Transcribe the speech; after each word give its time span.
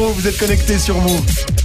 Vous 0.00 0.28
êtes 0.28 0.38
connectés 0.38 0.78
sur 0.78 0.94
Move. 1.00 1.57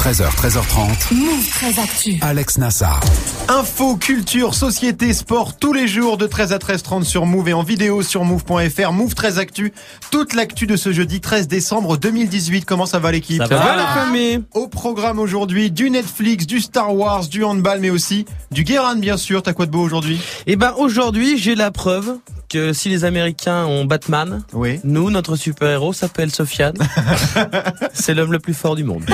13h, 0.00 0.34
13h30. 0.34 1.14
Move 1.14 1.48
très 1.50 1.78
actu. 1.78 2.16
Alex 2.22 2.56
Nassar. 2.56 3.00
Info, 3.48 3.96
culture, 3.96 4.54
société, 4.54 5.12
sport, 5.12 5.58
tous 5.58 5.74
les 5.74 5.86
jours 5.86 6.16
de 6.16 6.26
13 6.26 6.54
à 6.54 6.56
13h30 6.56 7.04
sur 7.04 7.26
Move 7.26 7.50
et 7.50 7.52
en 7.52 7.62
vidéo 7.62 8.00
sur 8.00 8.24
Move.fr. 8.24 8.92
Move 8.92 9.14
13 9.14 9.38
Actu. 9.38 9.74
Toute 10.10 10.32
l'actu 10.32 10.66
de 10.66 10.76
ce 10.76 10.90
jeudi 10.90 11.20
13 11.20 11.48
décembre 11.48 11.98
2018. 11.98 12.64
Comment 12.64 12.86
ça 12.86 12.98
va 12.98 13.12
l'équipe? 13.12 13.42
Ça 13.42 13.46
va, 13.46 13.76
la 13.76 13.88
famille 13.88 14.42
Au 14.54 14.68
programme 14.68 15.18
aujourd'hui, 15.18 15.70
du 15.70 15.90
Netflix, 15.90 16.46
du 16.46 16.60
Star 16.60 16.96
Wars, 16.96 17.26
du 17.26 17.44
handball, 17.44 17.80
mais 17.80 17.90
aussi 17.90 18.24
du 18.50 18.64
Guérin, 18.64 18.96
bien 18.96 19.18
sûr. 19.18 19.42
T'as 19.42 19.52
quoi 19.52 19.66
de 19.66 19.70
beau 19.70 19.82
aujourd'hui? 19.82 20.18
Eh 20.46 20.56
ben 20.56 20.72
aujourd'hui, 20.78 21.36
j'ai 21.36 21.54
la 21.54 21.70
preuve 21.70 22.16
que 22.50 22.72
si 22.72 22.88
les 22.88 23.04
Américains 23.04 23.64
ont 23.64 23.84
Batman, 23.84 24.42
Oui. 24.52 24.80
nous, 24.82 25.08
notre 25.10 25.36
super-héros 25.36 25.92
s'appelle 25.92 26.32
Sofiane. 26.32 26.74
C'est 27.94 28.12
l'homme 28.12 28.32
le 28.32 28.40
plus 28.40 28.54
fort 28.54 28.74
du 28.74 28.82
monde. 28.84 29.04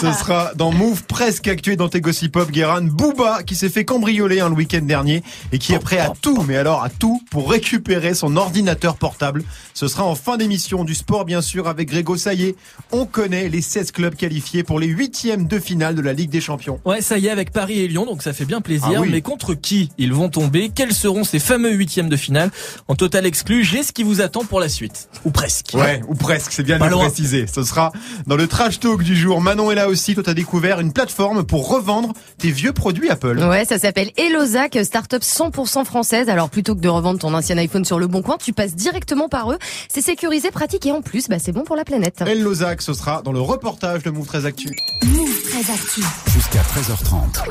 Ce 0.00 0.10
sera 0.12 0.52
dans 0.56 0.72
Move 0.72 1.04
presque 1.04 1.48
actué 1.48 1.76
dans 1.76 1.88
tes 1.90 2.00
gossip 2.00 2.32
pop 2.32 2.50
Guérin. 2.50 2.80
Booba 2.82 3.42
qui 3.42 3.54
s'est 3.56 3.68
fait 3.68 3.84
cambrioler 3.84 4.40
hein, 4.40 4.48
le 4.48 4.54
week-end 4.54 4.80
dernier 4.82 5.22
et 5.52 5.58
qui 5.58 5.74
est 5.74 5.78
prêt 5.78 5.98
à 5.98 6.12
tout, 6.20 6.42
mais 6.48 6.56
alors 6.56 6.82
à 6.82 6.88
tout 6.88 7.20
pour 7.30 7.50
récupérer 7.50 8.14
son 8.14 8.36
ordinateur 8.36 8.96
portable. 8.96 9.44
Ce 9.74 9.86
sera 9.86 10.04
en 10.04 10.14
fin 10.14 10.38
d'émission 10.38 10.84
du 10.84 10.94
sport 10.94 11.26
bien 11.26 11.42
sûr 11.42 11.68
avec 11.68 11.88
Grégo 11.90 12.16
Saillé. 12.16 12.56
On 12.90 13.04
connaît 13.04 13.48
les 13.50 13.60
16 13.60 13.92
clubs 13.92 14.14
qualifiés 14.14 14.62
pour 14.62 14.80
les 14.80 14.86
huitièmes 14.86 15.46
de 15.46 15.58
finale 15.58 15.94
de 15.94 16.00
la 16.00 16.14
Ligue 16.14 16.30
des 16.30 16.40
Champions. 16.40 16.80
Ouais, 16.86 17.02
ça 17.02 17.18
y 17.18 17.26
est, 17.26 17.30
avec 17.30 17.52
Paris 17.52 17.80
et 17.80 17.88
Lyon, 17.88 18.06
donc 18.06 18.22
ça 18.22 18.32
fait 18.32 18.46
bien 18.46 18.62
plaisir. 18.62 18.88
Ah 18.96 19.00
oui. 19.02 19.08
Mais 19.12 19.20
contre 19.20 19.52
qui 19.52 19.90
ils 19.98 20.12
vont 20.14 20.30
tomber? 20.30 20.70
Quels 20.74 20.94
seront 20.94 21.24
ces 21.24 21.38
fameux 21.38 21.72
huitièmes 21.72 22.08
de 22.08 22.16
finale? 22.16 22.50
En 22.86 22.94
total 22.94 23.26
exclu, 23.26 23.64
j'ai 23.64 23.82
ce 23.82 23.92
qui 23.92 24.02
vous 24.02 24.20
attend 24.20 24.44
pour 24.44 24.60
la 24.60 24.68
suite. 24.68 25.08
Ou 25.24 25.30
presque. 25.30 25.72
Ouais, 25.74 26.00
ou 26.08 26.14
presque, 26.14 26.52
c'est 26.52 26.62
bien 26.62 26.78
de 26.78 26.84
préciser. 26.84 27.46
Ce 27.46 27.62
sera 27.62 27.92
dans 28.26 28.36
le 28.36 28.46
trash 28.46 28.80
talk 28.80 29.02
du 29.02 29.16
jour. 29.16 29.40
Manon 29.40 29.70
est 29.70 29.74
là 29.74 29.88
aussi. 29.88 30.14
Toi, 30.14 30.22
t'as 30.22 30.34
découvert 30.34 30.80
une 30.80 30.92
plateforme 30.92 31.44
pour 31.44 31.68
revendre 31.68 32.12
tes 32.38 32.50
vieux 32.50 32.72
produits 32.72 33.10
Apple. 33.10 33.38
Ouais, 33.38 33.64
ça 33.64 33.78
s'appelle 33.78 34.10
Elozac, 34.16 34.78
start-up 34.82 35.22
100% 35.22 35.84
française. 35.84 36.28
Alors 36.28 36.50
plutôt 36.50 36.74
que 36.74 36.80
de 36.80 36.88
revendre 36.88 37.18
ton 37.18 37.34
ancien 37.34 37.56
iPhone 37.58 37.84
sur 37.84 37.98
le 37.98 38.06
bon 38.06 38.22
coin, 38.22 38.36
tu 38.38 38.52
passes 38.52 38.74
directement 38.74 39.28
par 39.28 39.52
eux. 39.52 39.58
C'est 39.88 40.02
sécurisé, 40.02 40.50
pratique 40.50 40.86
et 40.86 40.92
en 40.92 41.02
plus, 41.02 41.28
bah, 41.28 41.38
c'est 41.38 41.52
bon 41.52 41.64
pour 41.64 41.76
la 41.76 41.84
planète. 41.84 42.22
Elle 42.26 42.42
Lozac, 42.42 42.82
ce 42.82 42.92
sera 42.92 43.22
dans 43.22 43.32
le 43.32 43.40
reportage 43.40 44.02
de 44.02 44.10
Move 44.10 44.26
13 44.26 44.46
Actu. 44.46 44.76
Move 45.04 45.42
très 45.50 45.72
actu. 45.72 46.02
Jusqu'à 46.32 46.60
13h30. 46.60 47.44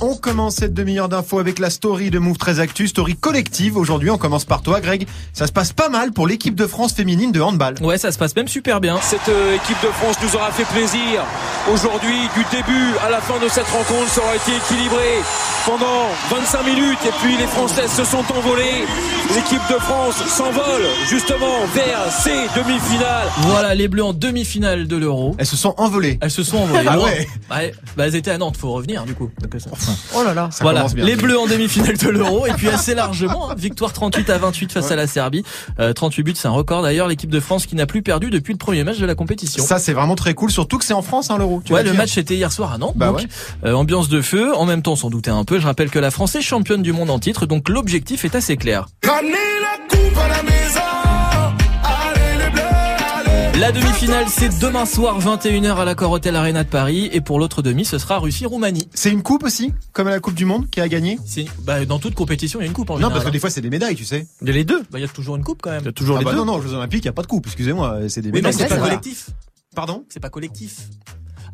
On 0.00 0.14
commence 0.14 0.56
cette 0.56 0.74
demi-heure 0.74 1.08
d'infos 1.08 1.38
avec 1.38 1.58
la 1.58 1.70
story 1.70 2.10
de 2.10 2.18
Move 2.18 2.36
13 2.36 2.60
Actu, 2.60 2.88
story 2.88 3.16
collective. 3.16 3.76
Aujourd'hui, 3.76 4.10
on 4.10 4.18
commence 4.18 4.44
par 4.46 4.62
toi, 4.62 4.80
Greg. 4.80 5.06
Ça 5.32 5.46
se 5.46 5.52
passe 5.52 5.72
pas 5.72 5.88
mal 5.88 6.12
pour 6.12 6.26
l'équipe 6.26 6.54
de 6.54 6.66
France 6.66 6.92
féminine 6.92 7.32
de 7.32 7.40
handball. 7.40 7.74
Ouais, 7.80 7.98
ça 7.98 8.12
se 8.12 8.18
passe 8.18 8.34
même 8.36 8.48
super 8.48 8.80
bien. 8.80 8.98
Cette 9.02 9.28
euh, 9.28 9.56
équipe 9.56 9.76
de 9.82 9.88
France 9.88 10.16
nous 10.22 10.34
aura 10.36 10.50
fait 10.52 10.64
plaisir. 10.64 11.22
Aujourd'hui, 11.72 12.16
du 12.34 12.44
début 12.56 12.92
à 13.06 13.10
la 13.10 13.20
fin 13.20 13.38
de 13.42 13.48
cette 13.48 13.66
rencontre, 13.66 14.08
ça 14.08 14.20
aura 14.22 14.36
été 14.36 14.52
équilibré 14.56 15.20
pendant 15.66 16.06
25 16.30 16.62
minutes. 16.64 16.98
Et 17.06 17.12
puis 17.22 17.36
les 17.36 17.46
Françaises 17.46 17.90
se 17.92 18.04
sont 18.04 18.24
envolées. 18.36 18.84
L'équipe 19.34 19.60
de 19.68 19.74
France 19.80 20.16
s'envole 20.28 20.82
justement 21.08 21.66
vers 21.74 22.10
ces 22.12 22.46
demi-finales. 22.58 23.26
Voilà, 23.38 23.74
les 23.74 23.88
Bleus 23.88 24.04
en 24.04 24.12
demi-finale 24.12 24.86
de 24.86 24.96
l'Euro. 24.96 25.34
Elles 25.38 25.46
se 25.46 25.56
sont 25.56 25.74
envolées. 25.76 26.18
Elles 26.22 26.30
se 26.30 26.42
sont 26.44 26.58
envolées. 26.58 26.86
Ah 27.48 27.58
ouais. 27.58 27.74
Bah, 27.96 28.06
elles 28.06 28.14
étaient 28.16 28.30
à 28.30 28.38
Nantes, 28.38 28.56
faut 28.56 28.70
revenir 28.70 29.04
du 29.04 29.14
coup. 29.14 29.30
Donc, 29.40 29.60
ça- 29.60 29.70
Oh 30.14 30.22
là 30.22 30.34
là. 30.34 30.48
Ça 30.52 30.62
voilà, 30.62 30.80
commence 30.80 30.94
bien. 30.94 31.04
les 31.04 31.16
Bleus 31.16 31.38
en 31.38 31.46
demi-finale 31.46 31.96
de 31.96 32.08
l'Euro 32.08 32.46
et 32.46 32.52
puis 32.52 32.68
assez 32.68 32.94
largement, 32.94 33.50
hein, 33.50 33.54
victoire 33.56 33.92
38 33.92 34.30
à 34.30 34.35
28 34.38 34.72
face 34.72 34.90
à 34.90 34.96
la 34.96 35.06
Serbie. 35.06 35.42
Euh, 35.80 35.92
38 35.92 36.22
buts, 36.22 36.32
c'est 36.36 36.48
un 36.48 36.52
record 36.52 36.82
d'ailleurs. 36.82 37.08
L'équipe 37.08 37.30
de 37.30 37.40
France 37.40 37.66
qui 37.66 37.74
n'a 37.76 37.86
plus 37.86 38.02
perdu 38.02 38.30
depuis 38.30 38.52
le 38.52 38.58
premier 38.58 38.84
match 38.84 38.98
de 38.98 39.06
la 39.06 39.14
compétition. 39.14 39.64
Ça, 39.64 39.78
c'est 39.78 39.92
vraiment 39.92 40.16
très 40.16 40.34
cool, 40.34 40.50
surtout 40.50 40.78
que 40.78 40.84
c'est 40.84 40.94
en 40.94 41.02
France, 41.02 41.30
hein, 41.30 41.38
l'Euro. 41.38 41.62
tu 41.64 41.72
Ouais, 41.72 41.82
le 41.82 41.90
dire. 41.90 41.98
match 41.98 42.16
était 42.18 42.34
hier 42.34 42.52
soir 42.52 42.72
à 42.72 42.78
Nantes. 42.78 42.94
Bah 42.96 43.08
donc, 43.08 43.18
ouais. 43.18 43.26
euh, 43.64 43.72
ambiance 43.74 44.08
de 44.08 44.20
feu. 44.20 44.54
En 44.56 44.64
même 44.66 44.82
temps, 44.82 44.92
on 44.92 44.96
s'en 44.96 45.10
doutait 45.10 45.30
un 45.30 45.44
peu. 45.44 45.58
Je 45.60 45.66
rappelle 45.66 45.90
que 45.90 45.98
la 45.98 46.10
France 46.10 46.34
est 46.34 46.42
championne 46.42 46.82
du 46.82 46.92
monde 46.92 47.10
en 47.10 47.18
titre, 47.18 47.46
donc 47.46 47.68
l'objectif 47.68 48.24
est 48.24 48.34
assez 48.34 48.56
clair. 48.56 48.86
La 49.04 50.95
demi-finale, 53.56 54.26
c'est 54.28 54.58
demain 54.60 54.84
soir 54.86 55.18
21h 55.18 55.76
à 55.76 55.84
l'accord 55.84 56.12
Hotel 56.12 56.36
Arena 56.36 56.62
de 56.62 56.68
Paris, 56.68 57.08
et 57.12 57.20
pour 57.20 57.38
l'autre 57.38 57.62
demi, 57.62 57.84
ce 57.84 57.98
sera 57.98 58.18
Russie-Roumanie. 58.18 58.88
C'est 58.94 59.10
une 59.10 59.22
coupe 59.22 59.44
aussi, 59.44 59.72
comme 59.92 60.06
à 60.06 60.10
la 60.10 60.20
Coupe 60.20 60.34
du 60.34 60.44
Monde, 60.44 60.68
qui 60.70 60.80
a 60.80 60.88
gagné 60.88 61.18
C'est 61.24 61.46
bah, 61.64 61.84
dans 61.84 61.98
toute 61.98 62.14
compétition, 62.14 62.60
il 62.60 62.64
y 62.64 62.66
a 62.66 62.68
une 62.68 62.74
coupe 62.74 62.90
en 62.90 62.94
Non, 62.94 62.98
général. 62.98 63.14
parce 63.14 63.24
que 63.26 63.30
des 63.30 63.38
fois, 63.38 63.50
c'est 63.50 63.60
des 63.62 63.70
médailles, 63.70 63.94
tu 63.96 64.04
sais. 64.04 64.26
Il 64.42 64.48
y 64.48 64.50
a 64.50 64.52
les 64.54 64.64
deux. 64.64 64.80
Bah, 64.90 64.98
il 64.98 65.00
y 65.00 65.04
a 65.04 65.08
toujours 65.08 65.36
une 65.36 65.42
coupe 65.44 65.62
quand 65.62 65.70
même. 65.70 65.80
Il 65.82 65.86
y 65.86 65.88
a 65.88 65.92
toujours 65.92 66.16
Ah 66.16 66.20
les 66.20 66.24
bah 66.26 66.32
deux. 66.32 66.36
non, 66.38 66.44
non, 66.44 66.54
aux 66.56 66.62
Jeux 66.62 66.74
Olympiques, 66.74 67.04
il 67.04 67.06
n'y 67.08 67.10
a 67.10 67.14
pas 67.14 67.22
de 67.22 67.26
coupe, 67.26 67.46
excusez-moi, 67.46 67.98
c'est 68.08 68.20
des 68.20 68.28
Oui, 68.28 68.32
mais 68.34 68.38
médailles. 68.48 68.52
c'est 68.54 68.62
Ouais, 68.64 68.68
pas 68.68 68.84
collectif. 68.84 69.30
Pardon? 69.74 70.04
C'est 70.08 70.20
pas 70.20 70.30
collectif. 70.30 70.76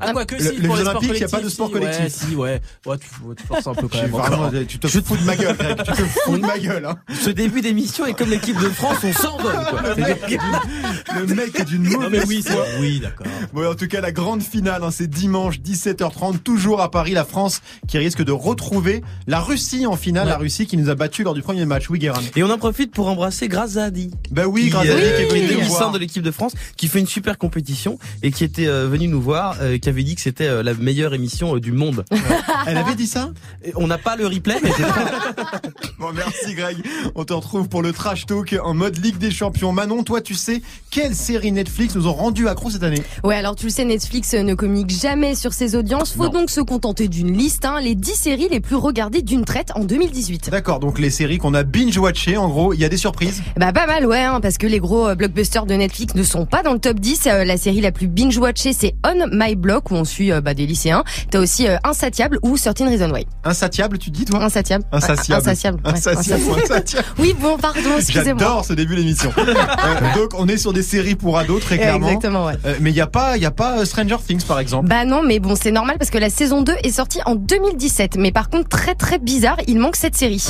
Ah, 0.03 0.07
Ah, 0.09 0.13
quoi 0.13 0.25
que 0.25 0.35
le- 0.35 0.41
si, 0.43 0.57
les 0.59 0.67
pour 0.67 0.77
Jeux 0.77 0.83
les 0.83 0.89
Olympiques, 0.89 1.11
il 1.15 1.21
y 1.21 1.25
a 1.25 1.29
pas 1.29 1.41
de 1.41 1.49
sport 1.49 1.69
si, 1.69 1.73
collectif. 1.75 2.03
Ouais, 2.03 2.11
si, 2.11 2.35
ouais. 2.37 2.61
Ouais, 2.87 2.97
tu, 2.99 3.07
tu 3.37 3.47
forces 3.47 3.67
un 3.67 3.75
peu 3.75 3.83
quand 3.89 3.97
Tu, 3.99 4.03
même. 4.03 4.11
vraiment, 4.11 4.51
tu 4.69 4.79
te 4.79 4.87
fous 4.89 5.17
de 5.17 5.23
ma 5.25 5.37
gueule, 5.37 5.57
Greg, 5.57 5.77
tu 5.85 5.93
te 5.93 6.03
fous 6.25 6.37
de 6.37 6.43
ma 6.47 6.59
gueule. 6.59 6.85
Hein. 6.85 6.97
Ce 7.21 7.31
début 7.31 7.61
d'émission 7.61 8.05
est 8.07 8.15
comme 8.15 8.31
l'équipe 8.31 8.59
de 8.61 8.69
France, 8.69 8.99
on 9.05 9.13
s'envole. 9.13 9.53
quoi. 9.71 9.81
Le 9.83 9.95
mec 10.03 10.23
est 10.29 10.39
d'une- 10.39 11.21
le 11.29 11.35
mec 11.35 11.61
est 11.61 11.65
d'une 11.65 11.83
Non, 11.85 11.99
mais 12.11 12.21
mauvaise 12.21 12.25
oui, 12.29 12.45
oui, 12.81 13.01
d'accord. 13.01 13.27
Bon, 13.53 13.71
en 13.71 13.75
tout 13.75 13.87
cas, 13.87 14.01
la 14.01 14.13
grande 14.13 14.43
finale, 14.43 14.83
hein, 14.85 14.91
c'est 14.91 15.09
dimanche 15.09 15.61
17h30, 15.61 16.43
toujours 16.43 16.81
à 16.81 16.91
Paris, 16.91 17.13
la 17.13 17.25
France 17.25 17.61
qui 17.89 17.99
risque 17.99 18.23
de 18.25 18.33
retrouver 18.33 19.03
la 19.27 19.41
Russie 19.41 19.87
en 19.87 19.97
finale, 19.97 20.25
Ouais. 20.27 20.31
la 20.33 20.39
Russie 20.39 20.67
qui 20.67 20.77
nous 20.77 20.91
a 20.91 20.95
battu 20.95 21.23
lors 21.23 21.35
du 21.35 21.43
premier 21.43 21.65
match. 21.65 21.89
Oui, 21.91 21.99
Guérin. 21.99 22.21
Et 22.37 22.43
on 22.43 22.51
en 22.51 22.59
profite 22.59 22.93
pour 22.93 23.09
embrasser 23.09 23.49
Grazadi. 23.49 24.11
Bah 24.31 24.47
oui, 24.47 24.73
à 24.75 24.81
euh, 24.81 24.83
qui 25.29 25.37
est 25.37 25.47
venu 25.47 25.63
voir. 25.65 25.79
centre 25.79 25.93
de 25.93 25.99
l'équipe 25.99 26.23
de 26.23 26.31
France, 26.31 26.53
qui 26.77 26.89
fait 26.89 26.99
une 27.01 27.07
super 27.07 27.39
compétition 27.39 27.99
et 28.23 28.31
qui 28.33 28.45
était 28.45 28.67
euh, 28.67 28.89
venu 28.89 29.09
nous 29.09 29.21
voir, 29.21 29.57
euh, 29.61 29.79
qui 29.79 29.89
avait 29.93 30.03
dit 30.05 30.15
que 30.15 30.21
c'était 30.21 30.47
euh, 30.49 30.63
la 30.63 30.75
meilleure 30.75 31.15
émission 31.15 31.57
euh, 31.57 31.61
du 31.61 31.73
monde. 31.73 32.05
Elle 32.67 32.77
avait 32.79 32.95
dit 32.95 33.07
ça? 33.07 33.31
On 33.77 33.87
n'a 33.87 33.99
pas 33.99 34.17
le 34.17 34.27
replay, 34.27 34.57
mais 34.63 34.71
c'est 34.77 34.83
Bon, 35.99 36.11
merci 36.15 36.55
Greg. 36.55 36.79
On 37.15 37.25
te 37.25 37.33
retrouve 37.33 37.69
pour 37.69 37.83
le 37.83 37.93
trash 37.93 38.27
talk 38.27 38.57
en 38.63 38.75
mode 38.75 38.97
Ligue 39.05 39.19
des 39.19 39.31
Champions. 39.31 39.73
Manon, 39.73 40.03
toi, 40.03 40.21
tu 40.21 40.35
sais 40.35 40.63
quelles 40.91 41.15
séries 41.15 41.53
Netflix 41.53 41.95
nous 41.95 42.07
ont 42.07 42.13
rendu 42.13 42.49
accro 42.49 42.71
cette 42.71 42.83
année? 42.83 43.03
Ouais, 43.23 43.37
alors 43.37 43.55
tu 43.55 43.67
le 43.67 43.71
sais, 43.73 43.85
Netflix 43.85 44.35
euh, 44.35 44.43
ne 44.43 44.55
communique 44.55 44.91
jamais 44.91 45.35
sur 45.35 45.53
ses 45.53 45.77
audiences. 45.77 46.13
Faut 46.15 46.25
Non. 46.25 46.31
donc 46.41 46.51
se 46.51 46.61
contenter 46.61 47.09
d'une 47.09 47.37
liste, 47.37 47.65
hein, 47.65 47.81
les 47.81 47.95
10 47.95 48.15
séries 48.15 48.49
les 48.51 48.61
plus 48.61 48.77
regardées 48.77 49.23
d'une 49.23 49.45
traite 49.45 49.71
en 49.75 49.85
2018. 49.85 50.51
D'accord, 50.51 50.81
donc 50.81 50.99
les 50.99 51.11
séries 51.11 51.39
qu'on 51.39 51.55
a 51.55 51.63
binge-watchées, 51.63 52.37
en 52.37 52.49
gros, 52.49 52.73
il 52.73 52.81
y 52.81 52.85
a 52.85 52.89
des 52.89 52.97
surprises? 52.97 53.43
Bah 53.57 53.73
pas 53.73 53.87
mal, 53.87 54.07
ouais, 54.07 54.21
hein, 54.23 54.41
parce 54.41 54.59
que 54.59 54.67
les 54.67 54.79
gros 54.81 55.15
blockbusters 55.15 55.67
de 55.67 55.75
Netflix 55.75 56.15
ne 56.15 56.23
sont 56.23 56.47
pas 56.47 56.63
dans 56.63 56.73
le 56.73 56.79
top 56.79 56.99
10. 56.99 57.27
Euh, 57.27 57.45
la 57.45 57.57
série 57.57 57.81
la 57.81 57.93
plus 57.93 58.09
binge-watchée, 58.09 58.73
c'est 58.73 58.95
On 59.05 59.27
My 59.33 59.55
Block, 59.57 59.82
où 59.91 59.95
on 59.95 60.05
suit 60.05 60.33
euh, 60.33 60.41
bah, 60.41 60.55
des 60.55 60.67
lycéens. 60.67 61.05
T'as 61.31 61.41
aussi 61.41 61.67
euh, 61.69 61.77
Insatiable 61.85 62.39
ou 62.43 62.57
Certain 62.57 62.89
Reason 62.89 63.11
Why. 63.11 63.27
Insatiable, 63.45 63.99
tu 63.99 64.11
dis 64.11 64.25
toi? 64.25 64.43
Insatiable. 64.43 64.85
Insatiable. 64.93 65.41
Insatiable. 65.41 65.81
ouais, 65.85 65.93
Insatiable 65.93 66.43
ou 66.49 66.55
insatiable 66.55 67.07
Oui, 67.19 67.35
bon, 67.39 67.57
pardon, 67.59 67.81
excusez-moi. 67.99 68.37
J'adore 68.39 68.65
ce 68.65 68.73
début 68.73 68.97
d'émission. 68.97 69.33
Euh, 69.83 70.15
donc 70.17 70.31
on 70.39 70.49
est 70.49 70.57
sur 70.57 70.73
des 70.73 70.83
séries 70.83 71.15
pour 71.15 71.39
ados 71.39 71.61
très 71.61 71.77
clairement. 71.77 72.07
Exactement, 72.07 72.47
ouais. 72.47 72.55
Mais 72.81 72.91
il 72.91 72.97
y 72.97 73.01
a 73.01 73.07
pas, 73.07 73.37
il 73.37 73.43
y 73.43 73.47
a 73.47 73.51
pas 73.51 73.85
Stranger 73.85 74.17
Things 74.27 74.45
par 74.45 74.61
exemple. 74.61 74.89
Bah 74.89 75.05
non, 75.05 75.23
mais 75.23 75.39
bon, 75.39 75.55
c'est 75.61 75.71
normal 75.71 75.97
parce 75.99 76.11
que 76.11 76.19
la 76.19 76.31
saison 76.31 76.63
2 76.63 76.73
est 76.83 76.91
sortie 76.91 77.21
en 77.27 77.35
2017. 77.35 78.17
Mais 78.17 78.33
par 78.33 78.49
contre, 78.49 78.69
très 78.69 78.95
très 78.95 79.19
bizarre, 79.19 79.57
il 79.67 79.79
manque 79.79 79.97
cette 79.97 80.17
série. 80.17 80.47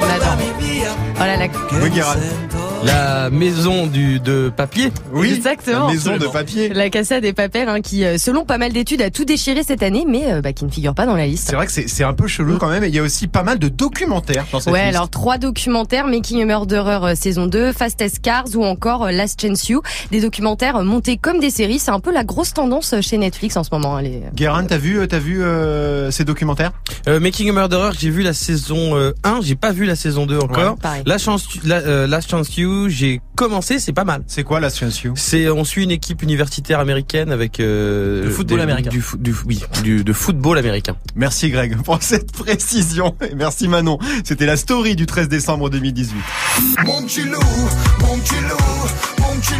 On 0.00 0.04
adore. 0.04 0.38
Oh 1.16 1.20
là 1.20 1.36
là. 1.36 1.46
La 2.84 3.30
maison 3.30 3.86
du, 3.86 4.20
de 4.20 4.50
papier. 4.54 4.92
Oui, 5.12 5.32
Exactement. 5.34 5.86
la 5.86 5.92
maison 5.92 6.16
de 6.16 6.26
papier. 6.26 6.68
La 6.70 6.90
Casa 6.90 7.20
des 7.20 7.32
Papels, 7.32 7.68
hein, 7.68 7.80
qui, 7.80 8.04
euh, 8.04 8.18
selon 8.18 8.44
pas 8.44 8.58
mal 8.58 8.72
d'études, 8.72 9.02
a 9.02 9.10
tout 9.10 9.24
déchiré 9.24 9.62
cette 9.62 9.82
année, 9.82 10.04
mais 10.08 10.32
euh, 10.32 10.40
bah, 10.40 10.52
qui 10.52 10.64
ne 10.64 10.70
figure 10.70 10.94
pas 10.94 11.06
dans 11.06 11.14
la 11.16 11.26
liste. 11.26 11.48
C'est 11.50 11.56
vrai 11.56 11.66
que 11.66 11.72
c'est 11.72 11.88
c'est 11.88 12.04
un 12.04 12.14
peu 12.14 12.26
chelou 12.26 12.58
quand 12.58 12.68
même. 12.68 12.84
Et 12.84 12.88
il 12.88 12.94
y 12.94 12.98
a 12.98 13.02
aussi 13.02 13.26
pas 13.26 13.42
mal 13.42 13.58
de 13.58 13.68
documentaires 13.68 14.46
dans 14.52 14.60
cette 14.60 14.72
Ouais, 14.72 14.84
liste. 14.86 14.96
alors 14.96 15.10
trois 15.10 15.38
documentaires, 15.38 16.06
Making 16.06 16.42
a 16.42 16.44
Murderer 16.44 16.98
euh, 17.02 17.14
saison 17.14 17.46
2, 17.46 17.72
Fastest 17.72 18.20
Cars 18.20 18.44
ou 18.54 18.64
encore 18.64 19.04
euh, 19.06 19.10
Last 19.10 19.40
Chance 19.40 19.68
You, 19.68 19.82
des 20.10 20.20
documentaires 20.20 20.82
montés 20.82 21.16
comme 21.16 21.40
des 21.40 21.50
séries, 21.50 21.78
c'est 21.78 21.90
un 21.90 22.00
peu 22.00 22.12
la 22.12 22.24
grosse 22.24 22.52
tendance 22.54 22.94
chez 23.00 23.18
Netflix 23.18 23.56
en 23.56 23.64
ce 23.64 23.70
moment. 23.72 23.96
hein, 23.96 24.02
les... 24.02 24.22
Guérin, 24.34 24.64
t'as 24.64 24.78
vu, 24.78 25.06
t'as 25.08 25.18
vu 25.18 25.42
euh, 25.42 26.10
ces 26.10 26.24
documentaires? 26.24 26.72
Euh, 27.08 27.20
Making 27.20 27.50
a 27.50 27.52
Murderer, 27.52 27.90
j'ai 27.98 28.10
vu 28.10 28.22
la 28.22 28.32
saison 28.32 28.96
euh, 28.96 29.12
1, 29.24 29.40
j'ai 29.42 29.54
pas 29.56 29.72
vu 29.72 29.84
la 29.84 29.96
saison 29.96 30.26
2 30.26 30.38
encore. 30.38 30.76
Pareil. 30.76 31.02
La 31.06 31.18
chance, 31.18 31.46
la, 31.64 31.76
euh, 31.76 32.06
Last 32.06 32.30
Chance 32.30 32.56
You, 32.56 32.67
j'ai 32.88 33.20
commencé, 33.36 33.78
c'est 33.78 33.92
pas 33.92 34.04
mal. 34.04 34.22
C'est 34.26 34.42
quoi 34.44 34.60
la 34.60 34.70
Science 34.70 35.02
You 35.02 35.12
C'est, 35.16 35.48
on 35.48 35.64
suit 35.64 35.84
une 35.84 35.90
équipe 35.90 36.22
universitaire 36.22 36.80
américaine 36.80 37.30
avec 37.32 37.60
euh, 37.60 38.24
De 38.24 38.30
football 38.30 38.58
des- 38.58 38.62
américain. 38.62 38.90
Du, 38.90 39.02
du, 39.18 39.34
oui, 39.46 39.60
du, 39.82 40.04
de 40.04 40.12
football 40.12 40.58
américain. 40.58 40.96
Merci 41.14 41.50
Greg 41.50 41.76
pour 41.82 42.02
cette 42.02 42.32
précision. 42.32 43.14
Et 43.30 43.34
merci 43.34 43.68
Manon. 43.68 43.98
C'était 44.24 44.46
la 44.46 44.56
story 44.56 44.96
du 44.96 45.06
13 45.06 45.28
décembre 45.28 45.70
2018. 45.70 46.16
Mon 46.84 47.00
loup, 47.00 47.40
mon 48.00 48.16
loup, 48.16 48.58
mon 49.20 49.36
petit 49.40 49.54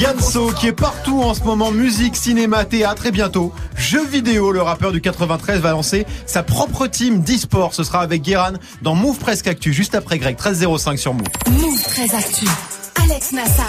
Yanso 0.00 0.50
qui 0.52 0.66
est 0.66 0.72
partout 0.72 1.22
en 1.22 1.34
ce 1.34 1.42
moment, 1.42 1.70
musique, 1.70 2.16
cinéma, 2.16 2.64
théâtre 2.64 3.06
et 3.06 3.10
bientôt 3.10 3.52
jeux 3.76 4.06
vidéo. 4.06 4.50
Le 4.50 4.62
rappeur 4.62 4.92
du 4.92 5.00
93 5.00 5.60
va 5.60 5.70
lancer 5.70 6.06
sa 6.26 6.42
propre 6.42 6.86
team 6.86 7.20
d'e-sport. 7.20 7.74
Ce 7.74 7.84
sera 7.84 8.00
avec 8.00 8.22
Guéran 8.22 8.54
dans 8.82 8.94
Move 8.94 9.18
Presque 9.18 9.46
Actu, 9.46 9.72
juste 9.72 9.94
après 9.94 10.18
Greg, 10.18 10.36
13.05 10.36 10.96
sur 10.96 11.14
Move. 11.14 11.26
Move 11.50 11.82
très 11.82 12.14
actu. 12.14 12.46
Alex 13.02 13.32
Nassar. 13.32 13.64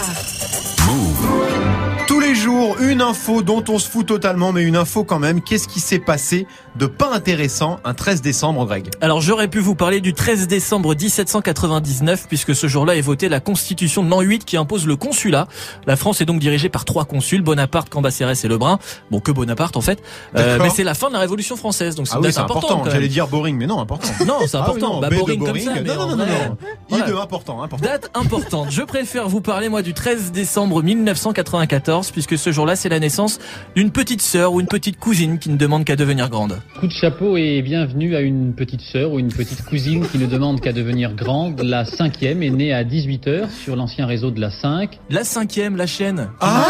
Les 2.08 2.15
jours, 2.36 2.76
une 2.80 3.00
info 3.02 3.42
dont 3.42 3.64
on 3.68 3.78
se 3.78 3.88
fout 3.88 4.06
totalement, 4.06 4.52
mais 4.52 4.62
une 4.62 4.76
info 4.76 5.04
quand 5.04 5.18
même. 5.18 5.40
Qu'est-ce 5.42 5.66
qui 5.68 5.80
s'est 5.80 5.98
passé 5.98 6.46
de 6.76 6.86
pas 6.86 7.10
intéressant 7.14 7.80
un 7.84 7.94
13 7.94 8.20
décembre, 8.22 8.64
Greg 8.66 8.90
Alors 9.00 9.20
j'aurais 9.22 9.48
pu 9.48 9.58
vous 9.60 9.74
parler 9.74 10.00
du 10.00 10.12
13 10.12 10.46
décembre 10.46 10.94
1799 10.94 12.26
puisque 12.28 12.54
ce 12.54 12.66
jour-là 12.66 12.96
est 12.96 13.00
voté 13.00 13.28
la 13.28 13.40
constitution 13.40 14.02
de 14.02 14.10
l'an 14.10 14.20
8 14.20 14.44
qui 14.44 14.56
impose 14.56 14.86
le 14.86 14.96
consulat. 14.96 15.46
La 15.86 15.96
France 15.96 16.20
est 16.20 16.24
donc 16.26 16.38
dirigée 16.38 16.68
par 16.68 16.84
trois 16.84 17.04
consuls, 17.06 17.42
Bonaparte, 17.42 17.88
Cambacérès 17.88 18.44
et 18.44 18.48
Lebrun. 18.48 18.78
Bon 19.10 19.20
que 19.20 19.30
Bonaparte 19.32 19.76
en 19.76 19.80
fait. 19.80 20.02
Euh, 20.36 20.58
mais 20.60 20.70
c'est 20.70 20.84
la 20.84 20.94
fin 20.94 21.08
de 21.08 21.14
la 21.14 21.20
Révolution 21.20 21.56
française 21.56 21.94
donc 21.94 22.06
c'est 22.08 22.14
Ah 22.16 22.20
oui, 22.20 22.30
important. 22.36 22.80
quand 22.84 22.90
J'allais 22.90 23.08
dire 23.08 23.26
boring, 23.28 23.56
mais 23.56 23.66
non, 23.66 23.80
important. 23.80 24.08
Non, 24.26 24.38
c'est 24.46 24.56
Ah 24.56 24.66
oui, 24.68 24.82
important. 24.82 24.94
non, 24.94 25.00
bah 25.00 25.08
B 25.08 25.12
de 25.14 25.18
boring, 25.18 25.38
comme 25.38 25.48
boring. 25.48 25.64
ça. 25.64 25.74
Non, 25.80 25.94
non, 25.94 26.06
non, 26.08 26.16
non, 26.16 26.24
vrai, 26.24 26.48
non. 26.48 26.56
voilà. 26.88 27.06
I 27.06 27.10
de 27.10 27.16
important, 27.16 27.62
important. 27.62 27.84
Date 27.86 28.10
importante. 28.14 28.66
Je 28.70 28.82
préfère 28.82 29.28
vous 29.28 29.40
parler 29.40 29.68
moi 29.68 29.82
du 29.82 29.94
13 29.94 30.32
décembre 30.32 30.82
1994 30.82 32.10
puisque 32.10 32.25
ce 32.34 32.50
jour-là 32.50 32.74
c'est 32.74 32.88
la 32.88 32.98
naissance 32.98 33.38
d'une 33.76 33.92
petite 33.92 34.22
sœur 34.22 34.52
ou 34.52 34.60
une 34.60 34.66
petite 34.66 34.98
cousine 34.98 35.38
qui 35.38 35.50
ne 35.50 35.56
demande 35.56 35.84
qu'à 35.84 35.94
devenir 35.94 36.28
grande. 36.28 36.58
Coup 36.80 36.88
de 36.88 36.92
chapeau 36.92 37.36
et 37.36 37.62
bienvenue 37.62 38.16
à 38.16 38.20
une 38.22 38.52
petite 38.54 38.80
sœur 38.80 39.12
ou 39.12 39.20
une 39.20 39.28
petite 39.32 39.64
cousine 39.64 40.04
qui 40.08 40.18
ne 40.18 40.26
demande 40.26 40.60
qu'à 40.60 40.72
devenir 40.72 41.14
grande. 41.14 41.60
La 41.60 41.84
cinquième 41.84 42.42
est 42.42 42.50
née 42.50 42.72
à 42.72 42.82
18h 42.82 43.50
sur 43.50 43.76
l'ancien 43.76 44.06
réseau 44.06 44.32
de 44.32 44.40
la 44.40 44.50
5. 44.50 44.98
La 45.10 45.22
cinquième, 45.22 45.76
la 45.76 45.86
chaîne, 45.86 46.30
Ah 46.40 46.64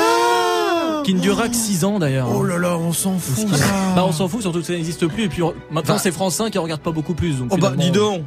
qui 1.04 1.14
ne 1.14 1.20
durera 1.20 1.48
que 1.48 1.54
6 1.54 1.84
ans 1.84 1.98
d'ailleurs. 2.00 2.28
Oh 2.34 2.42
là 2.44 2.58
là, 2.58 2.76
on 2.76 2.92
s'en 2.92 3.16
fout 3.16 3.48
ça. 3.54 3.64
Bah 3.94 4.04
on 4.08 4.10
s'en 4.12 4.26
fout, 4.26 4.40
surtout 4.42 4.58
que 4.58 4.66
ça 4.66 4.72
n'existe 4.72 5.06
plus. 5.06 5.22
Et 5.24 5.28
puis 5.28 5.40
maintenant 5.70 5.94
Bah. 5.94 6.00
c'est 6.02 6.10
France 6.10 6.34
5 6.34 6.54
et 6.54 6.58
on 6.58 6.64
regarde 6.64 6.80
pas 6.80 6.90
beaucoup 6.90 7.14
plus. 7.14 7.38
Donc 7.38 7.48
Oh 7.52 7.56
bah 7.56 7.72
dis 7.78 7.92
donc 7.92 8.22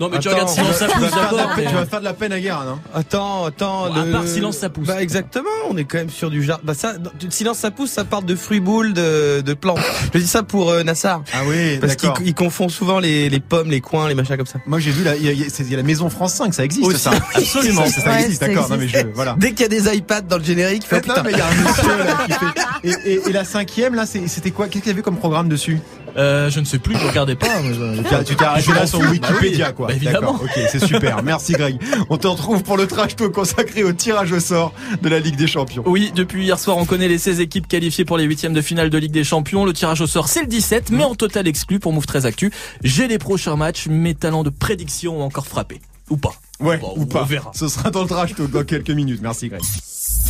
Non 0.00 0.08
mais 0.08 0.18
tu 0.18 0.28
Attends, 0.28 0.36
regardes 0.38 0.48
Silence 0.54 0.76
ça 0.76 0.86
tu, 0.86 0.98
vas 0.98 1.06
pousse 1.06 1.14
faire 1.14 1.30
de 1.30 1.36
la 1.36 1.42
d'abord. 1.42 1.54
peine, 1.56 1.64
mais- 1.64 1.70
tu 1.70 1.76
vas 1.76 1.86
faire 1.86 1.98
de 2.00 2.04
la 2.04 2.12
peine 2.14 2.32
à 2.32 2.40
Guérin, 2.40 2.64
hein 2.68 2.78
Attends, 2.94 3.44
attends. 3.44 3.88
Bon, 3.90 4.00
à 4.00 4.04
part 4.06 4.26
Silence, 4.26 4.56
ça 4.56 4.70
pousse. 4.70 4.86
Bah 4.88 5.02
exactement, 5.02 5.48
on 5.68 5.76
est 5.76 5.84
quand 5.84 5.98
même 5.98 6.08
sur 6.10 6.30
du 6.30 6.42
jardin. 6.42 6.62
Bah 6.64 6.72
ça, 6.74 6.94
silence 7.28 7.58
ça 7.58 7.70
pousse, 7.70 7.90
ça 7.90 8.04
parle 8.04 8.24
de 8.24 8.34
fruits 8.34 8.60
boules, 8.60 8.92
de, 8.94 9.42
de 9.42 9.54
plantes. 9.54 9.78
Je 10.14 10.18
dis 10.18 10.26
ça 10.26 10.42
pour 10.42 10.70
euh, 10.70 10.82
Nassar. 10.82 11.22
Ah 11.34 11.40
oui, 11.46 11.76
Parce 11.78 11.96
qu'il 11.96 12.34
confond 12.34 12.68
souvent 12.70 12.98
les, 12.98 13.28
les 13.28 13.40
pommes, 13.40 13.70
les 13.70 13.80
coins, 13.82 14.08
les 14.08 14.14
machins 14.14 14.36
comme 14.38 14.46
ça. 14.46 14.58
Moi 14.66 14.78
j'ai 14.78 14.90
vu, 14.90 15.04
là, 15.04 15.16
il 15.16 15.22
y, 15.24 15.28
a- 15.28 15.32
il 15.32 15.40
y 15.40 15.44
a 15.44 15.46
y 15.46 15.76
la 15.76 15.82
maison 15.82 16.08
France 16.08 16.34
5, 16.34 16.54
ça 16.54 16.64
existe 16.64 16.86
Aussi. 16.86 16.98
ça 16.98 17.10
Absolument. 17.34 17.84
Ça, 17.86 18.00
ça 18.00 18.10
Ouais, 18.10 18.22
existe, 18.22 18.40
d'accord. 18.40 18.70
Non 18.70 18.76
mais 18.78 18.88
je, 18.88 18.98
voilà. 19.14 19.34
Dès 19.38 19.50
qu'il 19.52 19.60
y 19.60 19.64
a 19.64 19.68
des 19.68 19.94
iPads 19.96 20.22
dans 20.22 20.38
le 20.38 20.44
générique, 20.44 20.82
il 20.84 20.88
fait, 20.88 21.02
oh, 21.04 21.08
Non, 21.08 21.14
putain. 21.14 21.22
mais 21.24 21.32
il 21.32 21.38
y 21.38 21.40
a 21.40 21.46
un 21.46 21.54
monsieur 21.70 22.04
là 22.04 22.24
qui 22.26 22.32
fait. 22.92 23.06
Et, 23.06 23.12
et- 23.12 23.28
et 23.28 23.32
la 23.32 23.44
cinquième 23.44 23.94
là, 23.94 24.06
c'est- 24.06 24.26
c'était 24.28 24.50
quoi? 24.50 24.66
Qu'est-ce 24.68 24.82
qu'il 24.82 24.92
y 24.92 24.94
avait 24.94 25.02
comme 25.02 25.18
programme 25.18 25.48
dessus? 25.50 25.78
Euh, 26.20 26.50
je 26.50 26.60
ne 26.60 26.64
sais 26.66 26.78
plus, 26.78 26.96
je 26.98 27.06
regardais 27.06 27.34
pas. 27.34 27.46
mais 27.62 27.72
je- 27.74 28.24
Tu 28.24 28.36
t'es 28.36 28.44
arrêté 28.44 28.72
là 28.72 28.86
sur 28.86 29.00
Wikipédia 29.00 29.66
Bah 29.66 29.70
oui, 29.70 29.74
quoi. 29.76 29.86
bah 29.88 29.94
évidemment. 29.94 30.32
D'accord, 30.32 30.42
Ok, 30.44 30.60
c'est 30.70 30.84
super. 30.86 31.22
Merci 31.22 31.52
Greg. 31.52 31.80
On 32.10 32.18
te 32.18 32.26
retrouve 32.26 32.62
pour 32.62 32.76
le 32.76 32.86
trash 32.86 33.16
talk 33.16 33.32
consacré 33.32 33.82
au 33.84 33.92
tirage 33.92 34.30
au 34.32 34.40
sort 34.40 34.74
de 35.00 35.08
la 35.08 35.18
Ligue 35.18 35.36
des 35.36 35.46
Champions. 35.46 35.82
Oui, 35.86 36.12
depuis 36.14 36.44
hier 36.44 36.58
soir, 36.58 36.76
on 36.76 36.84
connaît 36.84 37.08
les 37.08 37.18
16 37.18 37.40
équipes 37.40 37.66
qualifiées 37.66 38.04
pour 38.04 38.18
les 38.18 38.24
huitièmes 38.24 38.52
de 38.52 38.60
finale 38.60 38.90
de 38.90 38.98
Ligue 38.98 39.12
des 39.12 39.24
Champions. 39.24 39.64
Le 39.64 39.72
tirage 39.72 40.00
au 40.02 40.06
sort, 40.06 40.28
c'est 40.28 40.42
le 40.42 40.46
17, 40.46 40.90
mais 40.90 41.04
en 41.04 41.14
total 41.14 41.48
exclu 41.48 41.78
pour 41.80 41.92
Move 41.92 42.06
13 42.06 42.26
Actu. 42.26 42.52
J'ai 42.84 43.08
les 43.08 43.18
prochains 43.18 43.56
matchs, 43.56 43.86
mes 43.88 44.14
talents 44.14 44.42
de 44.44 44.50
prédiction 44.50 45.20
ont 45.20 45.24
encore 45.24 45.46
frappé. 45.46 45.80
Ou 46.10 46.16
pas. 46.16 46.34
Ouais, 46.60 46.76
Bon, 46.78 46.92
ou 46.96 47.02
on 47.02 47.06
pas. 47.06 47.24
verra. 47.24 47.50
Ce 47.54 47.68
sera 47.68 47.90
dans 47.90 48.02
le 48.02 48.08
trash 48.08 48.34
talk 48.34 48.50
dans 48.50 48.64
quelques 48.64 48.90
minutes. 48.90 49.20
Merci 49.22 49.48
Greg. 49.48 49.62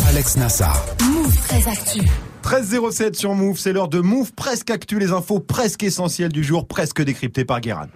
Alex 0.08 0.36
Nassar. 0.36 0.80
Move 1.02 1.36
très 1.48 1.68
actu. 1.68 2.00
13.07 2.44 3.14
sur 3.14 3.34
Move, 3.34 3.58
c'est 3.58 3.72
l'heure 3.72 3.88
de 3.88 4.00
Move 4.00 4.32
presque 4.32 4.70
actu, 4.70 4.98
les 4.98 5.12
infos 5.12 5.40
presque 5.40 5.82
essentielles 5.82 6.32
du 6.32 6.42
jour, 6.42 6.66
presque 6.66 7.02
décryptées 7.02 7.44
par 7.44 7.60
Guérin. 7.60 7.86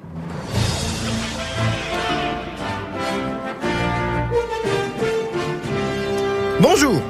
Bonjour, 6.61 7.01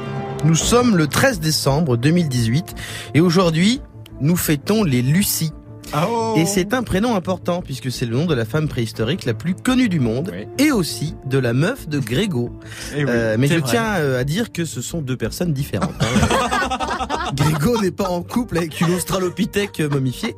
nous 0.45 0.55
sommes 0.55 0.97
le 0.97 1.07
13 1.07 1.41
décembre 1.41 1.97
2018 1.97 2.75
et 3.15 3.21
aujourd'hui 3.21 3.81
nous 4.21 4.37
fêtons 4.37 4.83
les 4.85 5.03
Lucie. 5.03 5.53
Ah 5.97 6.09
oh 6.11 6.35
Et 6.37 6.45
c'est 6.45 6.75
un 6.75 6.83
prénom 6.83 7.15
important 7.15 7.63
puisque 7.63 7.91
c'est 7.93 8.05
le 8.05 8.17
nom 8.17 8.27
de 8.27 8.35
la 8.35 8.45
femme 8.45 8.67
préhistorique 8.69 9.25
la 9.25 9.35
plus 9.35 9.55
connue 9.55 9.89
du 9.89 10.01
monde 10.01 10.31
Oui. 10.33 10.47
et 10.59 10.73
aussi 10.73 11.15
de 11.27 11.39
la 11.39 11.53
meuf 11.53 11.89
de 11.89 12.01
Grégo. 12.01 12.51
Eh 12.97 13.05
oui. 13.05 13.11
Euh, 13.11 13.37
mais 13.39 13.47
je 13.47 13.59
vrai. 13.59 13.71
tiens 13.71 13.95
euh, 13.99 14.21
à 14.21 14.25
dire 14.25 14.51
que 14.53 14.65
ce 14.65 14.83
sont 14.83 15.01
deux 15.01 15.17
personnes 15.17 15.53
différentes. 15.53 15.93
hein. 16.01 16.79
Grégo 17.35 17.81
n'est 17.81 17.91
pas 17.91 18.09
en 18.09 18.23
couple 18.23 18.59
avec 18.59 18.81
une 18.81 18.95
australopithèque 18.95 19.81
momifiée. 19.81 20.37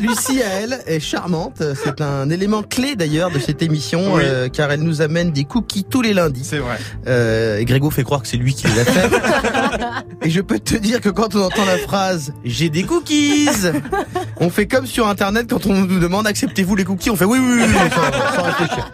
Lucie 0.00 0.42
à 0.42 0.46
elle 0.60 0.80
est 0.86 1.00
charmante. 1.00 1.62
C'est 1.82 2.00
un 2.00 2.28
élément 2.30 2.62
clé 2.62 2.94
d'ailleurs 2.96 3.30
de 3.30 3.38
cette 3.38 3.62
émission 3.62 4.14
Oui. 4.14 4.22
euh, 4.24 4.48
car 4.48 4.70
elle 4.70 4.80
nous 4.82 5.02
amène 5.02 5.32
des 5.32 5.44
cookies 5.44 5.84
tous 5.84 6.02
les 6.02 6.14
lundis. 6.14 6.44
C'est 6.44 6.58
vrai. 6.58 6.76
Euh, 7.06 7.58
et 7.58 7.64
Grégo 7.64 7.90
fait 7.90 8.02
croire 8.04 8.22
que 8.22 8.28
c'est 8.28 8.36
lui 8.36 8.54
qui 8.54 8.66
les 8.68 8.80
a 8.80 8.84
fait. 8.84 9.10
et 10.22 10.30
je 10.30 10.40
peux 10.40 10.58
te 10.58 10.76
dire 10.76 11.00
que 11.00 11.08
quand 11.08 11.34
on 11.34 11.42
entend 11.42 11.64
la 11.64 11.78
phrase 11.78 12.32
j'ai 12.44 12.68
des 12.68 12.84
cookies, 12.84 13.48
on 14.38 14.50
fait 14.50 14.66
comme 14.66 14.86
sur 14.86 15.08
internet 15.08 15.46
quand 15.50 15.66
on 15.66 15.74
nous 15.74 15.98
demande 15.98 16.26
acceptez-vous 16.26 16.76
les 16.76 16.84
cookies, 16.84 17.10
on 17.10 17.16
fait 17.16 17.24
oui 17.24 17.38
oui 17.40 17.54
oui, 17.58 17.64
oui 17.66 17.90
sans, 17.94 18.36
sans 18.36 18.42
réfléchir. 18.44 18.92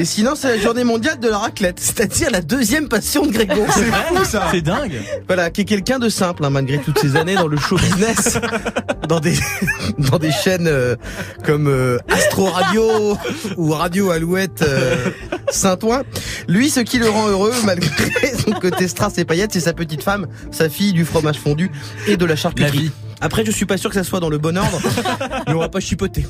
Et 0.00 0.06
sinon 0.06 0.32
c'est 0.34 0.56
la 0.56 0.62
journée 0.62 0.82
mondiale 0.82 1.20
de 1.20 1.28
la 1.28 1.36
raclette, 1.36 1.78
c'est-à-dire 1.78 2.30
la 2.30 2.40
deuxième 2.40 2.88
passion 2.88 3.26
de 3.26 3.32
Grégo. 3.32 3.66
C'est 3.74 3.84
fou 3.84 4.24
ça. 4.24 4.48
C'est 4.50 4.62
dingue. 4.62 4.94
Voilà, 5.26 5.50
qui 5.50 5.60
est 5.60 5.64
quelqu'un 5.66 5.98
de 5.98 6.08
simple 6.08 6.42
hein, 6.42 6.48
malgré 6.48 6.78
toutes 6.78 6.98
ces 6.98 7.16
années 7.16 7.34
dans 7.34 7.48
le 7.48 7.58
show 7.58 7.76
business, 7.76 8.38
dans 9.08 9.20
des 9.20 9.34
dans 9.98 10.16
des 10.18 10.32
chaînes 10.32 10.68
euh, 10.68 10.96
comme 11.44 11.68
euh, 11.68 11.98
Astro 12.08 12.46
Radio 12.46 13.18
ou 13.58 13.72
Radio 13.72 14.10
Alouette 14.10 14.62
euh, 14.62 15.10
Saint-Ouen. 15.50 16.00
Lui, 16.48 16.70
ce 16.70 16.80
qui 16.80 16.98
le 16.98 17.10
rend 17.10 17.28
heureux 17.28 17.52
malgré 17.66 17.90
son 18.42 18.52
côté 18.52 18.88
strass 18.88 19.18
et 19.18 19.26
paillettes, 19.26 19.52
c'est 19.52 19.60
sa 19.60 19.74
petite 19.74 20.02
femme, 20.02 20.28
sa 20.50 20.70
fille, 20.70 20.94
du 20.94 21.04
fromage 21.04 21.36
fondu 21.36 21.70
et 22.06 22.16
de 22.16 22.24
la 22.24 22.30
La 22.30 22.36
charcuterie. 22.36 22.78
vie. 22.78 22.90
Après, 23.22 23.44
je 23.44 23.50
suis 23.50 23.66
pas 23.66 23.76
sûr 23.76 23.90
que 23.90 23.96
ça 23.96 24.04
soit 24.04 24.20
dans 24.20 24.30
le 24.30 24.38
bon 24.38 24.56
ordre, 24.56 24.80
mais 25.46 25.52
on 25.52 25.58
va 25.58 25.68
pas 25.68 25.80
chipoter. 25.80 26.24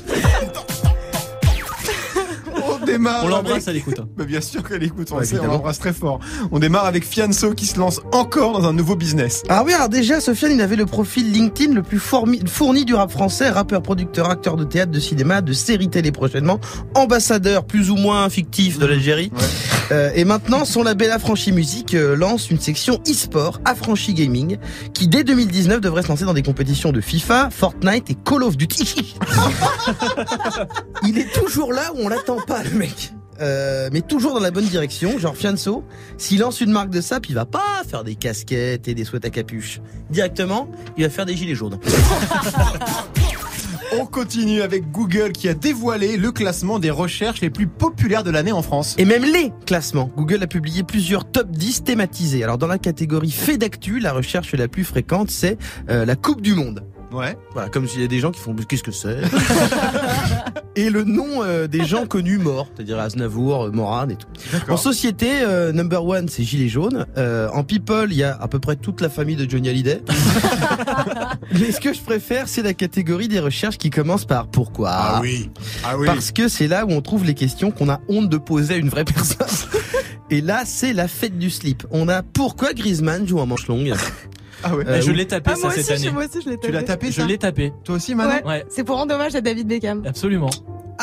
On 2.81 2.85
démarre. 2.85 3.21
On 3.23 3.27
l'embrasse 3.27 3.53
avec- 3.53 3.67
à 3.67 3.71
l'écoute. 3.73 3.99
hein. 3.99 4.07
Bah, 4.17 4.25
bien 4.25 4.41
sûr 4.41 4.63
qu'elle 4.67 4.83
écoute, 4.83 5.09
on, 5.11 5.15
Ouais, 5.15 5.21
le 5.21 5.27
sait, 5.27 5.39
on 5.39 5.47
l'embrasse 5.47 5.79
très 5.79 5.93
fort. 5.93 6.19
On 6.51 6.59
démarre 6.59 6.85
avec 6.85 7.05
Fianso 7.05 7.53
qui 7.53 7.65
se 7.65 7.77
lance 7.79 7.99
encore 8.11 8.59
dans 8.59 8.67
un 8.67 8.73
nouveau 8.73 8.95
business. 8.95 9.43
Ah 9.49 9.63
oui, 9.65 9.73
alors 9.73 9.89
déjà, 9.89 10.19
Sofiane, 10.21 10.51
il 10.53 10.61
avait 10.61 10.75
le 10.75 10.85
profil 10.85 11.31
LinkedIn 11.31 11.73
le 11.73 11.83
plus 11.83 11.99
formi- 11.99 12.45
fourni 12.47 12.85
du 12.85 12.93
rap 12.93 13.11
français, 13.11 13.49
rappeur, 13.49 13.81
producteur, 13.81 14.29
acteur 14.29 14.55
de 14.55 14.63
théâtre, 14.63 14.91
de 14.91 14.99
cinéma, 14.99 15.41
de 15.41 15.53
séries 15.53 15.89
télé 15.89 16.11
prochainement, 16.11 16.59
ambassadeur 16.95 17.65
plus 17.65 17.89
ou 17.89 17.95
moins 17.95 18.29
fictif 18.29 18.77
de 18.79 18.85
l'Algérie. 18.85 19.31
Ouais. 19.35 19.43
Euh, 19.91 20.11
et 20.15 20.23
maintenant, 20.23 20.63
son 20.65 20.83
label 20.83 21.11
Affranchi 21.11 21.51
Musique 21.51 21.95
euh, 21.95 22.15
lance 22.15 22.49
une 22.49 22.59
section 22.59 23.01
e-sport, 23.07 23.59
Affranchi 23.65 24.13
Gaming, 24.13 24.57
qui 24.93 25.07
dès 25.07 25.23
2019 25.23 25.81
devrait 25.81 26.03
se 26.03 26.07
lancer 26.07 26.25
dans 26.25 26.33
des 26.33 26.43
compétitions 26.43 26.91
de 26.91 27.01
FIFA, 27.01 27.49
Fortnite 27.49 28.09
et 28.09 28.15
Call 28.15 28.43
of 28.43 28.55
Duty. 28.55 29.15
il 31.07 31.17
est 31.17 31.31
toujours 31.33 31.73
là 31.73 31.91
où 31.93 31.99
on 31.99 32.07
l'attend 32.07 32.37
pas, 32.37 32.63
le 32.63 32.71
mec? 32.71 33.13
Euh, 33.41 33.89
mais 33.91 34.01
toujours 34.01 34.33
dans 34.33 34.39
la 34.39 34.51
bonne 34.51 34.65
direction, 34.65 35.17
genre 35.17 35.35
Fianso, 35.35 35.83
s'il 36.17 36.39
lance 36.39 36.61
une 36.61 36.71
marque 36.71 36.91
de 36.91 37.01
sap, 37.01 37.27
il 37.27 37.35
va 37.35 37.45
pas 37.45 37.81
faire 37.89 38.03
des 38.03 38.15
casquettes 38.15 38.87
et 38.87 38.93
des 38.93 39.03
sweats 39.03 39.25
à 39.25 39.29
capuche. 39.29 39.81
Directement, 40.09 40.69
il 40.95 41.03
va 41.03 41.09
faire 41.09 41.25
des 41.25 41.35
gilets 41.35 41.55
jaunes. 41.55 41.79
On 43.93 44.05
continue 44.05 44.61
avec 44.61 44.89
Google 44.89 45.33
qui 45.33 45.49
a 45.49 45.53
dévoilé 45.53 46.15
le 46.15 46.31
classement 46.31 46.79
des 46.79 46.89
recherches 46.89 47.41
les 47.41 47.49
plus 47.49 47.67
populaires 47.67 48.23
de 48.23 48.31
l'année 48.31 48.53
en 48.53 48.61
France. 48.61 48.95
Et 48.97 49.03
même 49.03 49.23
les 49.23 49.51
classements. 49.65 50.09
Google 50.15 50.41
a 50.43 50.47
publié 50.47 50.83
plusieurs 50.83 51.29
top 51.29 51.51
10 51.51 51.83
thématisés. 51.83 52.41
Alors 52.41 52.57
dans 52.57 52.67
la 52.67 52.77
catégorie 52.77 53.31
fait 53.31 53.57
d'actu, 53.57 53.99
la 53.99 54.13
recherche 54.13 54.53
la 54.53 54.69
plus 54.69 54.85
fréquente, 54.85 55.29
c'est 55.29 55.57
euh, 55.89 56.05
la 56.05 56.15
Coupe 56.15 56.41
du 56.41 56.53
Monde. 56.53 56.85
Ouais. 57.11 57.37
Voilà, 57.51 57.67
comme 57.67 57.85
s'il 57.85 57.99
y 57.99 58.05
a 58.05 58.07
des 58.07 58.19
gens 58.19 58.31
qui 58.31 58.39
font 58.39 58.55
qu'est-ce 58.55 58.83
que 58.83 58.91
c'est? 58.91 59.19
Et 60.75 60.89
le 60.89 61.03
nom 61.03 61.43
euh, 61.43 61.67
des 61.67 61.83
gens 61.83 62.05
connus 62.07 62.37
morts, 62.37 62.67
c'est-à-dire 62.73 62.99
Aznavour, 62.99 63.63
euh, 63.63 63.71
Morane 63.71 64.11
et 64.11 64.15
tout. 64.15 64.27
En 64.69 64.77
société, 64.77 65.29
euh, 65.41 65.71
number 65.73 66.03
one, 66.05 66.29
c'est 66.29 66.43
Gilet 66.43 66.69
jaune. 66.69 67.05
Euh, 67.17 67.49
en 67.53 67.63
people, 67.63 68.07
il 68.11 68.17
y 68.17 68.23
a 68.23 68.37
à 68.39 68.47
peu 68.47 68.59
près 68.59 68.75
toute 68.75 69.01
la 69.01 69.09
famille 69.09 69.35
de 69.35 69.49
Johnny 69.49 69.69
Hallyday. 69.69 70.01
Mais 71.59 71.71
ce 71.71 71.81
que 71.81 71.93
je 71.93 72.01
préfère, 72.01 72.47
c'est 72.47 72.63
la 72.63 72.73
catégorie 72.73 73.27
des 73.27 73.39
recherches 73.39 73.77
qui 73.77 73.89
commence 73.89 74.25
par 74.25 74.47
pourquoi. 74.47 74.89
Ah 74.91 75.19
oui. 75.21 75.49
Ah 75.83 75.97
oui. 75.97 76.05
Parce 76.05 76.31
que 76.31 76.47
c'est 76.47 76.67
là 76.67 76.85
où 76.85 76.91
on 76.91 77.01
trouve 77.01 77.25
les 77.25 77.33
questions 77.33 77.71
qu'on 77.71 77.89
a 77.89 77.99
honte 78.07 78.29
de 78.29 78.37
poser 78.37 78.75
à 78.75 78.77
une 78.77 78.89
vraie 78.89 79.05
personne. 79.05 79.47
Et 80.29 80.39
là, 80.39 80.61
c'est 80.65 80.93
la 80.93 81.09
fête 81.09 81.37
du 81.37 81.49
slip. 81.49 81.85
On 81.91 82.07
a 82.07 82.23
pourquoi 82.23 82.73
Griezmann 82.73 83.27
joue 83.27 83.39
en 83.39 83.45
manche 83.45 83.67
longue. 83.67 83.93
Ah 84.63 84.75
ouais. 84.75 84.83
Euh, 84.87 85.01
je 85.01 85.11
l'ai 85.11 85.25
tapé 85.27 85.51
Ah, 85.53 85.55
ça 85.55 85.61
moi 85.67 85.71
cette 85.71 85.91
aussi, 85.91 86.07
année. 86.07 86.11
moi 86.11 86.25
aussi, 86.25 86.41
je 86.43 86.49
l'ai 86.49 86.57
Tu 86.59 86.71
l'as 86.71 86.83
tapé 86.83 87.11
Je 87.11 87.21
l'ai 87.21 87.37
tapé. 87.37 87.73
Toi 87.83 87.95
aussi, 87.95 88.15
Manon 88.15 88.31
Ouais. 88.31 88.43
Ouais, 88.45 88.65
C'est 88.69 88.83
pour 88.83 88.97
rendre 88.97 89.13
hommage 89.15 89.35
à 89.35 89.41
David 89.41 89.67
Beckham. 89.67 90.03
absolument. 90.05 90.49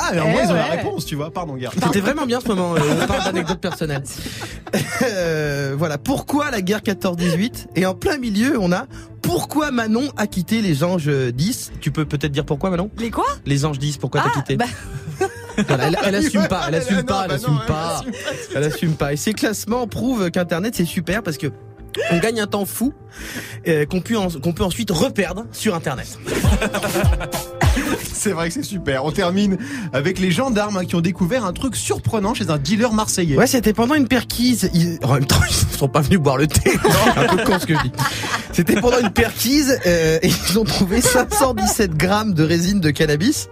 Ah, 0.00 0.11
mais 0.15 0.21
au 0.21 0.27
moins, 0.29 0.41
Eh 0.43 0.47
ils 0.47 0.50
ont 0.53 0.55
la 0.55 0.65
réponse, 0.67 1.07
tu 1.07 1.17
vois. 1.17 1.33
Pardon, 1.33 1.57
Guérin. 1.57 1.73
C'était 1.83 1.99
vraiment 2.00 2.25
bien 2.25 2.38
ce 2.41 2.47
moment, 2.47 2.75
euh, 2.77 2.79
on 3.03 3.07
parle 3.07 3.25
d'anecdotes 3.25 3.61
personnelles. 3.61 4.03
Euh, 5.03 5.75
voilà, 5.79 5.97
pourquoi 5.99 6.50
la 6.50 6.61
guerre 6.61 6.83
14-18 6.83 7.69
Et 7.77 7.87
en 7.87 7.95
plein 7.95 8.19
milieu, 8.19 8.59
on 8.61 8.71
a 8.73 8.87
pourquoi 9.23 9.71
Manon 9.71 10.09
a 10.17 10.27
quitté 10.27 10.61
les 10.61 10.85
anges 10.85 11.09
10 11.09 11.73
Tu 11.81 11.91
peux 11.91 12.05
peut-être 12.05 12.33
dire 12.33 12.45
pourquoi 12.45 12.69
Manon? 12.71 12.91
Les 12.99 13.11
quoi? 13.11 13.25
Les 13.47 13.65
anges 13.65 13.79
10, 13.79 13.97
pourquoi 13.97 14.21
t'as 14.23 14.31
Ah, 14.35 14.38
quitté? 14.38 14.57
bah, 14.57 14.67
Voilà, 15.69 15.87
elle, 15.88 15.99
elle 16.05 16.15
assume 16.17 16.47
pas, 16.49 16.65
elle 16.69 16.75
assume 16.77 17.03
pas, 17.03 17.25
elle 17.25 17.33
assume 17.33 17.61
pas. 17.67 18.03
Elle 18.55 18.65
assume 18.65 18.93
pas. 18.95 19.12
Et 19.12 19.17
ces 19.17 19.33
classements 19.33 19.87
prouvent 19.87 20.31
qu'Internet 20.31 20.75
c'est 20.77 20.85
super 20.85 21.23
parce 21.23 21.38
que 21.38 21.49
on 22.11 22.18
gagne 22.18 22.40
un 22.40 22.47
temps 22.47 22.64
fou 22.66 22.92
euh, 23.66 23.85
qu'on 23.87 24.00
peut, 24.00 24.16
en- 24.16 24.28
peut 24.28 24.64
ensuite 24.64 24.90
reperdre 24.90 25.45
sur 25.52 25.75
Internet. 25.75 26.18
C'est 28.12 28.30
vrai 28.33 28.49
que 28.49 28.54
c'est 28.54 28.62
super. 28.64 29.04
On 29.04 29.12
termine 29.12 29.57
avec 29.92 30.18
les 30.18 30.30
gendarmes 30.33 30.85
qui 30.85 30.97
ont 30.97 31.00
découvert 31.00 31.45
un 31.45 31.52
truc 31.52 31.76
surprenant 31.76 32.35
chez 32.35 32.50
un 32.50 32.59
dealer 32.59 32.92
marseillais. 32.92 33.37
Ouais, 33.37 33.47
c'était 33.47 33.73
pendant 33.73 33.95
une 33.95 34.09
perquise. 34.09 34.71
Ils... 34.75 34.99
En 35.04 35.14
même 35.14 35.25
temps, 35.26 35.40
ils 35.49 35.76
sont 35.78 35.88
pas 35.88 36.00
venus 36.00 36.18
boire 36.18 36.37
le 36.37 36.47
thé. 36.49 36.73
Un 37.16 37.37
peu 37.37 37.45
con 37.45 37.59
ce 37.61 37.66
que 37.66 37.75
je 37.76 37.83
dis. 37.83 37.92
C'était 38.52 38.80
pendant 38.80 38.99
une 38.99 39.11
perquise 39.11 39.78
euh, 39.87 40.18
et 40.23 40.28
ils 40.50 40.59
ont 40.59 40.64
trouvé 40.64 41.00
517 41.02 41.95
grammes 41.97 42.35
de 42.35 42.42
résine 42.42 42.80
de 42.80 42.90
cannabis. 42.90 43.49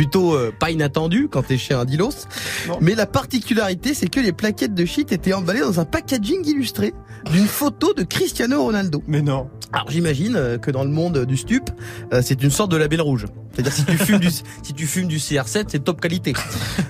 Plutôt 0.00 0.34
euh, 0.34 0.50
pas 0.58 0.70
inattendu 0.70 1.28
quand 1.30 1.42
t'es 1.42 1.58
chez 1.58 1.74
un 1.74 1.84
dilos. 1.84 2.26
Non. 2.66 2.78
Mais 2.80 2.94
la 2.94 3.04
particularité, 3.04 3.92
c'est 3.92 4.08
que 4.08 4.18
les 4.18 4.32
plaquettes 4.32 4.72
de 4.72 4.86
shit 4.86 5.12
étaient 5.12 5.34
emballées 5.34 5.60
dans 5.60 5.78
un 5.78 5.84
packaging 5.84 6.42
illustré 6.46 6.94
d'une 7.30 7.44
photo 7.44 7.92
de 7.92 8.02
Cristiano 8.02 8.62
Ronaldo. 8.62 9.02
Mais 9.06 9.20
non. 9.20 9.50
Alors 9.74 9.90
j'imagine 9.90 10.36
euh, 10.36 10.56
que 10.56 10.70
dans 10.70 10.84
le 10.84 10.90
monde 10.90 11.26
du 11.26 11.36
stup, 11.36 11.68
euh, 12.14 12.22
c'est 12.24 12.42
une 12.42 12.50
sorte 12.50 12.70
de 12.70 12.78
label 12.78 13.02
rouge. 13.02 13.26
C'est-à-dire 13.52 13.74
si 13.74 13.84
tu 13.84 13.98
fumes 13.98 14.20
du 14.20 14.30
si 14.30 14.72
tu 14.74 14.86
fumes 14.86 15.06
du 15.06 15.18
CR7, 15.18 15.66
c'est 15.68 15.84
top 15.84 16.00
qualité. 16.00 16.32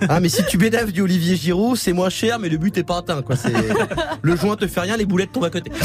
Ah 0.09 0.21
mais 0.21 0.29
si 0.29 0.47
tu 0.47 0.57
bédaves 0.57 0.93
du 0.93 1.01
Olivier 1.01 1.35
Giroud, 1.35 1.77
c'est 1.77 1.93
moins 1.93 2.11
cher 2.11 2.39
mais 2.39 2.49
le 2.49 2.59
but 2.59 2.79
est 2.79 2.85
pas 2.85 2.99
atteint 2.99 3.23
quoi, 3.23 3.35
c'est 3.35 3.53
le 4.23 4.37
joint 4.37 4.55
te 4.55 4.69
fait 4.69 4.83
rien, 4.83 4.97
les 4.97 5.05
boulettes 5.05 5.33
tombent 5.33 5.47
à 5.47 5.51
côté. 5.51 5.73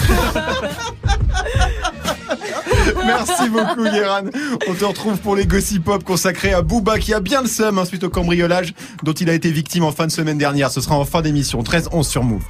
Merci 3.05 3.49
beaucoup, 3.49 3.83
Guéran. 3.83 4.23
On 4.67 4.73
te 4.73 4.85
retrouve 4.85 5.17
pour 5.17 5.35
les 5.35 5.45
Gossip 5.45 5.83
Pop 5.83 6.03
consacrés 6.03 6.53
à 6.53 6.61
Booba 6.61 6.99
qui 6.99 7.13
a 7.13 7.19
bien 7.19 7.41
le 7.41 7.47
seum 7.47 7.77
hein, 7.77 7.85
suite 7.85 8.03
au 8.03 8.09
cambriolage 8.09 8.73
dont 9.03 9.13
il 9.13 9.29
a 9.29 9.33
été 9.33 9.51
victime 9.51 9.83
en 9.83 9.91
fin 9.91 10.07
de 10.07 10.11
semaine 10.11 10.37
dernière. 10.37 10.71
Ce 10.71 10.81
sera 10.81 10.95
en 10.95 11.05
fin 11.05 11.21
d'émission. 11.21 11.61
13-11 11.61 12.03
sur 12.03 12.23
Move. 12.23 12.43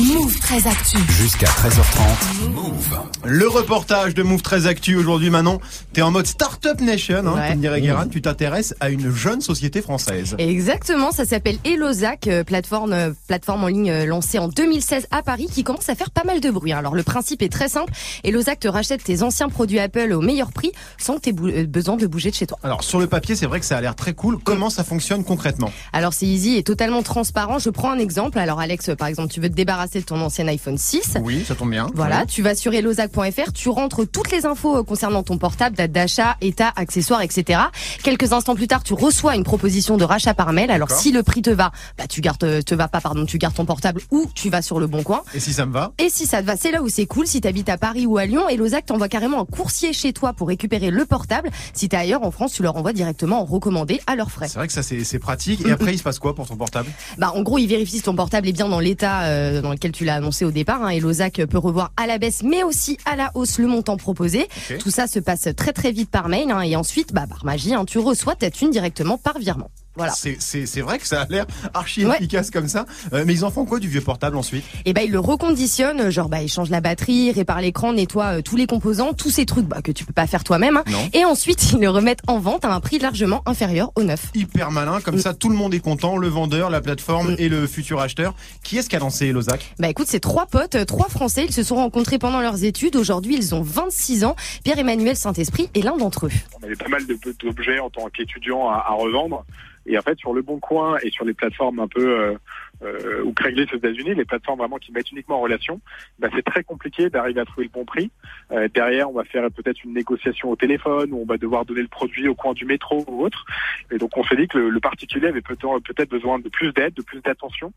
Move 0.00 0.38
très 0.38 0.64
actu. 0.66 0.96
Jusqu'à 1.08 1.46
13h30. 1.46 2.50
Move. 2.54 2.98
Le 3.24 3.48
reportage 3.48 4.14
de 4.14 4.22
Move 4.22 4.42
très 4.42 4.66
Actu 4.68 4.94
aujourd'hui, 4.94 5.28
Manon. 5.28 5.58
T'es 5.92 6.02
en 6.02 6.12
mode 6.12 6.26
Startup 6.28 6.80
Nation, 6.80 7.26
hein, 7.26 7.34
Ouais. 7.34 7.48
comme 7.50 7.60
dirait 7.60 7.80
Guérin. 7.80 8.06
Tu 8.06 8.22
t'intéresses 8.22 8.74
à 8.78 8.90
une 8.90 9.10
jeune 9.12 9.40
société 9.40 9.82
française. 9.82 10.36
Exactement, 10.38 11.10
ça 11.10 11.24
s'appelle 11.24 11.56
Elozac, 11.64 12.28
euh, 12.28 12.44
plateforme 12.44 12.92
euh, 12.92 13.10
plateforme 13.26 13.64
en 13.64 13.66
ligne 13.66 13.90
euh, 13.90 14.06
lancée 14.06 14.38
en 14.38 14.46
2016 14.46 15.08
à 15.10 15.22
Paris, 15.22 15.48
qui 15.52 15.64
commence 15.64 15.88
à 15.88 15.96
faire 15.96 16.10
pas 16.12 16.22
mal 16.24 16.40
de 16.40 16.50
bruit. 16.50 16.72
Alors 16.72 16.94
le 16.94 17.02
principe 17.02 17.42
est 17.42 17.52
très 17.52 17.68
simple. 17.68 17.92
Elozac 18.22 18.60
te 18.60 18.68
rachète 18.68 19.02
tes 19.02 19.22
anciens 19.24 19.48
produits 19.48 19.80
Apple 19.80 20.12
au 20.12 20.20
meilleur 20.20 20.52
prix, 20.52 20.70
sans 20.98 21.16
que 21.16 21.22
tu 21.30 21.50
aies 21.50 21.66
besoin 21.66 21.96
de 21.96 22.06
bouger 22.06 22.30
de 22.30 22.36
chez 22.36 22.46
toi. 22.46 22.58
Alors 22.62 22.84
sur 22.84 23.00
le 23.00 23.08
papier, 23.08 23.34
c'est 23.34 23.46
vrai 23.46 23.58
que 23.58 23.66
ça 23.66 23.76
a 23.76 23.80
l'air 23.80 23.96
très 23.96 24.12
cool. 24.14 24.38
Comment 24.44 24.70
ça 24.70 24.84
fonctionne 24.84 25.24
concrètement? 25.24 25.72
Alors 25.92 26.12
c'est 26.14 26.26
easy 26.26 26.56
et 26.56 26.62
totalement 26.62 27.02
transparent. 27.02 27.58
Je 27.58 27.70
prends 27.70 27.90
un 27.90 27.98
exemple. 27.98 28.38
Alors 28.38 28.60
Alex, 28.60 28.90
par 28.96 29.08
exemple, 29.08 29.32
tu 29.32 29.40
veux 29.40 29.48
te 29.48 29.54
débarrasser 29.54 29.87
de 29.96 30.00
ton 30.00 30.20
ancien 30.20 30.46
iPhone 30.48 30.78
6. 30.78 31.16
Oui, 31.22 31.44
ça 31.46 31.54
tombe 31.54 31.70
bien. 31.70 31.88
Voilà, 31.94 32.26
tu 32.26 32.42
vas 32.42 32.54
sur 32.54 32.72
elozac.fr, 32.74 33.52
tu 33.52 33.68
rentres 33.68 34.06
toutes 34.06 34.30
les 34.30 34.46
infos 34.46 34.78
euh, 34.78 34.82
concernant 34.82 35.22
ton 35.22 35.38
portable, 35.38 35.76
date 35.76 35.92
d'achat, 35.92 36.36
état, 36.40 36.72
accessoires, 36.76 37.22
etc. 37.22 37.60
Quelques 38.02 38.32
instants 38.32 38.54
plus 38.54 38.68
tard, 38.68 38.82
tu 38.82 38.94
reçois 38.94 39.34
une 39.34 39.44
proposition 39.44 39.96
de 39.96 40.04
rachat 40.04 40.34
par 40.34 40.52
mail. 40.52 40.70
Alors 40.70 40.90
si 40.90 41.12
le 41.12 41.22
prix 41.22 41.42
te 41.42 41.50
va, 41.50 41.72
bah 41.96 42.06
tu 42.06 42.20
gardes 42.20 42.44
euh, 42.44 42.62
te 42.62 42.74
va 42.74 42.88
pas 42.88 43.00
pardon, 43.00 43.24
tu 43.24 43.38
gardes 43.38 43.54
ton 43.54 43.64
portable 43.64 44.02
ou 44.10 44.26
tu 44.34 44.50
vas 44.50 44.62
sur 44.62 44.78
le 44.78 44.86
bon 44.86 45.02
coin. 45.02 45.22
Et 45.34 45.40
si 45.40 45.52
ça 45.52 45.66
me 45.66 45.72
va? 45.72 45.92
Et 45.98 46.10
si 46.10 46.26
ça 46.26 46.42
te 46.42 46.46
va, 46.46 46.56
c'est 46.56 46.70
là 46.70 46.82
où 46.82 46.88
c'est 46.88 47.06
cool. 47.06 47.26
Si 47.26 47.40
t'habites 47.40 47.68
à 47.68 47.78
Paris 47.78 48.06
ou 48.06 48.18
à 48.18 48.26
Lyon, 48.26 48.48
Elozac 48.48 48.86
t'envoie 48.86 49.08
carrément 49.08 49.40
un 49.40 49.44
coursier 49.44 49.92
chez 49.92 50.12
toi 50.12 50.32
pour 50.32 50.48
récupérer 50.48 50.90
le 50.90 51.06
portable. 51.06 51.50
Si 51.72 51.88
t'es 51.88 51.96
ailleurs 51.96 52.22
en 52.22 52.30
France, 52.30 52.52
tu 52.52 52.62
leur 52.62 52.76
envoies 52.76 52.92
directement 52.92 53.40
en 53.40 53.44
recommandé 53.44 54.00
à 54.06 54.16
leurs 54.16 54.30
frais. 54.30 54.48
C'est 54.48 54.58
vrai 54.58 54.66
que 54.66 54.72
ça 54.72 54.82
c'est 54.82 55.18
pratique. 55.18 55.64
Et 55.66 55.70
après, 55.70 55.92
il 55.94 55.98
se 55.98 56.02
passe 56.02 56.18
quoi 56.18 56.34
pour 56.34 56.46
ton 56.46 56.56
portable? 56.56 56.88
Bah, 57.18 57.32
en 57.34 57.42
gros, 57.42 57.58
il 57.58 57.66
vérifie 57.66 57.96
si 57.96 58.02
ton 58.02 58.14
portable 58.14 58.48
est 58.48 58.52
bien 58.52 58.68
dans 58.68 58.80
l'état 58.80 59.22
euh, 59.22 59.60
dans 59.60 59.70
lequel 59.78 59.92
tu 59.92 60.04
l'as 60.04 60.16
annoncé 60.16 60.44
au 60.44 60.50
départ. 60.50 60.82
Hein, 60.82 60.90
et 60.90 61.00
Lozac 61.00 61.40
peut 61.46 61.58
revoir 61.58 61.92
à 61.96 62.06
la 62.06 62.18
baisse, 62.18 62.42
mais 62.42 62.62
aussi 62.62 62.98
à 63.04 63.16
la 63.16 63.30
hausse 63.34 63.58
le 63.58 63.66
montant 63.66 63.96
proposé. 63.96 64.48
Tout 64.78 64.90
ça 64.90 65.06
se 65.06 65.18
passe 65.18 65.48
très 65.56 65.72
très 65.72 65.92
vite 65.92 66.10
par 66.10 66.28
mail. 66.28 66.50
Hein, 66.50 66.60
et 66.62 66.76
ensuite, 66.76 67.12
bah, 67.12 67.26
par 67.28 67.44
magie, 67.44 67.74
hein, 67.74 67.84
tu 67.84 67.98
reçois 67.98 68.34
ta 68.34 68.50
thune 68.50 68.70
directement 68.70 69.18
par 69.18 69.38
virement. 69.38 69.70
Voilà. 69.98 70.12
C'est 70.12 70.36
c'est 70.40 70.64
c'est 70.64 70.80
vrai 70.80 70.98
que 70.98 71.06
ça 71.06 71.22
a 71.22 71.26
l'air 71.28 71.44
archi 71.74 72.06
Ouais. 72.06 72.16
efficace 72.16 72.50
comme 72.50 72.68
ça. 72.68 72.86
Euh, 73.12 73.24
mais 73.26 73.34
ils 73.34 73.44
en 73.44 73.50
font 73.50 73.66
quoi 73.66 73.78
du 73.80 73.88
vieux 73.88 74.00
portable 74.00 74.36
ensuite? 74.36 74.64
Et 74.86 74.92
bah, 74.94 75.02
il 75.02 75.10
le 75.10 75.18
reconditionne, 75.20 76.08
genre 76.10 76.28
bah, 76.28 76.40
il 76.42 76.48
change 76.48 76.70
la 76.70 76.80
batterie, 76.80 77.32
répare 77.32 77.60
l'écran, 77.60 77.92
nettoie 77.92 78.38
euh, 78.38 78.42
tous 78.42 78.56
les 78.56 78.66
composants, 78.66 79.12
tous 79.12 79.30
ces 79.30 79.44
trucs 79.44 79.66
bah, 79.66 79.82
que 79.82 79.92
tu 79.92 80.04
peux 80.04 80.12
pas 80.12 80.26
faire 80.26 80.44
toi-même. 80.44 80.76
hein. 80.78 80.84
Non. 80.90 81.08
Et 81.12 81.24
ensuite, 81.24 81.72
ils 81.72 81.78
le 81.80 81.90
remettent 81.90 82.22
en 82.26 82.38
vente 82.38 82.64
à 82.64 82.72
un 82.72 82.80
prix 82.80 82.98
largement 82.98 83.42
inférieur 83.46 83.90
au 83.96 84.02
neuf. 84.04 84.30
Hyper 84.34 84.70
malin, 84.70 85.00
comme 85.00 85.18
ça 85.18 85.34
tout 85.34 85.48
le 85.48 85.56
monde 85.56 85.74
est 85.74 85.80
content, 85.80 86.16
le 86.16 86.28
vendeur, 86.28 86.70
la 86.70 86.80
plateforme 86.80 87.34
et 87.38 87.48
le 87.48 87.66
futur 87.66 88.00
acheteur. 88.00 88.34
Qui 88.62 88.78
est-ce 88.78 88.88
qui 88.88 88.96
a 88.96 89.00
lancé 89.00 89.32
Lozac 89.32 89.74
Bah 89.78 89.88
écoute, 89.88 90.06
c'est 90.08 90.20
trois 90.20 90.46
potes, 90.46 90.76
euh, 90.76 90.84
trois 90.84 91.08
Français. 91.08 91.44
Ils 91.48 91.52
se 91.54 91.62
sont 91.62 91.76
rencontrés 91.76 92.18
pendant 92.18 92.40
leurs 92.40 92.62
études. 92.64 92.94
Aujourd'hui, 92.96 93.36
ils 93.36 93.54
ont 93.54 93.62
26 93.62 94.24
ans. 94.24 94.36
Pierre-Emmanuel 94.64 95.16
Saint-Esprit 95.16 95.70
est 95.74 95.82
l'un 95.82 95.96
d'entre 95.96 96.26
eux. 96.26 96.30
on 96.60 96.64
avait 96.64 96.76
pas 96.76 96.88
mal 96.88 97.02
d'objets 97.42 97.78
en 97.80 97.90
tant 97.90 98.06
qu'étudiant 98.14 98.68
à, 98.68 98.84
à 98.88 98.92
revendre. 98.94 99.44
Et 99.88 99.98
en 99.98 100.02
fait, 100.02 100.18
sur 100.18 100.34
le 100.34 100.42
Bon 100.42 100.60
Coin 100.60 100.98
et 101.02 101.10
sur 101.10 101.24
les 101.24 101.32
plateformes 101.32 101.80
un 101.80 101.88
peu 101.88 102.20
euh, 102.20 102.34
euh, 102.82 103.22
ou 103.24 103.32
Craigslist 103.32 103.72
aux 103.72 103.78
États-Unis, 103.78 104.14
les 104.14 104.24
plateformes 104.26 104.58
vraiment 104.58 104.76
qui 104.76 104.92
mettent 104.92 105.10
uniquement 105.10 105.36
en 105.36 105.40
relation, 105.40 105.80
bah, 106.18 106.28
c'est 106.34 106.44
très 106.44 106.62
compliqué 106.62 107.08
d'arriver 107.08 107.40
à 107.40 107.46
trouver 107.46 107.64
le 107.64 107.72
bon 107.72 107.86
prix. 107.86 108.10
Euh, 108.52 108.68
derrière, 108.72 109.10
on 109.10 109.14
va 109.14 109.24
faire 109.24 109.50
peut-être 109.50 109.82
une 109.84 109.94
négociation 109.94 110.50
au 110.50 110.56
téléphone 110.56 111.12
ou 111.12 111.22
on 111.22 111.26
va 111.26 111.38
devoir 111.38 111.64
donner 111.64 111.82
le 111.82 111.88
produit 111.88 112.28
au 112.28 112.34
coin 112.34 112.52
du 112.52 112.66
métro 112.66 113.04
ou 113.08 113.24
autre. 113.24 113.44
Et 113.90 113.96
donc, 113.96 114.16
on 114.16 114.24
s'est 114.24 114.36
dit 114.36 114.46
que 114.46 114.58
le, 114.58 114.68
le 114.68 114.80
particulier 114.80 115.28
avait 115.28 115.40
peut-être 115.40 116.10
besoin 116.10 116.38
de 116.38 116.48
plus 116.50 116.72
d'aide, 116.72 116.94
de 116.94 117.02
plus 117.02 117.20
d'attention, 117.22 117.72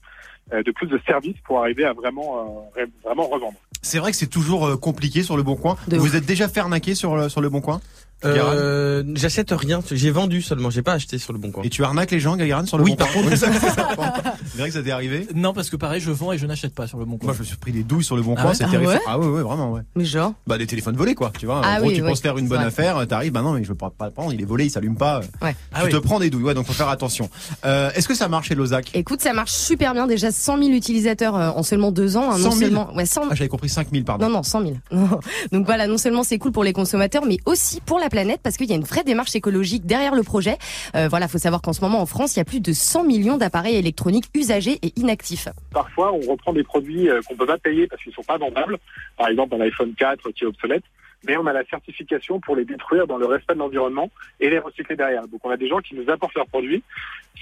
euh, 0.54 0.64
de 0.64 0.72
plus 0.72 0.88
de 0.88 1.00
services 1.08 1.38
pour 1.46 1.60
arriver 1.60 1.86
à 1.86 1.94
vraiment 1.94 2.68
euh, 2.78 2.86
vraiment 3.06 3.28
revendre. 3.28 3.58
C'est 3.82 4.00
vrai 4.00 4.12
que 4.12 4.18
c'est 4.18 4.28
toujours 4.28 4.68
euh, 4.68 4.78
compliqué 4.78 5.24
sur 5.24 5.38
le 5.38 5.44
bon 5.44 5.56
coin. 5.56 5.78
De 5.88 5.98
Vous 5.98 6.16
êtes 6.16 6.26
déjà 6.26 6.48
fait 6.48 6.60
arnaquer 6.60 6.94
sur 6.94 7.16
le, 7.16 7.30
sur 7.30 7.42
le 7.42 7.50
bon 7.50 7.62
coin? 7.62 7.82
Euh, 8.26 9.04
J'achète 9.16 9.52
rien, 9.52 9.82
j'ai 9.92 10.12
vendu 10.12 10.42
seulement, 10.42 10.70
j'ai 10.70 10.82
pas 10.82 10.94
acheté 10.94 11.18
sur 11.18 11.34
le 11.34 11.40
bon 11.40 11.52
coin. 11.52 11.64
Et 11.64 11.70
tu 11.70 11.84
arnaques 11.84 12.12
les 12.12 12.20
gens, 12.20 12.36
Gaïran, 12.36 12.66
sur 12.66 12.78
le 12.78 12.84
Oui, 12.84 12.92
bon 12.92 12.96
par 12.98 13.12
coin 13.12 13.24
contre. 13.24 13.34
Oui, 13.34 13.38
c'est 13.60 13.70
ça. 13.70 13.90
C'est 14.52 14.58
vrai 14.60 14.68
que 14.68 14.74
ça 14.76 14.84
t'est 14.84 14.92
arrivé 14.92 15.28
Non, 15.34 15.54
parce 15.54 15.70
que 15.70 15.76
pareil, 15.76 16.02
je 16.02 16.12
vends 16.12 16.32
et 16.34 16.38
je 16.38 16.46
n'achète 16.46 16.74
pas 16.76 16.86
sur 16.88 16.98
le 17.00 17.06
bon 17.06 17.18
coin. 17.18 17.28
Moi, 17.28 17.34
je 17.36 17.40
me 17.40 17.46
suis 17.46 17.56
pris 17.58 17.72
des 17.72 17.84
douilles 17.84 18.04
sur 18.04 18.16
le 18.16 18.22
bon 18.22 18.36
Ah 18.38 18.42
coin, 18.42 18.50
ouais 18.52 18.56
c'est 18.56 18.66
Ah 18.66 18.70
terrifiant. 18.70 18.94
ouais 18.94 19.02
Ah 19.08 19.18
ouais, 19.20 19.26
ouais, 19.28 19.42
vraiment, 19.42 19.72
ouais. 19.72 19.82
Mais 19.96 20.06
genre 20.06 20.34
Bah, 20.46 20.58
des 20.58 20.68
téléphones 20.68 20.96
volés, 20.96 21.16
quoi. 21.16 21.32
Tu 21.40 21.46
vois, 21.46 21.60
en 21.60 21.62
Ah 21.64 21.80
gros, 21.80 21.88
oui, 21.90 21.96
tu 21.96 22.02
oui, 22.02 22.10
penses 22.10 22.20
faire 22.22 22.38
une 22.38 22.48
bonne 22.48 22.58
vrai. 22.60 22.68
affaire, 22.68 23.08
t'arrives, 23.08 23.32
bah 23.32 23.42
non, 23.42 23.54
mais 23.54 23.64
je 23.64 23.70
veux 23.70 23.76
pas, 23.76 23.90
pas 23.90 24.06
le 24.06 24.12
prendre, 24.12 24.34
il 24.34 24.42
est 24.42 24.46
volé, 24.46 24.66
il 24.66 24.70
s'allume 24.70 24.98
pas. 24.98 25.22
Ouais. 25.42 25.56
Ah 25.74 25.80
tu 25.82 25.86
oui. 25.88 25.92
te 25.94 25.98
prends 25.98 26.20
des 26.20 26.30
douilles, 26.30 26.44
ouais, 26.44 26.54
donc 26.54 26.66
faut 26.68 26.74
faire 26.74 26.90
attention. 26.90 27.30
Euh, 27.66 27.90
est-ce 27.96 28.08
que 28.08 28.16
ça 28.16 28.28
marche 28.28 28.50
chez 28.50 28.56
Lozac? 28.56 28.92
Écoute, 28.94 29.22
ça 29.22 29.34
marche 29.34 29.52
super 29.52 29.94
bien. 29.94 30.06
Déjà 30.08 30.32
100 30.32 30.58
000 30.58 30.70
utilisateurs 30.72 31.36
euh, 31.36 31.50
en 31.52 31.64
seulement 31.64 31.92
deux 31.92 32.18
ans. 32.18 32.32
hein, 32.32 32.38
100 32.38 32.44
non 32.44 32.52
000? 32.52 32.60
seulement, 32.60 32.94
ouais, 32.96 33.06
100 33.06 33.22
Ah, 33.32 33.36
j'avais 33.36 33.48
compris 33.50 33.70
5000, 33.70 34.04
pardon. 34.04 34.26
Non, 34.28 34.32
non, 34.38 34.44
100 34.44 34.62
000. 34.62 34.74
Non. 34.92 35.20
Donc 35.52 35.66
voilà, 35.66 35.88
non 35.88 35.98
seulement 35.98 36.24
c'est 36.24 36.38
cool 36.38 36.52
pour 36.52 36.64
les 36.64 36.74
consommateurs, 36.74 37.24
mais 37.26 37.38
aussi 37.46 37.80
pour 37.82 37.98
la 38.00 38.10
planète, 38.12 38.42
parce 38.44 38.58
qu'il 38.58 38.70
y 38.70 38.74
a 38.74 38.76
une 38.76 38.84
vraie 38.84 39.04
démarche 39.04 39.36
écologique 39.36 39.86
derrière 39.86 40.14
le 40.14 40.24
projet. 40.24 40.58
Euh, 40.96 41.08
voilà, 41.08 41.28
faut 41.28 41.40
savoir 41.40 41.62
qu'en 41.62 41.74
ce 41.74 41.82
moment 41.82 42.00
en 42.00 42.06
France, 42.06 42.36
il 42.36 42.40
y 42.40 42.42
a 42.42 42.46
plus 42.46 42.62
de 42.62 42.74
100 42.74 43.06
millions 43.06 43.38
d'appareils 43.38 43.76
électroniques 43.76 44.26
usagés 44.36 44.78
et 44.84 44.94
inactifs. 44.98 45.48
Parfois, 45.72 46.14
on 46.14 46.20
reprend 46.20 46.54
des 46.54 46.64
produits 46.64 47.10
euh, 47.10 47.22
qu'on 47.28 47.36
peut 47.36 47.48
pas 47.48 47.58
payer 47.58 47.88
parce 47.88 48.04
qu'ils 48.04 48.14
sont 48.14 48.24
pas 48.24 48.38
vendables. 48.38 48.78
Par 49.18 49.30
exemple, 49.30 49.56
un 49.56 49.62
iPhone 49.62 49.94
4 49.98 50.30
qui 50.32 50.44
est 50.44 50.48
obsolète. 50.48 50.84
Mais 51.28 51.38
on 51.38 51.46
a 51.46 51.54
la 51.54 51.64
certification 51.66 52.40
pour 52.40 52.56
les 52.56 52.66
détruire 52.66 53.08
dans 53.08 53.18
le 53.18 53.26
respect 53.26 53.54
de 53.54 53.60
l'environnement 53.60 54.10
et 54.40 54.50
les 54.50 54.60
recycler 54.60 54.96
derrière. 54.96 55.28
Donc 55.28 55.42
on 55.44 55.50
a 55.50 55.58
des 55.58 55.68
gens 55.68 55.80
qui 55.80 55.96
nous 55.96 56.10
apportent 56.10 56.36
leurs 56.36 56.48
produits 56.48 56.84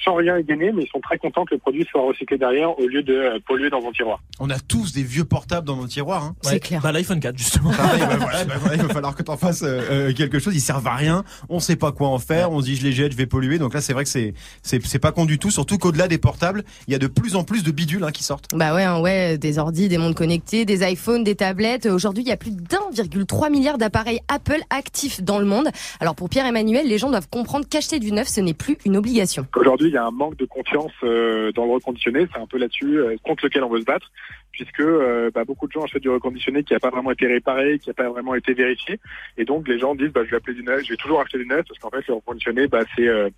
sans 0.03 0.15
rien 0.15 0.37
y 0.37 0.43
gagner, 0.43 0.71
mais 0.71 0.83
ils 0.83 0.89
sont 0.89 0.99
très 0.99 1.17
contents 1.17 1.45
que 1.45 1.55
le 1.55 1.59
produit 1.59 1.85
soit 1.89 2.01
recyclé 2.01 2.37
derrière 2.37 2.77
au 2.79 2.87
lieu 2.87 3.03
de 3.03 3.13
euh, 3.13 3.39
polluer 3.45 3.69
dans 3.69 3.85
un 3.85 3.91
tiroir. 3.91 4.21
On 4.39 4.49
a 4.49 4.59
tous 4.59 4.93
des 4.93 5.03
vieux 5.03 5.25
portables 5.25 5.67
dans 5.67 5.75
nos 5.75 5.87
tiroirs. 5.87 6.23
Hein. 6.23 6.35
C'est 6.41 6.59
clair. 6.59 6.81
Bah, 6.81 6.91
l'iPhone 6.91 7.19
4, 7.19 7.37
justement. 7.37 7.71
Pareil, 7.71 7.99
bah 8.09 8.15
voilà, 8.17 8.45
bah 8.45 8.53
voilà, 8.59 8.75
il 8.75 8.81
va 8.81 8.93
falloir 8.93 9.15
que 9.15 9.23
t'en 9.23 9.37
fasses 9.37 9.63
euh, 9.63 9.81
euh, 10.09 10.13
quelque 10.13 10.39
chose. 10.39 10.55
Ils 10.55 10.61
servent 10.61 10.87
à 10.87 10.95
rien. 10.95 11.23
On 11.49 11.59
sait 11.59 11.75
pas 11.75 11.91
quoi 11.91 12.07
en 12.09 12.19
faire. 12.19 12.51
On 12.51 12.61
se 12.61 12.65
dit 12.65 12.75
je 12.75 12.83
les 12.83 12.91
jette, 12.91 13.11
je 13.11 13.17
vais 13.17 13.25
polluer. 13.25 13.59
Donc 13.59 13.73
là, 13.73 13.81
c'est 13.81 13.93
vrai 13.93 14.03
que 14.03 14.09
c'est 14.09 14.33
c'est 14.61 14.85
c'est 14.85 14.99
pas 14.99 15.11
con 15.11 15.25
du 15.25 15.37
tout. 15.37 15.51
Surtout 15.51 15.77
qu'au-delà 15.77 16.07
des 16.07 16.17
portables, 16.17 16.63
il 16.87 16.93
y 16.93 16.95
a 16.95 16.99
de 16.99 17.07
plus 17.07 17.35
en 17.35 17.43
plus 17.43 17.63
de 17.63 17.71
bidules 17.71 18.03
hein, 18.03 18.11
qui 18.11 18.23
sortent. 18.23 18.47
Bah 18.53 18.73
ouais, 18.73 18.83
hein, 18.83 18.99
ouais, 19.01 19.37
des 19.37 19.59
ordis, 19.59 19.89
des 19.89 19.97
montres 19.97 20.17
connectés, 20.17 20.65
des 20.65 20.89
iPhones, 20.89 21.23
des 21.23 21.35
tablettes. 21.35 21.85
Aujourd'hui, 21.85 22.23
il 22.23 22.29
y 22.29 22.31
a 22.31 22.37
plus 22.37 22.51
d'1,3 22.51 23.51
milliard 23.51 23.68
d'appareils 23.77 24.19
Apple 24.27 24.59
actifs 24.69 25.21
dans 25.21 25.39
le 25.39 25.45
monde. 25.45 25.69
Alors 25.99 26.15
pour 26.15 26.29
Pierre-Emmanuel, 26.29 26.87
les 26.87 26.97
gens 26.97 27.09
doivent 27.09 27.29
comprendre 27.29 27.65
qu'acheter 27.69 27.99
du 27.99 28.11
neuf, 28.11 28.27
ce 28.27 28.41
n'est 28.41 28.53
plus 28.53 28.77
une 28.85 28.97
obligation. 28.97 29.45
Aujourd'hui, 29.55 29.89
il 29.89 29.93
y 29.93 29.97
a 29.97 30.05
un 30.05 30.11
manque 30.11 30.37
de 30.37 30.45
confiance 30.45 30.91
euh, 31.03 31.51
dans 31.53 31.65
le 31.65 31.71
reconditionné. 31.71 32.27
C'est 32.33 32.39
un 32.39 32.47
peu 32.47 32.57
là-dessus 32.57 32.97
euh, 32.97 33.15
contre 33.23 33.45
lequel 33.45 33.63
on 33.63 33.69
veut 33.69 33.81
se 33.81 33.85
battre, 33.85 34.11
puisque 34.59 34.81
euh, 34.81 35.31
bah, 35.33 35.45
beaucoup 35.45 35.67
de 35.67 35.71
gens 35.71 35.83
achètent 35.83 36.01
du 36.01 36.09
reconditionné 36.09 36.63
qui 36.63 36.73
n'a 36.73 36.79
pas 36.79 36.89
vraiment 36.89 37.11
été 37.11 37.27
réparé, 37.27 37.79
qui 37.79 37.89
n'a 37.89 37.93
pas 37.93 38.09
vraiment 38.09 38.35
été 38.35 38.53
vérifié, 38.53 38.99
et 39.37 39.45
donc 39.45 39.67
les 39.69 39.79
gens 39.79 39.95
disent 39.95 40.11
bah, 40.11 40.21
je 40.25 40.31
vais 40.31 40.37
appeler 40.37 40.55
du 40.55 40.63
neuf, 40.63 40.83
je 40.83 40.89
vais 40.89 40.97
toujours 40.97 41.21
acheter 41.21 41.37
du 41.37 41.45
neuf, 41.45 41.65
parce 41.67 41.79
qu'en 41.79 41.89
fait 41.89 42.05
le 42.07 42.15
reconditionné, 42.15 42.67
bah, 42.67 42.81
c'est 42.95 43.07
euh, 43.07 43.29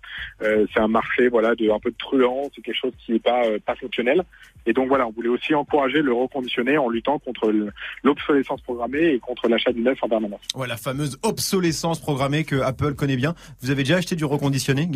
euh, 0.42 0.66
c'est 0.74 0.80
un 0.80 0.88
marché 0.88 1.28
voilà 1.28 1.54
de 1.54 1.70
un 1.70 1.78
peu 1.78 1.90
de 1.90 1.96
truand, 1.96 2.50
c'est 2.54 2.62
quelque 2.62 2.76
chose 2.76 2.92
qui 3.04 3.12
n'est 3.12 3.18
pas 3.20 3.44
euh, 3.46 3.58
pas 3.64 3.76
fonctionnel, 3.76 4.22
et 4.66 4.72
donc 4.72 4.88
voilà, 4.88 5.06
on 5.06 5.12
voulait 5.12 5.28
aussi 5.28 5.54
encourager 5.54 6.02
le 6.02 6.12
reconditionné 6.12 6.76
en 6.78 6.88
luttant 6.88 7.18
contre 7.20 7.50
le- 7.52 7.70
l'obsolescence 8.02 8.60
programmée 8.62 9.14
et 9.14 9.18
contre 9.20 9.48
l'achat 9.48 9.72
du 9.72 9.80
neuf 9.80 9.98
en 10.02 10.08
permanence. 10.08 10.40
Ouais, 10.56 10.66
la 10.66 10.76
fameuse 10.76 11.18
obsolescence 11.22 12.00
programmée 12.00 12.44
que 12.44 12.56
Apple 12.56 12.94
connaît 12.94 13.16
bien. 13.16 13.34
Vous 13.60 13.70
avez 13.70 13.82
déjà 13.84 13.96
acheté 13.96 14.16
du 14.16 14.24
reconditionné, 14.24 14.88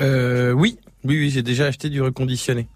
Euh, 0.00 0.52
oui, 0.52 0.78
oui, 1.04 1.18
oui, 1.18 1.30
j'ai 1.30 1.42
déjà 1.42 1.66
acheté 1.66 1.88
du 1.88 2.00
reconditionné. 2.00 2.66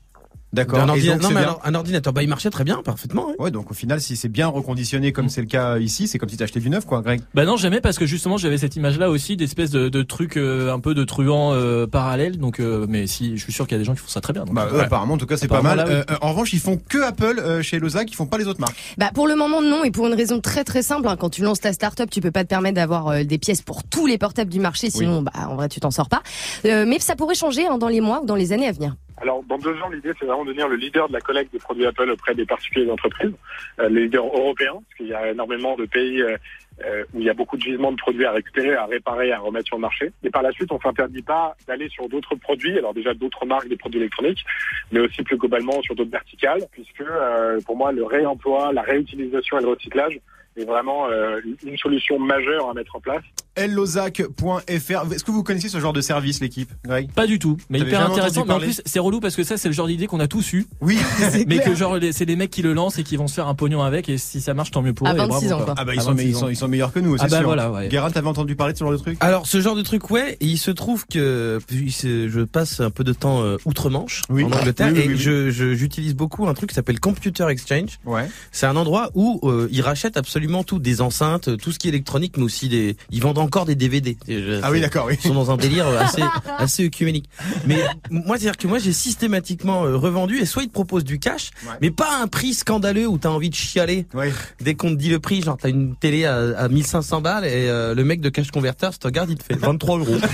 D'accord. 0.52 0.78
Un, 0.78 0.86
Et 0.86 0.90
ordina- 0.90 1.12
donc, 1.14 1.22
non, 1.22 1.28
mais 1.30 1.40
bien 1.40 1.56
un 1.64 1.74
ordinateur, 1.74 2.12
bah, 2.12 2.22
il 2.22 2.28
marchait 2.28 2.48
très 2.50 2.64
bien, 2.64 2.80
parfaitement. 2.82 3.28
hein. 3.30 3.34
Ouais, 3.38 3.50
donc 3.50 3.70
au 3.70 3.74
final, 3.74 4.00
si 4.00 4.16
c'est 4.16 4.28
bien 4.28 4.46
reconditionné 4.46 5.12
comme 5.12 5.28
c'est 5.28 5.40
le 5.42 5.46
cas 5.48 5.78
ici, 5.78 6.06
c'est 6.08 6.18
comme 6.18 6.28
si 6.28 6.36
t'achetais 6.36 6.60
du 6.60 6.70
neuf, 6.70 6.86
quoi, 6.86 7.02
Greg. 7.02 7.20
Bah 7.34 7.44
non, 7.44 7.56
jamais 7.56 7.80
parce 7.80 7.98
que 7.98 8.06
justement 8.06 8.36
j'avais 8.38 8.56
cette 8.56 8.76
image-là 8.76 9.10
aussi 9.10 9.36
d'espèce 9.36 9.70
de, 9.70 9.88
de 9.88 10.02
trucs 10.02 10.36
euh, 10.36 10.72
un 10.72 10.78
peu 10.80 10.94
de 10.94 11.04
truands 11.04 11.52
euh, 11.52 11.86
parallèles. 11.86 12.38
Donc, 12.38 12.60
euh, 12.60 12.86
mais 12.88 13.06
si, 13.06 13.36
je 13.36 13.42
suis 13.42 13.52
sûr 13.52 13.66
qu'il 13.66 13.74
y 13.74 13.76
a 13.76 13.78
des 13.80 13.84
gens 13.84 13.92
qui 13.94 14.00
font 14.00 14.08
ça 14.08 14.20
très 14.20 14.32
bien. 14.32 14.44
donc, 14.44 14.54
Bah, 14.54 14.68
euh, 14.72 14.76
eux, 14.76 14.80
apparemment, 14.80 15.14
en 15.14 15.18
tout 15.18 15.26
cas, 15.26 15.36
c'est 15.36 15.48
pas 15.48 15.62
mal. 15.62 15.76
là, 15.78 15.84
oui. 15.86 15.92
Euh, 15.94 16.04
euh, 16.10 16.16
en 16.22 16.30
revanche, 16.30 16.52
ils 16.52 16.60
font 16.60 16.78
que 16.88 16.98
Apple 17.02 17.38
euh, 17.40 17.60
chez 17.62 17.78
Lozac, 17.78 18.10
ils 18.10 18.14
font 18.14 18.26
pas 18.26 18.38
les 18.38 18.46
autres 18.46 18.60
marques. 18.60 18.94
Bah 18.96 19.10
pour 19.14 19.26
le 19.26 19.34
moment 19.34 19.60
non 19.60 19.84
et 19.84 19.90
pour 19.90 20.06
une 20.06 20.14
raison 20.14 20.40
très 20.40 20.64
très 20.64 20.82
simple. 20.82 21.08
hein. 21.08 21.16
Quand 21.18 21.28
tu 21.30 21.42
lances 21.42 21.60
ta 21.60 21.72
start-up, 21.72 22.08
tu 22.10 22.20
peux 22.20 22.30
pas 22.30 22.44
te 22.44 22.48
permettre 22.48 22.76
d'avoir 22.76 23.08
euh, 23.08 23.24
des 23.24 23.38
pièces 23.38 23.62
pour 23.62 23.82
tous 23.84 24.06
les 24.06 24.16
portables 24.16 24.50
du 24.50 24.60
marché, 24.60 24.90
sinon 24.90 25.22
bah 25.22 25.32
en 25.48 25.56
vrai 25.56 25.68
tu 25.68 25.80
t'en 25.80 25.90
sors 25.90 26.08
pas. 26.08 26.22
Euh, 26.64 26.84
mais 26.86 26.98
ça 27.00 27.16
pourrait 27.16 27.34
changer 27.34 27.66
hein, 27.66 27.78
dans 27.78 27.88
les 27.88 28.00
mois 28.00 28.22
ou 28.22 28.26
dans 28.26 28.36
les 28.36 28.52
années 28.52 28.68
à 28.68 28.72
venir. 28.72 28.94
Alors, 29.18 29.42
dans 29.44 29.58
deux 29.58 29.75
ans, 29.80 29.88
l'idée, 29.88 30.12
c'est 30.18 30.26
vraiment 30.26 30.44
de 30.44 30.49
devenir 30.49 30.68
le 30.68 30.76
leader 30.76 31.08
de 31.08 31.14
la 31.14 31.20
collecte 31.20 31.52
des 31.52 31.58
produits 31.58 31.87
Apple 31.87 32.11
auprès 32.11 32.35
des 32.35 32.44
particuliers 32.44 32.82
et 32.82 32.87
des 32.87 32.92
entreprises, 32.92 33.32
euh, 33.80 33.88
le 33.88 34.02
leader 34.02 34.25
européen, 34.25 34.73
parce 34.75 34.94
qu'il 34.96 35.06
y 35.06 35.14
a 35.14 35.30
énormément 35.30 35.75
de 35.76 35.87
pays 35.87 36.20
euh, 36.20 36.37
euh, 36.85 37.04
où 37.14 37.20
il 37.20 37.25
y 37.25 37.30
a 37.30 37.35
beaucoup 37.35 37.56
de 37.56 37.62
gisements 37.62 37.92
de 37.92 37.96
produits 37.96 38.26
à 38.26 38.32
récupérer, 38.32 38.75
à 38.75 38.85
réparer, 38.85 39.32
à 39.32 39.38
remettre 39.38 39.66
sur 39.66 39.76
le 39.76 39.82
marché. 39.82 40.12
Et 40.23 40.30
par 40.30 40.42
la 40.42 40.52
suite, 40.52 40.70
on 40.70 40.80
s'interdit 40.80 41.23
pas 41.23 41.56
d'aller 41.66 41.88
sur 41.88 42.08
d'autres 42.08 42.35
produits, 42.35 42.76
alors 42.76 42.92
déjà 42.92 43.14
d'autres 43.14 43.46
marques 43.46 43.68
des 43.68 43.76
produits 43.76 44.00
électroniques, 44.00 44.44
mais 44.92 45.00
aussi 45.00 45.23
plus 45.23 45.38
globalement 45.38 45.80
sur 45.80 45.94
d'autres 45.94 46.11
verticales, 46.11 46.66
puisque 46.73 47.00
euh, 47.00 47.58
pour 47.64 47.76
moi, 47.76 47.92
le 47.92 48.04
réemploi, 48.04 48.73
la 48.75 48.82
réutilisation 48.82 49.58
et 49.58 49.62
le 49.62 49.68
recyclage 49.68 50.20
est 50.58 50.64
vraiment 50.64 51.08
euh, 51.08 51.40
une 51.64 51.78
solution 51.78 52.18
majeure 52.18 52.68
à 52.68 52.75
mettre 52.75 52.96
en 52.96 53.00
place. 53.00 53.25
Ellozac.fr. 53.56 55.12
Est-ce 55.12 55.25
que 55.25 55.30
vous 55.30 55.42
connaissez 55.42 55.68
ce 55.68 55.80
genre 55.80 55.92
de 55.92 56.00
service, 56.00 56.40
l'équipe, 56.40 56.70
Greg? 56.84 57.10
Pas 57.12 57.26
du 57.26 57.38
tout, 57.38 57.56
mais 57.70 57.80
hyper 57.80 58.10
intéressant. 58.10 58.44
Mais 58.46 58.54
en 58.54 58.58
plus, 58.60 58.80
c'est 58.84 58.98
relou 58.98 59.20
parce 59.20 59.36
que 59.36 59.44
ça, 59.44 59.56
c'est 59.56 59.68
le 59.68 59.75
genre 59.75 59.86
d'idée 59.86 60.06
qu'on 60.06 60.20
a 60.20 60.28
tous 60.28 60.52
eu, 60.52 60.66
Oui. 60.80 60.98
mais 61.46 61.58
que 61.60 61.75
genre 61.75 61.96
c'est 62.12 62.25
les 62.25 62.36
mecs 62.36 62.50
qui 62.50 62.62
le 62.62 62.72
lancent 62.72 62.98
et 62.98 63.02
qui 63.04 63.16
vont 63.16 63.26
se 63.28 63.34
faire 63.34 63.48
un 63.48 63.54
pognon 63.54 63.82
avec. 63.82 64.08
Et 64.08 64.18
si 64.18 64.40
ça 64.40 64.54
marche, 64.54 64.70
tant 64.70 64.82
mieux 64.82 64.92
pour 64.94 65.06
À 65.08 65.12
eux. 65.12 65.16
et 65.16 65.18
26 65.18 65.28
bravo, 65.48 65.62
ans, 65.62 65.64
quoi. 65.64 65.75
Ah 65.76 65.84
bah 65.84 65.94
ils 65.94 66.00
À 66.00 66.02
sont, 66.02 66.10
mais 66.14 66.25
26 66.25 66.28
ils 66.28 66.34
sont, 66.34 66.44
ans. 66.44 66.48
ils 66.48 66.56
sont 66.56 66.68
meilleurs 66.68 66.92
que 66.92 67.00
nous, 67.00 67.16
c'est 67.16 67.25
Ah 67.25 67.28
bah 67.28 67.38
sûr. 67.38 67.46
voilà, 67.46 67.70
ouais. 67.72 67.88
Guérin, 67.88 68.10
t'avais 68.10 68.28
entendu 68.28 68.56
parler 68.56 68.72
de 68.72 68.78
ce 68.78 68.84
genre 68.84 68.92
de 68.92 68.98
truc? 68.98 69.16
Alors, 69.20 69.46
ce 69.46 69.60
genre 69.60 69.75
de 69.76 69.82
truc, 69.82 70.10
ouais, 70.10 70.36
il 70.40 70.58
se 70.58 70.70
trouve 70.70 71.06
que 71.06 71.58
je 71.70 72.40
passe 72.44 72.80
un 72.80 72.90
peu 72.90 73.04
de 73.04 73.12
temps 73.12 73.42
euh, 73.42 73.56
outre-Manche, 73.64 74.22
Oui. 74.30 74.44
en 74.44 74.52
Angleterre, 74.52 74.88
Oui, 74.92 74.98
oui, 74.98 75.04
et 75.04 75.08
oui, 75.08 75.14
oui. 75.14 75.20
je- 75.20 75.50
je- 75.50 75.75
j'utilise 75.75 76.14
beaucoup 76.14 76.46
un 76.48 76.54
truc 76.54 76.70
qui 76.70 76.75
s'appelle 76.75 77.00
Computer 77.00 77.46
Exchange. 77.48 77.98
Ouais. 78.04 78.28
C'est 78.52 78.66
un 78.66 78.76
endroit 78.76 79.10
où 79.14 79.40
euh, 79.48 79.68
ils 79.70 79.82
rachètent 79.82 80.16
absolument 80.16 80.64
tout, 80.64 80.78
des 80.78 81.00
enceintes, 81.00 81.56
tout 81.58 81.72
ce 81.72 81.78
qui 81.78 81.88
est 81.88 81.90
électronique, 81.90 82.36
mais 82.36 82.42
aussi 82.44 82.68
des. 82.68 82.96
Ils 83.10 83.22
vendent 83.22 83.38
encore 83.46 83.64
des 83.64 83.74
DVD. 83.74 84.16
Ah 84.62 84.70
oui, 84.70 84.80
d'accord, 84.80 85.06
oui. 85.06 85.14
Ils 85.22 85.28
sont 85.28 85.34
dans 85.34 85.50
un 85.50 85.56
délire 85.56 85.86
assez 85.98 86.22
assez 86.58 86.84
œcuménique. 86.86 87.28
Mais 87.66 87.78
moi, 88.10 88.36
c'est-à-dire 88.36 88.56
que 88.58 88.66
moi, 88.66 88.78
j'ai 88.78 88.92
systématiquement 88.92 89.84
euh, 89.84 89.96
revendu, 89.96 90.38
et 90.38 90.44
soit 90.46 90.62
ils 90.64 90.68
te 90.68 90.72
proposent 90.72 91.04
du 91.04 91.18
cash, 91.18 91.50
Ouais. 91.66 91.72
mais 91.80 91.90
pas 91.90 92.18
à 92.18 92.22
un 92.22 92.26
prix 92.26 92.52
scandaleux 92.54 93.06
où 93.06 93.18
t'as 93.18 93.30
envie 93.30 93.50
de 93.50 93.54
chialer 93.54 94.06
Ouais. 94.14 94.32
dès 94.60 94.74
qu'on 94.74 94.90
te 94.90 94.94
dit 94.96 95.08
le 95.10 95.18
prix. 95.18 95.40
Genre, 95.42 95.56
t'as 95.56 95.68
une 95.70 95.96
télé 95.96 96.24
à, 96.26 96.36
à 96.58 96.68
1500 96.68 97.20
balles 97.22 97.44
et 97.44 97.68
euh, 97.68 97.94
le 97.94 98.04
mec 98.04 98.20
de 98.20 98.28
cash 98.28 98.50
converter, 98.50 98.88
si 98.92 98.98
tu 98.98 99.06
regardes, 99.06 99.30
il 99.30 99.36
te 99.38 99.44
fait 99.44 99.58
23 99.58 99.98
euros. 99.98 100.16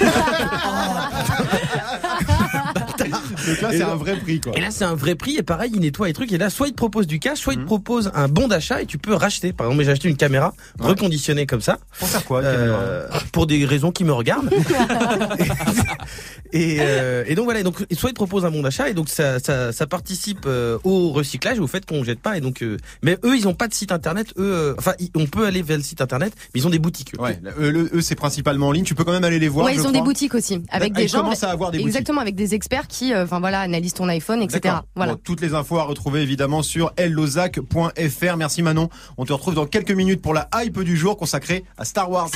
Donc 3.47 3.61
là, 3.61 3.71
c'est 3.73 3.83
un 3.83 3.97
vrai 3.97 4.17
prix, 4.17 4.41
quoi. 4.41 4.53
Et 4.57 4.61
là, 4.61 4.71
c'est 4.71 4.85
un 4.85 4.95
vrai 4.95 5.15
prix. 5.15 5.37
Et 5.37 5.43
pareil, 5.43 5.71
il 5.75 5.81
nettoie 5.81 6.07
les 6.07 6.13
trucs. 6.13 6.33
Et 6.33 6.39
là, 6.39 6.51
soit 6.51 6.69
il 6.69 6.73
te 6.73 6.77
propose 6.77 7.07
du 7.07 7.19
cash, 7.19 7.39
soit 7.39 7.55
il 7.55 7.61
te 7.61 7.65
propose 7.65 8.11
un 8.15 8.29
bon 8.29 8.49
d'achat 8.49 8.83
et 8.83 8.87
tu 8.87 8.99
peux 8.99 9.15
racheter. 9.15 9.53
Par 9.53 9.67
exemple, 9.67 9.85
j'ai 9.85 9.91
acheté 9.91 10.09
une 10.09 10.17
caméra 10.17 10.55
Ouais. 10.81 10.87
reconditionnée 10.89 11.47
comme 11.47 11.61
ça. 11.61 11.79
Pour 11.99 12.09
faire 12.09 12.25
quoi, 12.25 12.41
une 12.43 12.57
caméra 12.57 12.79
Euh, 12.79 13.09
pour 13.33 13.47
des 13.47 13.65
raisons 13.65 13.91
qui 13.93 14.05
me 14.05 14.13
regardent. 14.13 14.51
et, 16.53 16.79
euh, 16.81 17.25
et 17.27 17.35
donc 17.35 17.45
voilà, 17.45 17.63
donc 17.63 17.79
soit 17.93 18.11
ils 18.11 18.13
te 18.13 18.15
proposent 18.15 18.45
un 18.45 18.51
bon 18.51 18.63
d'achat 18.63 18.89
et 18.89 18.95
donc 18.95 19.09
ça, 19.09 19.39
ça, 19.39 19.73
ça 19.73 19.87
participe 19.87 20.45
euh, 20.47 20.79
au 20.85 21.11
recyclage, 21.11 21.59
au 21.61 21.67
fait 21.67 21.85
qu'on 21.87 22.05
jette 22.05 22.21
pas 22.21 22.37
et 22.37 22.41
donc 22.41 22.63
euh, 22.63 22.77
mais 23.03 23.19
eux 23.25 23.37
ils 23.37 23.49
ont 23.49 23.55
pas 23.55 23.69
de 23.69 23.75
site 23.75 23.93
internet, 23.93 24.29
eux 24.39 24.75
enfin 24.79 24.93
on 25.15 25.27
peut 25.27 25.47
aller 25.47 25.63
vers 25.63 25.77
le 25.77 25.83
site 25.83 26.01
internet, 26.01 26.33
mais 26.55 26.61
ils 26.61 26.67
ont 26.67 26.71
des 26.71 26.79
boutiques. 26.79 27.15
eux. 27.15 27.21
Ouais, 27.23 27.39
eux, 27.59 27.71
le- 27.71 27.91
eux, 27.95 28.01
c'est 28.03 28.15
principalement 28.15 28.69
en 28.69 28.73
ligne. 28.73 28.85
Tu 28.85 28.95
peux 28.95 29.05
quand 29.05 29.13
même 29.13 29.25
aller 29.25 29.39
les 29.39 29.49
voir. 29.49 29.67
ouais, 29.67 29.73
je 29.73 29.79
ils 29.79 29.81
ont 29.81 29.85
crois. 29.91 30.01
des 30.01 30.05
boutiques 30.05 30.35
aussi 30.35 30.63
avec 30.71 30.93
Ah, 30.95 30.99
des 30.99 31.05
ils 31.05 31.09
gens 31.09 31.19
commencent 31.23 31.45
à 31.45 31.51
avoir 31.51 31.71
des 31.71 31.79
boutiques. 31.79 31.89
exactement 31.89 32.21
avec 32.21 32.35
des 32.35 32.55
experts 32.55 32.87
qui 32.89 33.13
euh, 33.15 33.25
enfin 33.33 33.41
voilà 33.41 33.61
analysent 33.61 33.95
ton 33.95 34.09
iPhone 34.09 34.43
etc. 34.43 34.77
Voilà. 34.95 35.15
Bon, 35.15 35.21
toutes 35.23 35.41
les 35.41 35.55
infos 35.55 35.79
à 35.79 35.85
retrouver 35.85 36.21
évidemment 36.21 36.63
sur 36.63 36.93
ellozac.fr. 36.99 38.37
Merci 38.37 38.63
Manon. 38.63 38.91
On 39.17 39.25
te 39.25 39.33
retrouve 39.33 39.55
dans 39.55 39.67
quelques 39.67 39.93
minutes 39.93 40.21
pour 40.21 40.35
la 40.35 40.49
hype 40.55 40.81
du 40.81 40.97
jour 40.97 41.17
consacrée 41.17 41.65
à 41.79 41.85
Star 41.85 42.11
Wars. 42.11 42.31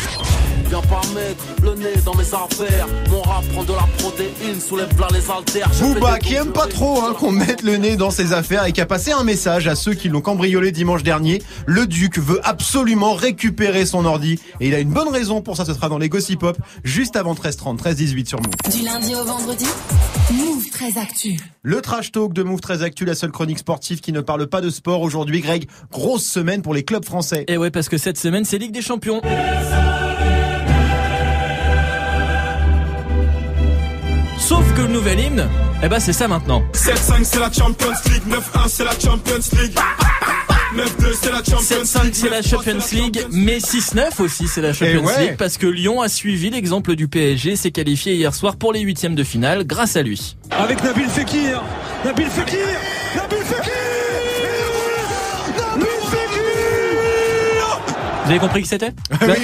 Viens 0.68 0.80
pas 0.82 1.00
mettre 1.14 1.44
le 1.62 1.74
nez 1.74 1.94
dans 2.04 2.14
mes 2.14 2.24
affaires. 2.24 2.88
Mon 3.08 3.22
rap 3.22 3.44
prend 3.52 3.62
de 3.62 3.72
la 3.72 3.86
protéine, 3.98 4.60
soulève 4.60 4.88
là 4.98 5.06
les 5.12 5.30
haltères. 5.30 5.70
Booba 5.80 6.18
qui 6.18 6.34
aime 6.34 6.52
pas 6.52 6.66
trop 6.66 7.02
hein, 7.02 7.14
qu'on 7.16 7.30
mette 7.30 7.62
le 7.62 7.76
nez 7.76 7.96
dans 7.96 8.10
ses 8.10 8.32
affaires 8.32 8.64
et 8.66 8.72
qui 8.72 8.80
a 8.80 8.86
passé 8.86 9.12
un 9.12 9.22
message 9.22 9.68
à 9.68 9.76
ceux 9.76 9.94
qui 9.94 10.08
l'ont 10.08 10.20
cambriolé 10.20 10.72
dimanche 10.72 11.04
dernier. 11.04 11.40
Le 11.66 11.86
Duc 11.86 12.18
veut 12.18 12.40
absolument 12.42 13.14
récupérer 13.14 13.86
son 13.86 14.04
ordi 14.04 14.40
et 14.60 14.68
il 14.68 14.74
a 14.74 14.80
une 14.80 14.90
bonne 14.90 15.08
raison 15.08 15.40
pour 15.40 15.56
ça. 15.56 15.64
Ce 15.64 15.72
sera 15.72 15.88
dans 15.88 15.98
les 15.98 16.08
Gossip 16.08 16.40
Pop 16.40 16.58
juste 16.82 17.14
avant 17.14 17.34
13h30, 17.34 17.78
13h18 17.78 18.26
sur 18.26 18.40
Move. 18.40 18.76
Du 18.76 18.84
lundi 18.84 19.14
au 19.14 19.24
vendredi, 19.24 19.66
Move 20.32 20.68
très 20.70 20.98
actu. 20.98 21.38
Le 21.62 21.80
trash 21.80 22.10
talk 22.10 22.32
de 22.32 22.42
Move 22.42 22.60
très 22.60 22.82
actu, 22.82 23.04
la 23.04 23.14
seule 23.14 23.30
chronique 23.30 23.60
sportive 23.60 24.00
qui 24.00 24.12
ne 24.12 24.20
parle 24.20 24.48
pas 24.48 24.60
de 24.60 24.70
sport 24.70 25.02
aujourd'hui. 25.02 25.40
Greg, 25.40 25.68
grosse 25.92 26.24
semaine 26.24 26.62
pour 26.62 26.74
les 26.74 26.82
clubs 26.82 27.04
français. 27.04 27.44
Et 27.46 27.56
ouais, 27.56 27.70
parce 27.70 27.88
que 27.88 27.98
cette 27.98 28.18
semaine, 28.18 28.44
c'est 28.44 28.58
Ligue 28.58 28.72
des 28.72 28.82
Champions. 28.82 29.20
Sauf 34.46 34.62
que 34.74 34.82
le 34.82 34.86
nouvel 34.86 35.18
hymne, 35.18 35.48
eh 35.82 35.88
ben 35.88 35.98
c'est 35.98 36.12
ça 36.12 36.28
maintenant. 36.28 36.62
7-5 36.72 37.24
c'est 37.24 37.40
la 37.40 37.50
Champions 37.50 37.90
League, 38.04 38.22
9-1 38.28 38.68
c'est 38.68 38.84
la 38.84 38.92
Champions 38.92 39.58
League. 39.60 39.76
9-2 40.76 41.14
c'est 41.20 41.32
la 41.32 41.38
Champions 41.38 41.82
7-5 41.82 42.10
c'est 42.12 42.30
la 42.30 42.42
Champions 42.42 42.78
League, 42.92 43.26
mais 43.32 43.58
6-9 43.58 44.22
aussi 44.22 44.46
c'est 44.46 44.60
la 44.60 44.72
Champions 44.72 45.04
ouais. 45.04 45.20
League 45.20 45.36
parce 45.36 45.58
que 45.58 45.66
Lyon 45.66 46.00
a 46.00 46.08
suivi 46.08 46.50
l'exemple 46.50 46.94
du 46.94 47.08
PSG, 47.08 47.56
s'est 47.56 47.72
qualifié 47.72 48.14
hier 48.14 48.32
soir 48.32 48.54
pour 48.54 48.72
les 48.72 48.82
huitièmes 48.82 49.16
de 49.16 49.24
finale 49.24 49.64
grâce 49.64 49.96
à 49.96 50.02
lui. 50.02 50.36
Avec 50.52 50.80
Nabil 50.84 51.08
Fekir. 51.08 51.60
Nabil 52.04 52.26
Fekir. 52.26 52.58
Nabil 52.58 52.70
Fekir. 52.70 52.95
Vous 58.26 58.30
avez 58.32 58.40
compris 58.40 58.62
qui 58.62 58.68
c'était 58.68 58.92
Oui, 59.22 59.28
oui, 59.28 59.36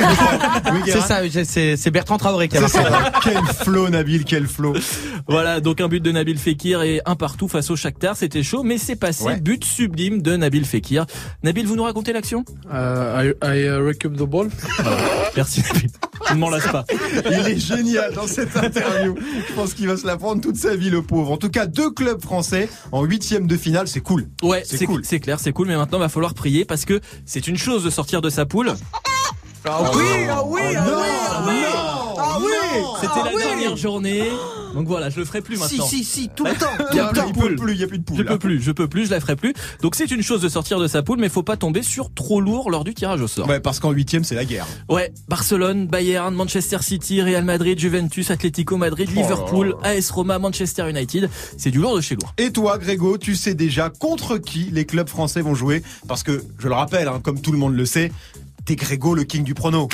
oui, 0.72 0.80
C'est 0.86 1.00
ça, 1.00 1.20
c'est- 1.76 1.90
Bertrand 1.90 2.18
Traoré 2.18 2.48
qui 2.48 2.56
a 2.56 2.60
marqué. 2.62 2.78
quel 3.22 3.44
flow, 3.64 3.88
Nabil, 3.88 4.24
quel 4.24 4.46
flow. 4.46 4.74
Voilà, 5.28 5.60
donc 5.60 5.80
un 5.80 5.88
but 5.88 6.00
de 6.02 6.10
Nabil 6.10 6.36
Fekir 6.38 6.82
et 6.82 7.00
un 7.06 7.14
partout 7.14 7.46
face 7.48 7.70
au 7.70 7.76
Shakhtar, 7.76 8.16
c'était 8.16 8.42
chaud, 8.42 8.62
mais 8.64 8.78
c'est 8.78 8.96
passé, 8.96 9.24
Ouais. 9.24 9.40
but 9.40 9.64
sublime 9.64 10.20
de 10.22 10.36
Nabil 10.36 10.64
Fekir. 10.64 11.06
Nabil, 11.42 11.66
vous 11.66 11.76
nous 11.76 11.84
racontez 11.84 12.12
l'action? 12.12 12.44
Uh, 12.66 12.74
I, 12.74 13.32
I 13.44 13.66
uh, 13.68 13.76
recoup 13.86 14.10
the 14.16 14.22
ball. 14.28 14.48
Merci 15.36 15.62
Nabil, 15.62 15.90
tu 16.32 16.36
ne 16.36 16.40
m'en 16.40 16.50
lasses 16.50 16.70
pas. 16.70 16.84
Il 17.30 17.48
est 17.48 17.58
génial 17.58 18.12
dans 18.14 18.26
cette 18.26 18.56
interview. 18.56 19.14
Je 19.48 19.54
pense 19.54 19.74
qu'il 19.74 19.86
va 19.86 19.96
se 19.96 20.06
la 20.06 20.16
prendre 20.16 20.40
toute 20.40 20.56
sa 20.56 20.74
vie, 20.76 20.90
le 20.90 21.02
pauvre. 21.02 21.30
En 21.32 21.36
tout 21.36 21.50
cas, 21.50 21.66
deux 21.66 21.90
clubs 21.90 22.20
français 22.22 22.68
en 22.90 23.04
huitième 23.04 23.46
de 23.46 23.56
finale, 23.56 23.88
c'est 23.88 24.00
cool. 24.00 24.28
Ouais, 24.42 24.62
C'est 24.64 24.86
cool. 24.86 25.02
C'est 25.04 25.20
clair, 25.20 25.38
c'est 25.40 25.52
cool, 25.52 25.68
mais 25.68 25.76
maintenant 25.76 25.98
va 25.98 26.08
falloir 26.08 26.34
prier 26.34 26.64
parce 26.64 26.84
que 26.84 27.00
c'est 27.26 27.46
une 27.48 27.58
chose 27.58 27.84
de 27.84 27.90
sortir 27.90 28.20
de 28.20 28.30
sa 28.30 28.46
poule. 28.46 28.72
Ah 29.64 29.80
oui, 29.94 30.04
ah 30.28 30.42
oui, 30.44 30.60
ah 30.76 30.80
non, 30.84 30.96
oui, 31.00 31.08
ah 31.30 31.44
oui, 31.46 31.54
non, 31.54 31.91
ah 32.18 32.38
oui. 32.40 32.46
C'était 33.00 33.12
Ah 33.14 33.22
la 33.24 33.34
oui. 33.36 33.42
dernière 33.42 33.76
journée, 33.76 34.24
donc 34.74 34.86
voilà, 34.86 35.10
je 35.10 35.18
le 35.18 35.24
ferai 35.24 35.40
plus 35.42 35.56
Si, 35.56 35.62
maintenant. 35.62 35.86
si, 35.86 36.04
si, 36.04 36.28
tout 36.34 36.44
le 36.44 36.54
temps. 36.54 36.66
Il 36.92 36.96
y 36.96 37.00
a 37.00 37.08
plus 37.08 37.20
de 37.22 37.32
poule. 37.32 37.56
plus, 37.56 37.74
il 37.74 37.80
y 37.80 37.84
a 37.84 37.86
plus 37.86 37.98
de 37.98 38.04
poule. 38.04 38.16
Je 38.18 38.22
là. 38.22 38.32
peux 38.32 38.38
plus, 38.38 38.60
je 38.62 38.72
peux 38.72 38.88
plus, 38.88 39.06
je 39.06 39.10
la 39.10 39.20
ferai 39.20 39.36
plus. 39.36 39.54
Donc 39.82 39.94
c'est 39.94 40.10
une 40.10 40.22
chose 40.22 40.40
de 40.42 40.48
sortir 40.48 40.78
de 40.80 40.86
sa 40.88 41.02
poule, 41.02 41.18
mais 41.18 41.28
faut 41.28 41.42
pas 41.42 41.56
tomber 41.56 41.82
sur 41.82 42.12
trop 42.14 42.40
lourd 42.40 42.70
lors 42.70 42.84
du 42.84 42.94
tirage 42.94 43.20
au 43.20 43.28
sort. 43.28 43.48
Ouais, 43.48 43.60
parce 43.60 43.80
qu'en 43.80 43.90
huitième, 43.90 44.24
c'est 44.24 44.34
la 44.34 44.44
guerre. 44.44 44.66
Ouais, 44.88 45.12
Barcelone, 45.28 45.86
Bayern, 45.86 46.34
Manchester 46.34 46.78
City, 46.80 47.22
Real 47.22 47.44
Madrid, 47.44 47.78
Juventus, 47.78 48.30
Atlético 48.30 48.76
Madrid, 48.76 49.08
Oh 49.12 49.14
là 49.16 49.22
Liverpool, 49.22 49.76
là. 49.82 49.90
AS 49.90 50.10
Roma, 50.10 50.38
Manchester 50.38 50.88
United. 50.88 51.28
C'est 51.58 51.70
du 51.70 51.78
lourd 51.78 51.96
de 51.96 52.00
chez 52.00 52.14
lourd. 52.16 52.32
Et 52.38 52.50
toi, 52.50 52.78
Grégo, 52.78 53.18
tu 53.18 53.34
sais 53.36 53.54
déjà 53.54 53.90
contre 53.90 54.38
qui 54.38 54.68
les 54.72 54.84
clubs 54.86 55.08
français 55.08 55.40
vont 55.42 55.54
jouer? 55.54 55.82
Parce 56.08 56.22
que, 56.22 56.42
je 56.58 56.68
le 56.68 56.74
rappelle, 56.74 57.08
hein, 57.08 57.20
comme 57.22 57.40
tout 57.40 57.52
le 57.52 57.58
monde 57.58 57.74
le 57.74 57.84
sait, 57.86 58.10
T'es 58.64 58.76
Grégo, 58.76 59.14
le 59.14 59.24
king 59.24 59.42
du 59.42 59.54
prono. 59.54 59.88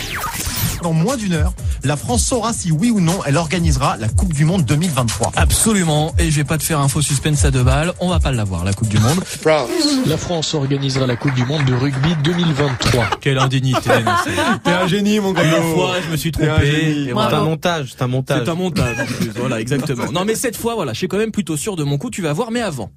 Dans 0.83 0.93
moins 0.93 1.17
d'une 1.17 1.33
heure, 1.33 1.55
la 1.83 1.97
France 1.97 2.25
saura 2.25 2.53
si 2.53 2.71
oui 2.71 2.91
ou 2.91 3.01
non 3.01 3.19
elle 3.27 3.37
organisera 3.37 3.97
la 3.97 4.09
Coupe 4.09 4.33
du 4.33 4.45
Monde 4.45 4.65
2023. 4.65 5.33
Absolument, 5.37 6.15
et 6.19 6.31
je 6.31 6.37
vais 6.37 6.45
pas 6.45 6.57
te 6.59 6.63
faire 6.63 6.79
un 6.79 6.87
faux 6.87 7.01
suspense 7.03 7.45
à 7.45 7.51
deux 7.51 7.65
balles, 7.65 7.93
on 7.99 8.09
va 8.11 8.21
pas 8.21 8.31
l'avoir 8.31 8.65
la 8.65 8.73
Coupe 8.73 8.89
du 8.89 8.99
Monde. 8.99 9.19
La 10.07 10.17
France 10.17 10.55
organisera 10.55 11.07
la 11.07 11.17
Coupe 11.17 11.35
du 11.35 11.45
Monde 11.47 11.65
de 11.65 11.75
rugby 11.75 12.15
2023. 12.23 13.07
Quelle 13.21 13.39
indignité. 13.39 13.91
T'es 14.63 14.71
un 14.71 14.87
génie, 14.87 15.19
mon 15.19 15.31
Une 15.31 15.35
Grégo. 15.35 15.75
fois, 15.75 15.95
je 16.05 16.11
me 16.13 16.17
suis 16.17 16.31
T'es 16.31 16.47
un 16.49 16.55
trompé. 16.57 17.05
C'est 17.07 17.13
voilà. 17.13 17.39
un 17.39 17.45
montage, 17.45 17.89
c'est 17.97 18.03
un 18.03 18.07
montage. 18.07 18.43
C'est 18.45 18.51
un 18.51 18.55
montage 18.55 19.01
en 19.01 19.05
plus, 19.07 19.31
voilà, 19.35 19.61
exactement. 19.61 20.13
Non 20.13 20.25
mais 20.25 20.35
cette 20.37 20.57
fois, 20.57 20.75
voilà, 20.75 20.93
je 20.93 20.99
suis 20.99 21.09
quand 21.09 21.19
même 21.19 21.33
plutôt 21.33 21.57
sûr 21.57 21.75
de 21.75 21.83
mon 21.85 21.99
coup, 21.99 22.11
tu 22.11 22.23
vas 22.23 22.33
voir, 22.35 22.51
mais 22.53 22.61
avant. 22.61 22.91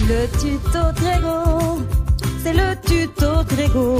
Le 0.00 0.26
tuto 0.38 0.78
Grégo, 0.94 1.82
c'est 2.46 2.52
le 2.52 2.76
tuto 2.86 3.44
Grégo. 3.48 3.98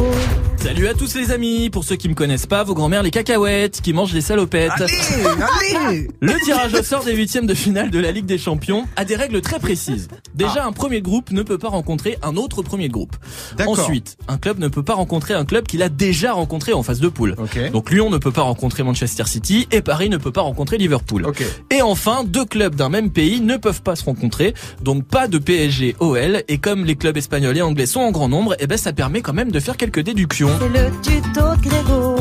Salut 0.67 0.89
à 0.89 0.95
tous 0.95 1.15
les 1.15 1.31
amis, 1.31 1.71
pour 1.71 1.85
ceux 1.85 1.95
qui 1.95 2.09
me 2.09 2.15
connaissent 2.15 2.47
pas, 2.47 2.65
vos 2.65 2.75
grand-mères 2.75 3.05
les 3.05 3.13
cacahuètes, 3.13 3.81
qui 3.81 3.93
mangent 3.93 4.13
des 4.13 4.21
salopettes. 4.21 4.73
Allez 4.73 6.09
Le 6.21 6.45
tirage 6.45 6.75
au 6.75 6.83
sort 6.83 7.05
des 7.05 7.15
huitièmes 7.15 7.47
de 7.47 7.55
finale 7.55 7.91
de 7.91 8.01
la 8.01 8.11
Ligue 8.11 8.27
des 8.27 8.37
Champions 8.37 8.85
a 8.97 9.05
des 9.05 9.15
règles 9.15 9.41
très 9.41 9.61
précises. 9.61 10.09
Déjà, 10.35 10.67
un 10.67 10.73
premier 10.73 11.03
groupe 11.03 11.31
ne 11.31 11.43
peut 11.43 11.57
pas 11.57 11.69
rencontrer 11.69 12.19
un 12.23 12.37
autre 12.37 12.63
premier 12.63 12.89
groupe. 12.89 13.15
D'accord. 13.57 13.79
Ensuite, 13.79 14.17
un 14.27 14.39
club 14.39 14.59
ne 14.59 14.69
peut 14.69 14.83
pas 14.83 14.95
rencontrer 14.95 15.35
un 15.35 15.45
club 15.45 15.67
qu'il 15.67 15.83
a 15.83 15.89
déjà 15.89 16.33
rencontré 16.33 16.73
en 16.73 16.83
phase 16.83 17.01
de 17.01 17.09
poule. 17.09 17.37
Ok. 17.39 17.71
Donc 17.71 17.91
Lyon 17.91 18.11
ne 18.11 18.19
peut 18.19 18.33
pas 18.33 18.43
rencontrer 18.43 18.83
Manchester 18.83 19.25
City 19.27 19.69
et 19.71 19.83
Paris 19.83 20.09
ne 20.09 20.17
peut 20.17 20.33
pas 20.33 20.43
rencontrer 20.43 20.79
Liverpool. 20.79 21.27
Ok. 21.27 21.45
Et 21.71 21.81
enfin, 21.81 22.25
deux 22.25 22.45
clubs 22.45 22.75
d'un 22.75 22.89
même 22.89 23.11
pays 23.11 23.41
ne 23.41 23.57
peuvent 23.57 23.83
pas 23.83 23.95
se 23.95 24.05
rencontrer, 24.05 24.53
donc 24.83 25.05
pas 25.05 25.29
de 25.29 25.39
PSG 25.39 25.95
OL. 26.01 26.43
Et 26.49 26.59
comme 26.59 26.85
les 26.85 26.97
clubs 26.97 27.17
espagnols 27.17 27.57
et 27.57 27.63
anglais 27.63 27.87
sont 27.87 28.01
en 28.01 28.11
grand 28.11 28.29
nombre, 28.29 28.36
eh 28.59 28.67
ben 28.67 28.77
ça 28.79 28.93
permet 28.93 29.21
quand 29.23 29.33
même 29.33 29.51
de 29.51 29.61
faire 29.61 29.77
quelques 29.77 30.01
déductions. 30.01 30.51
C'est 30.59 30.69
le 30.69 30.91
tuto 31.03 31.41
Grégo. 31.63 32.17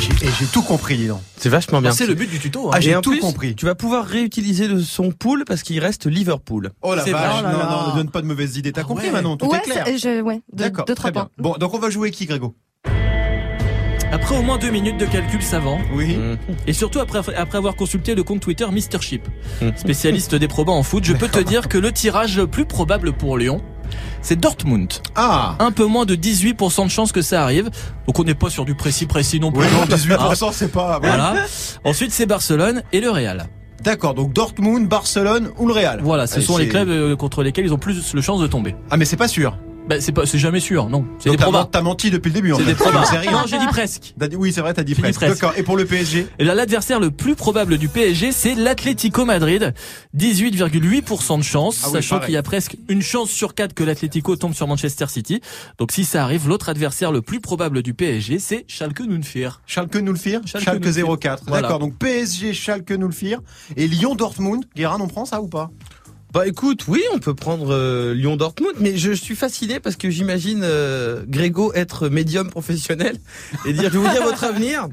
J'ai- 0.00 0.26
Et 0.26 0.30
j'ai 0.38 0.46
tout 0.46 0.62
compris, 0.62 0.96
dis 0.96 1.06
donc. 1.08 1.20
C'est 1.36 1.48
vachement 1.48 1.80
bien. 1.80 1.92
C'est 1.92 2.06
le 2.06 2.14
but 2.14 2.28
du 2.30 2.38
tuto. 2.38 2.68
hein. 2.68 2.72
Ah, 2.74 2.80
j'ai 2.80 2.90
Et 2.92 3.00
tout 3.00 3.10
plus, 3.12 3.20
compris. 3.20 3.54
Tu 3.54 3.64
vas 3.64 3.74
pouvoir 3.74 4.04
réutiliser 4.04 4.68
le 4.68 4.80
son 4.80 5.10
pool 5.12 5.44
parce 5.46 5.62
qu'il 5.62 5.78
reste 5.80 6.06
Liverpool. 6.06 6.70
Oh 6.82 6.94
la 6.94 7.04
C'est 7.04 7.12
vache, 7.12 7.42
vrai. 7.42 7.42
non, 7.42 7.48
Oh 7.54 7.58
là 7.58 7.64
non, 7.64 7.86
là. 7.86 7.92
ne 7.92 7.96
donne 7.98 8.10
pas 8.10 8.20
de 8.22 8.26
mauvaises 8.26 8.56
idées. 8.56 8.72
T'as 8.72 8.82
Ah 8.82 8.84
compris, 8.84 9.06
ouais. 9.06 9.12
Manon? 9.12 9.36
Tout 9.36 9.46
ouais, 9.48 9.58
est 9.58 9.62
clair. 9.62 9.86
je, 9.86 10.20
ouais, 10.22 10.40
deux, 10.52 10.64
D'accord, 10.64 10.84
deux, 10.84 10.94
trois 10.94 11.10
très 11.10 11.12
bien. 11.12 11.28
points. 11.36 11.52
Bon, 11.52 11.56
donc 11.58 11.74
on 11.74 11.78
va 11.78 11.90
jouer 11.90 12.10
qui, 12.10 12.26
Grégo? 12.26 12.54
Après 14.12 14.36
au 14.38 14.42
moins 14.42 14.58
deux 14.58 14.70
minutes 14.70 14.98
de 14.98 15.06
calcul 15.06 15.42
savant, 15.42 15.80
Oui. 15.92 16.16
Mmh. 16.16 16.36
et 16.68 16.72
surtout 16.72 17.00
après, 17.00 17.18
après 17.36 17.58
avoir 17.58 17.74
consulté 17.74 18.14
le 18.14 18.22
compte 18.22 18.40
Twitter 18.40 18.66
Mr. 18.70 19.00
Chip, 19.00 19.26
Mmh. 19.60 19.70
spécialiste 19.76 20.36
des 20.36 20.46
probants 20.46 20.76
en 20.78 20.84
foot, 20.84 21.02
je 21.04 21.14
peux 21.14 21.26
te 21.28 21.40
dire 21.40 21.68
que 21.68 21.78
le 21.78 21.90
tirage 21.90 22.36
le 22.36 22.46
plus 22.46 22.64
probable 22.64 23.12
pour 23.12 23.38
Lyon, 23.38 23.60
c'est 24.22 24.38
Dortmund. 24.38 24.92
Ah 25.14 25.56
Un 25.58 25.70
peu 25.72 25.84
moins 25.84 26.04
de 26.06 26.14
18% 26.16 26.84
de 26.84 26.90
chances 26.90 27.12
que 27.12 27.22
ça 27.22 27.42
arrive. 27.42 27.70
Donc 28.06 28.18
on 28.18 28.24
n'est 28.24 28.34
pas 28.34 28.50
sur 28.50 28.64
du 28.64 28.74
précis 28.74 29.06
précis 29.06 29.40
non 29.40 29.52
plus. 29.52 29.62
Oui, 29.64 29.68
non, 29.72 29.86
Ah, 29.90 30.32
18%, 30.32 30.50
c'est 30.52 30.68
pas... 30.72 30.98
Voilà. 31.00 31.34
Ensuite 31.84 32.12
c'est 32.12 32.26
Barcelone 32.26 32.82
et 32.92 33.00
le 33.00 33.10
Real. 33.10 33.46
D'accord, 33.82 34.14
donc 34.14 34.32
Dortmund, 34.32 34.88
Barcelone 34.88 35.50
ou 35.58 35.66
le 35.66 35.74
Real 35.74 36.00
Voilà, 36.02 36.26
ce 36.26 36.36
Allez, 36.36 36.44
sont 36.44 36.56
les 36.56 36.68
clubs 36.68 36.88
euh, 36.88 37.16
contre 37.16 37.42
lesquels 37.42 37.66
ils 37.66 37.74
ont 37.74 37.78
plus 37.78 38.12
de 38.14 38.20
chances 38.22 38.40
de 38.40 38.46
tomber. 38.46 38.74
Ah, 38.90 38.96
mais 38.96 39.04
c'est 39.04 39.18
pas 39.18 39.28
sûr. 39.28 39.58
Bah, 39.88 40.00
c'est 40.00 40.12
pas, 40.12 40.24
c'est 40.24 40.38
jamais 40.38 40.60
sûr, 40.60 40.88
non. 40.88 41.04
C'est 41.18 41.28
des 41.30 41.36
t'as 41.36 41.42
probas. 41.42 41.68
t'as 41.70 41.82
menti 41.82 42.10
depuis 42.10 42.30
le 42.30 42.34
début, 42.34 42.54
C'est 42.56 42.64
des 42.64 42.74
probas. 42.74 43.04
Non, 43.30 43.42
j'ai 43.46 43.58
dit 43.58 43.66
presque. 43.66 44.14
T'as 44.18 44.28
dit- 44.28 44.36
Oui, 44.36 44.50
c'est 44.52 44.62
vrai, 44.62 44.72
t'as 44.72 44.82
dit 44.82 44.94
presque. 44.94 45.20
presque. 45.20 45.34
D'accord, 45.42 45.58
et 45.58 45.62
pour 45.62 45.76
le 45.76 45.84
PSG 45.84 46.26
Et 46.38 46.44
là, 46.44 46.54
l'adversaire 46.54 47.00
le 47.00 47.10
plus 47.10 47.34
probable 47.34 47.76
du 47.76 47.88
PSG, 47.88 48.32
c'est 48.32 48.54
l'Atlético 48.54 49.26
Madrid. 49.26 49.74
18,8% 50.16 51.38
de 51.38 51.42
chance, 51.42 51.80
Ah 51.84 51.88
oui, 51.88 51.92
sachant 51.94 52.20
qu'il 52.20 52.32
y 52.32 52.36
a 52.36 52.42
presque 52.42 52.76
une 52.88 53.02
chance 53.02 53.30
sur 53.30 53.54
quatre 53.54 53.74
que 53.74 53.84
l'Atlético 53.84 54.36
tombe 54.36 54.54
sur 54.54 54.66
Manchester 54.66 55.06
City. 55.08 55.40
Donc 55.78 55.92
si 55.92 56.04
ça 56.04 56.24
arrive, 56.24 56.48
l'autre 56.48 56.68
adversaire 56.70 57.12
le 57.12 57.20
plus 57.22 57.40
probable 57.40 57.82
du 57.82 57.92
PSG, 57.94 58.38
c'est 58.38 58.64
Schalke 58.68 59.00
Nunfir. 59.00 59.60
Schalke 59.66 59.96
Nulfir 59.96 60.40
Schalke 60.46 60.64
Schalke 60.64 60.84
Nulfir. 60.84 61.06
04. 61.20 61.42
Voilà. 61.46 61.62
D'accord, 61.62 61.78
donc 61.78 61.94
PSG, 61.98 62.54
Schalke 62.54 62.90
Nulfir 62.92 63.40
et 63.76 63.86
Lyon 63.86 64.14
Dortmund. 64.14 64.64
Guérin, 64.74 64.98
on 65.00 65.08
prend 65.08 65.24
ça 65.24 65.40
ou 65.42 65.48
pas? 65.48 65.70
Bah 66.34 66.48
écoute, 66.48 66.86
oui, 66.88 67.00
on 67.12 67.20
peut 67.20 67.32
prendre 67.32 67.72
euh, 67.72 68.12
Lyon 68.12 68.36
Dortmund, 68.36 68.74
mais 68.80 68.96
je 68.96 69.12
suis 69.12 69.36
fasciné 69.36 69.78
parce 69.78 69.94
que 69.94 70.10
j'imagine 70.10 70.62
euh, 70.64 71.22
Grégo 71.28 71.72
être 71.74 72.08
médium 72.08 72.50
professionnel 72.50 73.18
et 73.64 73.72
dire 73.72 73.84
je 73.84 73.98
vais 74.00 74.04
vous 74.04 74.12
dire 74.12 74.24
votre 74.24 74.42
avenir. 74.42 74.88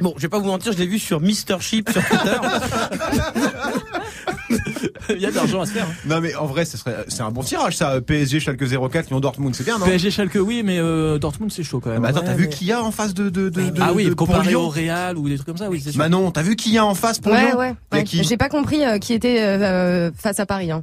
Bon, 0.00 0.14
je 0.16 0.22
vais 0.22 0.30
pas 0.30 0.38
vous 0.38 0.46
mentir, 0.46 0.72
je 0.72 0.78
l'ai 0.78 0.86
vu 0.86 0.98
sur 0.98 1.20
Mr 1.20 1.60
Chip 1.60 1.90
sur 1.90 2.02
Twitter. 2.02 2.38
Il 5.10 5.20
y 5.20 5.26
a 5.26 5.30
de 5.30 5.34
l'argent 5.36 5.60
à 5.60 5.66
se 5.66 5.72
faire. 5.72 5.86
hein. 5.86 5.94
Non 6.06 6.20
mais 6.20 6.34
en 6.34 6.46
vrai, 6.46 6.64
ce 6.64 6.76
serait 6.76 6.96
c'est 7.08 7.22
un 7.22 7.30
bon 7.30 7.42
tirage 7.42 7.76
ça. 7.76 8.00
PSG, 8.00 8.40
Schalke 8.40 8.62
04, 8.90 9.08
Lyon 9.10 9.20
Dortmund, 9.20 9.54
c'est 9.54 9.64
bien 9.64 9.78
non? 9.78 9.86
PSG 9.86 10.10
Schalke, 10.10 10.38
oui, 10.40 10.62
mais 10.64 10.78
euh, 10.78 11.18
Dortmund, 11.18 11.50
c'est 11.52 11.62
chaud 11.62 11.80
quand 11.80 11.90
même. 11.90 12.02
bah 12.02 12.08
attends, 12.08 12.20
Ouais, 12.20 12.26
t'as 12.26 12.34
vu 12.34 12.48
qui 12.48 12.66
y 12.66 12.72
a 12.72 12.82
en 12.82 12.90
face 12.90 13.14
de 13.14 13.28
de 13.28 13.48
de, 13.48 13.70
de 13.70 13.80
Ah 13.82 13.92
oui, 13.94 14.08
comparé 14.14 14.48
Lyon 14.50 14.62
au 14.62 14.68
Real 14.68 15.16
ou 15.16 15.28
des 15.28 15.36
trucs 15.36 15.46
comme 15.46 15.56
ça, 15.56 15.68
oui, 15.70 15.80
c'est 15.82 15.90
sûr. 15.92 15.98
Manon, 15.98 16.30
t'as 16.30 16.42
vu 16.42 16.56
qui 16.56 16.70
y 16.72 16.78
a 16.78 16.84
en 16.84 16.94
face 16.94 17.18
pour 17.18 17.32
Ouais, 17.32 17.46
Lyon 17.50 17.58
ouais. 17.58 18.04
J'ai 18.06 18.36
pas 18.36 18.48
compris 18.48 18.84
euh, 18.84 18.98
qui 18.98 19.12
était 19.12 19.40
euh, 19.42 19.58
euh, 19.62 20.10
face 20.16 20.40
à 20.40 20.46
Paris. 20.46 20.70
Hein. 20.70 20.82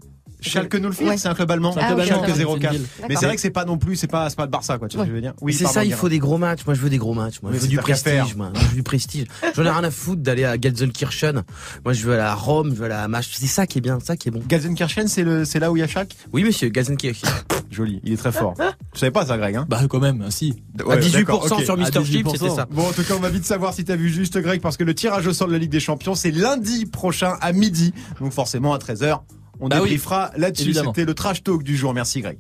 Schalke 0.49 0.75
Nulfir, 0.75 1.08
Ouais. 1.08 1.17
c'est 1.17 1.27
un 1.27 1.34
club 1.34 1.51
allemand. 1.51 1.71
C'est 1.73 1.81
un 1.81 1.95
club 1.95 2.05
Schalke 2.08 2.60
04. 2.60 2.75
Mais 3.10 3.15
c'est 3.15 3.25
vrai 3.25 3.36
que 3.36 3.41
c'est 3.41 3.49
pas 3.49 3.65
non 3.65 3.77
plus, 3.77 3.95
c'est 3.95 4.08
pas 4.08 4.29
c'est 4.29 4.36
pas 4.36 4.45
le 4.45 4.49
Barça 4.51 4.77
quoi, 4.77 4.88
tu 4.88 4.97
vois 4.97 5.05
ce 5.05 5.10
que 5.10 5.12
je 5.12 5.15
veux 5.15 5.21
dire 5.21 5.34
Oui, 5.41 5.53
c'est 5.53 5.65
ça, 5.65 5.84
il 5.86 5.93
faut 5.93 6.10
des 6.10 6.19
gros 6.19 6.38
matchs. 6.38 6.62
Moi, 6.65 6.75
je 6.75 6.81
veux 6.81 6.89
des 6.89 6.97
gros 6.97 7.13
matchs. 7.13 7.41
Moi, 7.41 7.51
je 7.53 7.60
veux 7.60 7.67
du 7.67 7.77
prestige. 7.77 8.36
Moi, 8.36 8.51
je 8.55 8.60
veux 8.67 8.75
du 8.75 8.84
prestige. 8.84 9.27
J'en 9.55 9.63
ai 9.65 9.69
rien 9.69 9.84
à 9.84 9.91
foutre 9.91 10.21
d'aller 10.21 10.45
à 10.45 10.60
Gelsenkirchen. 10.60 11.43
Moi, 11.84 11.93
je 11.93 12.05
veux 12.05 12.13
aller 12.13 12.21
à 12.21 12.34
Rome, 12.36 12.69
je 12.71 12.75
veux 12.75 12.86
aller 12.86 12.93
à 12.93 13.08
Mach. 13.08 13.25
C'est 13.34 13.47
ça 13.47 13.67
qui 13.67 13.79
est 13.79 13.81
bien, 13.81 13.99
ça 13.99 14.15
qui 14.15 14.29
est 14.29 14.31
bon. 14.31 14.41
Gelsenkirchen, 14.49 15.08
c'est 15.08 15.23
le 15.23 15.45
c'est 15.45 15.60
là 15.60 15.71
où 15.71 15.77
il 15.77 15.81
y 15.81 15.84
a 15.84 15.88
Schalke? 15.88 16.15
Oui, 16.34 16.43
monsieur, 16.43 16.71
Gelsenkirchen. 16.73 17.29
Joli, 17.71 17.99
il 18.03 18.13
est 18.13 18.17
très 18.17 18.31
fort. 18.31 18.53
Je 18.93 18.99
savais 18.99 19.12
pas 19.12 19.25
ça 19.25 19.38
Greg 19.38 19.55
hein? 19.55 19.65
Bah 19.67 19.81
quand 19.89 19.99
même, 19.99 20.29
si. 20.31 20.53
à 20.79 20.95
18% 20.97 21.12
d'accord, 21.12 21.51
ok. 21.51 21.63
sur 21.63 21.75
Mr 21.77 22.05
Chip, 22.05 22.25
18%. 22.27 22.31
c'était 22.31 22.49
ça. 22.49 22.65
Bon, 22.71 22.88
en 22.88 22.91
tout 22.93 23.03
cas, 23.03 23.15
on 23.15 23.19
va 23.19 23.29
vite 23.29 23.45
savoir 23.45 23.73
si 23.73 23.84
t'as 23.84 23.95
vu 23.95 24.10
juste 24.10 24.38
Greg, 24.39 24.62
parce 24.62 24.77
que 24.77 24.84
le 24.84 24.93
tirage 24.95 25.27
au 25.27 25.34
sort 25.34 25.47
de 25.47 25.53
la 25.53 25.60
Ligue 25.60 25.71
des 25.71 25.79
Champions, 25.79 26.15
c'est 26.15 26.31
lundi 26.31 26.86
prochain 26.86 27.36
à 27.41 27.51
midi. 27.51 27.93
Donc 28.21 28.31
forcément, 28.31 28.73
à 28.73 28.77
13h, 28.77 29.19
on 29.59 29.67
Bah 29.69 29.77
oui, 29.77 29.89
débriefera 29.89 30.31
là-dessus. 30.37 30.73
C'était 30.73 31.05
le 31.05 31.13
trash 31.13 31.43
talk 31.43 31.63
du 31.63 31.77
jour. 31.77 31.93
Merci 31.93 32.21
Greg. 32.21 32.37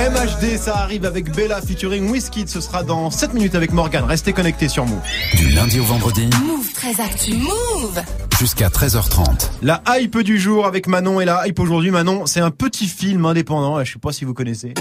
MHD, 0.00 0.56
ça 0.58 0.78
arrive 0.78 1.04
avec 1.04 1.34
Bella 1.34 1.60
featuring 1.60 2.10
Wizkid. 2.10 2.48
Ce 2.48 2.60
sera 2.60 2.82
dans 2.82 3.10
7 3.10 3.34
minutes 3.34 3.54
avec 3.54 3.72
Morgan. 3.72 4.04
Restez 4.04 4.32
connectés 4.32 4.68
sur 4.68 4.86
Move. 4.86 5.00
Du 5.36 5.50
lundi 5.50 5.78
au 5.78 5.84
vendredi 5.84 6.28
Move 6.42 6.72
très 6.72 7.00
actu. 7.00 7.34
Move 7.34 8.02
jusqu'à 8.38 8.68
13h30. 8.68 9.50
La 9.62 9.82
hype 9.88 10.18
du 10.20 10.38
jour 10.38 10.66
avec 10.66 10.86
Manon 10.86 11.20
et 11.20 11.26
la 11.26 11.46
hype 11.46 11.60
aujourd'hui, 11.60 11.90
Manon, 11.90 12.24
c'est 12.24 12.40
un 12.40 12.50
petit 12.50 12.86
film 12.86 13.26
indépendant. 13.26 13.84
Je 13.84 13.92
sais 13.92 13.98
pas 13.98 14.12
si 14.12 14.24
vous 14.24 14.32
connaissez. 14.32 14.72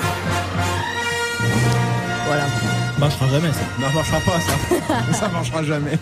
Marchera 3.00 3.28
jamais 3.30 3.54
ça. 3.54 3.62
Non, 3.80 3.88
ça 3.88 3.94
marchera 3.94 4.20
pas 4.20 4.40
ça. 4.42 5.14
ça 5.14 5.28
marchera 5.30 5.64
jamais. 5.64 5.98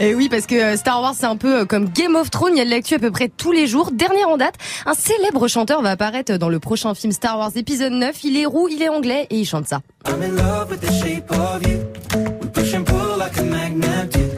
Et 0.00 0.14
oui, 0.14 0.28
parce 0.28 0.46
que 0.46 0.54
euh, 0.56 0.76
Star 0.76 1.00
Wars, 1.00 1.14
c'est 1.16 1.26
un 1.26 1.36
peu 1.36 1.60
euh, 1.60 1.64
comme 1.64 1.88
Game 1.88 2.16
of 2.16 2.30
Thrones, 2.30 2.54
il 2.54 2.58
y 2.58 2.60
a 2.60 2.64
de 2.64 2.70
l'actu 2.70 2.94
à 2.94 2.98
peu 2.98 3.12
près 3.12 3.28
tous 3.28 3.52
les 3.52 3.68
jours. 3.68 3.92
Dernière 3.92 4.28
en 4.28 4.36
date, 4.36 4.56
un 4.84 4.94
célèbre 4.94 5.46
chanteur 5.46 5.82
va 5.82 5.90
apparaître 5.90 6.36
dans 6.38 6.48
le 6.48 6.58
prochain 6.58 6.94
film 6.94 7.12
Star 7.12 7.38
Wars 7.38 7.52
épisode 7.54 7.92
9. 7.92 8.24
Il 8.24 8.36
est 8.36 8.46
roux, 8.46 8.68
il 8.68 8.82
est 8.82 8.88
anglais 8.88 9.28
et 9.30 9.36
il 9.36 9.44
chante 9.44 9.68
ça. 9.68 9.82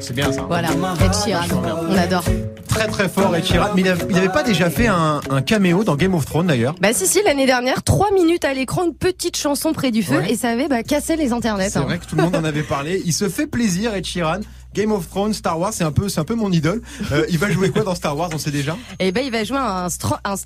C'est 0.00 0.14
bien 0.14 0.32
ça. 0.32 0.42
Voilà, 0.48 0.68
Ed 0.68 1.12
Sheeran, 1.24 1.46
on 1.88 1.96
adore. 1.96 2.24
Très 2.68 2.88
très 2.88 3.08
fort 3.08 3.34
Ed 3.36 3.44
Sheeran. 3.44 3.68
Mais 3.74 3.82
il 3.82 3.88
avait, 3.88 4.04
il 4.10 4.16
avait 4.18 4.28
pas 4.28 4.42
déjà 4.42 4.68
fait 4.68 4.88
un, 4.88 5.20
un 5.30 5.42
caméo 5.42 5.84
dans 5.84 5.94
Game 5.96 6.14
of 6.14 6.26
Thrones 6.26 6.48
d'ailleurs 6.48 6.74
Bah 6.80 6.92
si 6.92 7.06
si, 7.06 7.22
l'année 7.24 7.46
dernière, 7.46 7.82
3 7.82 8.12
minutes 8.12 8.44
à 8.44 8.52
l'écran, 8.52 8.84
une 8.84 8.94
petite 8.94 9.36
chanson 9.36 9.72
près 9.72 9.90
du 9.92 10.02
feu 10.02 10.18
Ouais. 10.18 10.32
et 10.32 10.36
ça 10.36 10.50
avait 10.50 10.68
bah, 10.68 10.82
cassé 10.82 11.16
les 11.16 11.32
internets. 11.32 11.70
C'est 11.70 11.78
hein. 11.78 11.82
vrai 11.82 11.98
que 11.98 12.06
tout 12.06 12.16
le 12.16 12.22
monde 12.22 12.36
en 12.36 12.44
avait 12.44 12.62
parlé. 12.64 13.00
Il 13.06 13.12
se 13.12 13.28
fait 13.28 13.46
plaisir, 13.46 13.94
Ed 13.94 14.04
Sheeran. 14.04 14.40
Game 14.74 14.92
of 14.92 15.08
Thrones, 15.08 15.32
Star 15.32 15.58
Wars, 15.58 15.72
c'est 15.72 15.84
un 15.84 15.92
peu, 15.92 16.08
c'est 16.08 16.20
un 16.20 16.24
peu 16.24 16.34
mon 16.34 16.50
idole. 16.52 16.82
Euh, 17.12 17.24
il 17.28 17.38
va 17.38 17.50
jouer 17.50 17.70
quoi 17.70 17.82
dans 17.82 17.94
Star 17.94 18.16
Wars 18.16 18.30
On 18.34 18.38
sait 18.38 18.50
déjà? 18.50 18.76
Et 18.98 19.12
ben 19.12 19.22
il 19.24 19.30
va 19.30 19.44
jouer 19.44 19.58
un, 19.58 19.86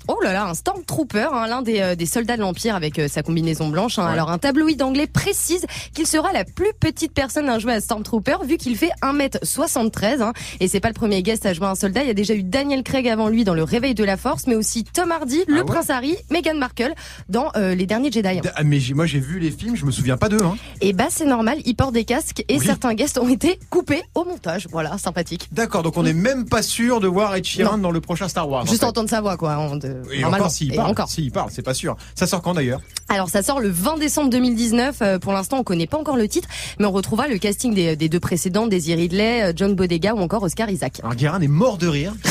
oh 0.07 0.15
là 0.23 0.33
là 0.33 0.45
un 0.45 0.53
Stormtrooper, 0.53 1.27
hein, 1.33 1.47
l'un 1.47 1.61
des, 1.61 1.79
euh, 1.81 1.95
des 1.95 2.05
soldats 2.05 2.35
de 2.37 2.41
l'Empire 2.41 2.75
avec 2.75 2.99
euh, 2.99 3.07
sa 3.07 3.23
combinaison 3.23 3.69
blanche. 3.69 3.97
hein. 3.99 4.05
Ouais. 4.05 4.11
Alors 4.13 4.29
un 4.29 4.37
tabloïd 4.37 4.81
anglais 4.81 5.07
précise 5.07 5.65
qu'il 5.93 6.05
sera 6.07 6.31
la 6.31 6.45
plus 6.45 6.71
petite 6.79 7.13
personne 7.13 7.49
à 7.49 7.59
jouer 7.59 7.73
à 7.73 7.81
Stormtrooper 7.81 8.37
vu 8.45 8.57
qu'il 8.57 8.77
fait 8.77 8.91
1m73. 9.01 10.21
Hein, 10.21 10.33
et 10.59 10.67
c'est 10.67 10.79
pas 10.79 10.89
le 10.89 10.93
premier 10.93 11.23
guest 11.23 11.45
à 11.45 11.53
jouer 11.53 11.67
un 11.67 11.75
soldat. 11.75 12.03
Il 12.03 12.07
y 12.07 12.11
a 12.11 12.13
déjà 12.15 12.33
eu 12.33 12.43
Daniel 12.43 12.83
Craig 12.83 13.07
avant 13.07 13.29
lui 13.29 13.43
dans 13.43 13.53
Le 13.53 13.63
Réveil 13.63 13.93
de 13.95 14.03
la 14.03 14.17
Force, 14.17 14.47
mais 14.47 14.55
aussi 14.55 14.83
Tom 14.83 15.11
Hardy, 15.11 15.39
le 15.47 15.55
Ah 15.55 15.59
ouais 15.59 15.65
Prince 15.65 15.89
Harry, 15.89 16.15
Meghan 16.29 16.55
Markle 16.55 16.93
dans 17.29 17.51
euh, 17.55 17.75
Les 17.75 17.85
Derniers 17.85 18.11
Jedi. 18.11 18.41
Ah, 18.55 18.63
mais 18.63 18.79
moi 18.93 19.05
j'ai 19.05 19.19
vu 19.19 19.39
les 19.39 19.51
films, 19.51 19.75
je 19.75 19.85
me 19.85 19.91
souviens 19.91 20.17
pas 20.17 20.29
d'eux. 20.29 20.43
Hein. 20.43 20.55
Et 20.81 20.93
bah 20.93 21.07
c'est 21.09 21.25
normal, 21.25 21.57
ils 21.65 21.75
portent 21.75 21.93
des 21.93 22.05
casques 22.05 22.43
et 22.47 22.57
Oui. 22.59 22.65
certains 22.65 22.93
guests 22.93 23.17
ont 23.17 23.29
été 23.29 23.59
coupés 23.69 24.03
au 24.21 24.25
montage. 24.25 24.67
Voilà, 24.71 24.97
sympathique. 24.97 25.47
D'accord, 25.51 25.83
donc 25.83 25.97
on 25.97 26.03
n'est 26.03 26.13
même 26.13 26.47
pas 26.47 26.61
sûr 26.61 26.99
de 26.99 27.07
voir 27.07 27.35
Ed 27.35 27.45
Sheeran 27.45 27.73
Non. 27.77 27.83
dans 27.83 27.91
le 27.91 28.01
prochain 28.01 28.27
Star 28.27 28.49
Wars. 28.49 28.63
en 28.63 28.65
Juste 28.65 28.81
fait. 28.81 28.85
entendre 28.85 29.09
sa 29.09 29.21
voix 29.21 29.37
quoi. 29.37 29.55
de- 29.77 30.01
Et 30.13 30.23
encore 30.25 30.51
s'il 30.51 30.73
parle, 30.75 30.91
encore. 30.91 31.09
s'il 31.09 31.31
parle, 31.31 31.49
c'est 31.51 31.61
pas 31.61 31.73
sûr. 31.73 31.95
Ça 32.15 32.27
sort 32.27 32.41
quand 32.41 32.53
d'ailleurs? 32.53 32.81
Alors 33.09 33.29
ça 33.29 33.41
sort 33.41 33.59
le 33.59 33.69
20 33.69 33.97
décembre 33.97 34.29
2019. 34.29 34.97
Euh, 35.01 35.19
pour 35.19 35.33
l'instant, 35.33 35.57
on 35.59 35.63
connaît 35.63 35.87
pas 35.87 35.97
encore 35.97 36.17
le 36.17 36.27
titre, 36.27 36.47
mais 36.79 36.85
on 36.85 36.91
retrouvera 36.91 37.27
le 37.27 37.37
casting 37.37 37.73
des, 37.73 37.95
des 37.95 38.09
deux 38.09 38.19
précédents, 38.19 38.67
Daisy 38.67 38.93
Ridley, 38.95 39.43
euh, 39.43 39.53
John 39.55 39.75
Bodega 39.75 40.13
ou 40.13 40.19
encore 40.19 40.43
Oscar 40.43 40.69
Isaac. 40.69 40.99
Alors 41.01 41.15
Guérin 41.15 41.41
est 41.41 41.47
mort 41.47 41.77
de 41.77 41.87
rire. 41.87 42.13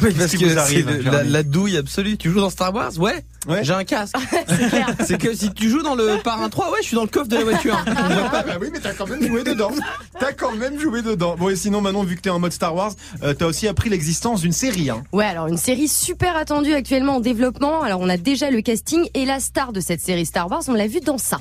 Parce 0.00 0.32
que 0.32 0.44
vous 0.44 0.58
arrive, 0.58 0.86
c'est 0.88 1.02
le- 1.02 1.08
hein, 1.14 1.22
la, 1.24 1.42
douille 1.42 1.76
absolue. 1.76 2.16
Tu 2.16 2.30
joues 2.30 2.40
dans 2.40 2.50
Star 2.50 2.74
Wars? 2.74 2.92
Ouais. 2.98 3.24
Ouais. 3.48 3.64
J'ai 3.64 3.72
un 3.72 3.84
casque. 3.84 4.16
c'est 5.06 5.18
que 5.18 5.34
si 5.34 5.52
tu 5.52 5.70
joues 5.70 5.82
dans 5.82 5.94
le 5.94 6.20
Parrain 6.22 6.48
3, 6.48 6.70
ouais, 6.72 6.78
je 6.82 6.86
suis 6.88 6.96
dans 6.96 7.02
le 7.02 7.08
coffre 7.08 7.28
de 7.28 7.36
la 7.36 7.44
voiture. 7.44 7.76
Pas. 7.84 8.42
bah 8.46 8.54
oui, 8.60 8.68
mais 8.72 8.80
t'as 8.80 8.92
quand 8.92 9.06
même 9.06 9.26
joué 9.26 9.42
dedans. 9.44 9.70
T'as 10.18 10.32
quand 10.32 10.54
même 10.54 10.78
joué 10.78 11.02
dedans. 11.02 11.17
Bon, 11.18 11.48
et 11.48 11.56
sinon, 11.56 11.80
Manon, 11.80 12.04
vu 12.04 12.16
que 12.16 12.20
t'es 12.20 12.30
en 12.30 12.38
mode 12.38 12.52
Star 12.52 12.74
Wars, 12.74 12.92
euh, 13.22 13.34
t'as 13.34 13.46
aussi 13.46 13.66
appris 13.66 13.90
l'existence 13.90 14.40
d'une 14.40 14.52
série. 14.52 14.88
Hein. 14.90 15.02
Ouais, 15.12 15.24
alors 15.24 15.48
une 15.48 15.56
série 15.56 15.88
super 15.88 16.36
attendue 16.36 16.74
actuellement 16.74 17.16
en 17.16 17.20
développement. 17.20 17.82
Alors 17.82 18.00
on 18.00 18.08
a 18.08 18.16
déjà 18.16 18.50
le 18.50 18.60
casting 18.60 19.08
et 19.14 19.24
la 19.24 19.40
star 19.40 19.72
de 19.72 19.80
cette 19.80 20.00
série 20.00 20.26
Star 20.26 20.50
Wars, 20.50 20.62
on 20.68 20.74
l'a 20.74 20.86
vu 20.86 21.00
dans 21.00 21.18
ça. 21.18 21.40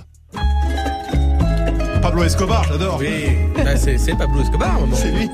Pablo 2.02 2.24
Escobar, 2.24 2.64
j'adore. 2.64 2.98
Oui. 3.00 3.26
Bah, 3.56 3.76
c'est 3.76 4.18
Pablo 4.18 4.42
Escobar. 4.42 4.80
C'est 4.94 5.12
lui. 5.12 5.30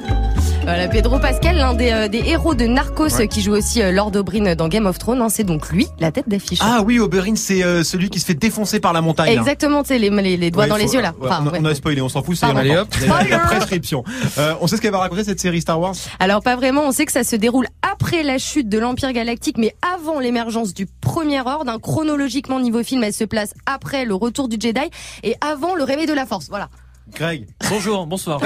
Voilà, 0.63 0.87
Pedro 0.87 1.19
Pascal, 1.19 1.57
l'un 1.57 1.73
des, 1.73 1.91
euh, 1.91 2.07
des 2.07 2.19
héros 2.19 2.55
de 2.55 2.65
Narcos 2.65 3.03
Ouais. 3.17 3.23
euh, 3.23 3.25
qui 3.27 3.41
joue 3.41 3.51
aussi 3.51 3.81
euh, 3.81 3.91
Lord 3.91 4.15
Oberyn 4.15 4.55
dans 4.55 4.69
Game 4.69 4.85
of 4.85 4.97
Thrones, 4.97 5.21
hein, 5.21 5.27
c'est 5.27 5.43
donc 5.43 5.69
lui, 5.71 5.87
la 5.99 6.11
tête 6.13 6.29
d'affiche. 6.29 6.59
Ah 6.61 6.81
oui, 6.85 6.99
Oberyn, 6.99 7.35
c'est 7.35 7.63
euh, 7.63 7.83
celui 7.83 8.09
qui 8.09 8.19
se 8.21 8.25
fait 8.25 8.33
défoncer 8.33 8.79
par 8.79 8.93
la 8.93 9.01
montagne. 9.01 9.37
Exactement, 9.37 9.81
tu 9.83 9.89
sais, 9.89 9.99
les, 9.99 10.09
les, 10.09 10.37
les 10.37 10.51
doigts 10.51 10.63
Ouais, 10.63 10.69
dans 10.69 10.75
faut- 10.77 10.81
les 10.81 10.93
yeux 10.93 11.01
là. 11.01 11.13
ouais, 11.19 11.27
Enfin, 11.27 11.41
on, 11.43 11.47
a, 11.47 11.51
ouais. 11.51 11.59
on 11.61 11.65
a 11.65 11.75
spoilé, 11.75 12.01
on 12.01 12.07
s'en 12.07 12.23
fout. 12.23 12.37
c'est. 12.37 12.45
Allez, 12.45 12.77
hop. 12.77 12.87
La- 13.29 13.39
prescription. 13.39 14.05
Euh, 14.37 14.53
on 14.61 14.67
sait 14.67 14.77
ce 14.77 14.81
qu'elle 14.81 14.93
va 14.93 14.99
raconter 14.99 15.25
cette 15.25 15.41
série 15.41 15.59
Star 15.59 15.79
Wars? 15.81 15.95
Alors 16.19 16.41
pas 16.41 16.55
vraiment, 16.55 16.83
on 16.87 16.91
sait 16.93 17.05
que 17.05 17.11
ça 17.11 17.25
se 17.25 17.35
déroule 17.35 17.67
après 17.91 18.23
la 18.23 18.37
chute 18.37 18.69
de 18.69 18.79
l'Empire 18.79 19.11
Galactique, 19.11 19.57
mais 19.57 19.75
avant 19.95 20.19
l'émergence 20.21 20.73
du 20.73 20.87
Premier 21.01 21.41
Ordre. 21.41 21.71
Hein, 21.71 21.79
chronologiquement, 21.81 22.61
niveau 22.61 22.83
film, 22.83 23.03
elle 23.03 23.13
se 23.13 23.25
place 23.25 23.53
après 23.65 24.05
le 24.05 24.15
retour 24.15 24.47
du 24.47 24.55
Jedi 24.59 24.79
et 25.23 25.35
avant 25.41 25.75
le 25.75 25.83
réveil 25.83 26.05
de 26.05 26.13
la 26.13 26.25
Force. 26.25 26.47
Voilà. 26.49 26.69
Greg, 27.11 27.47
Bonjour, 27.69 28.07
bonsoir. 28.07 28.39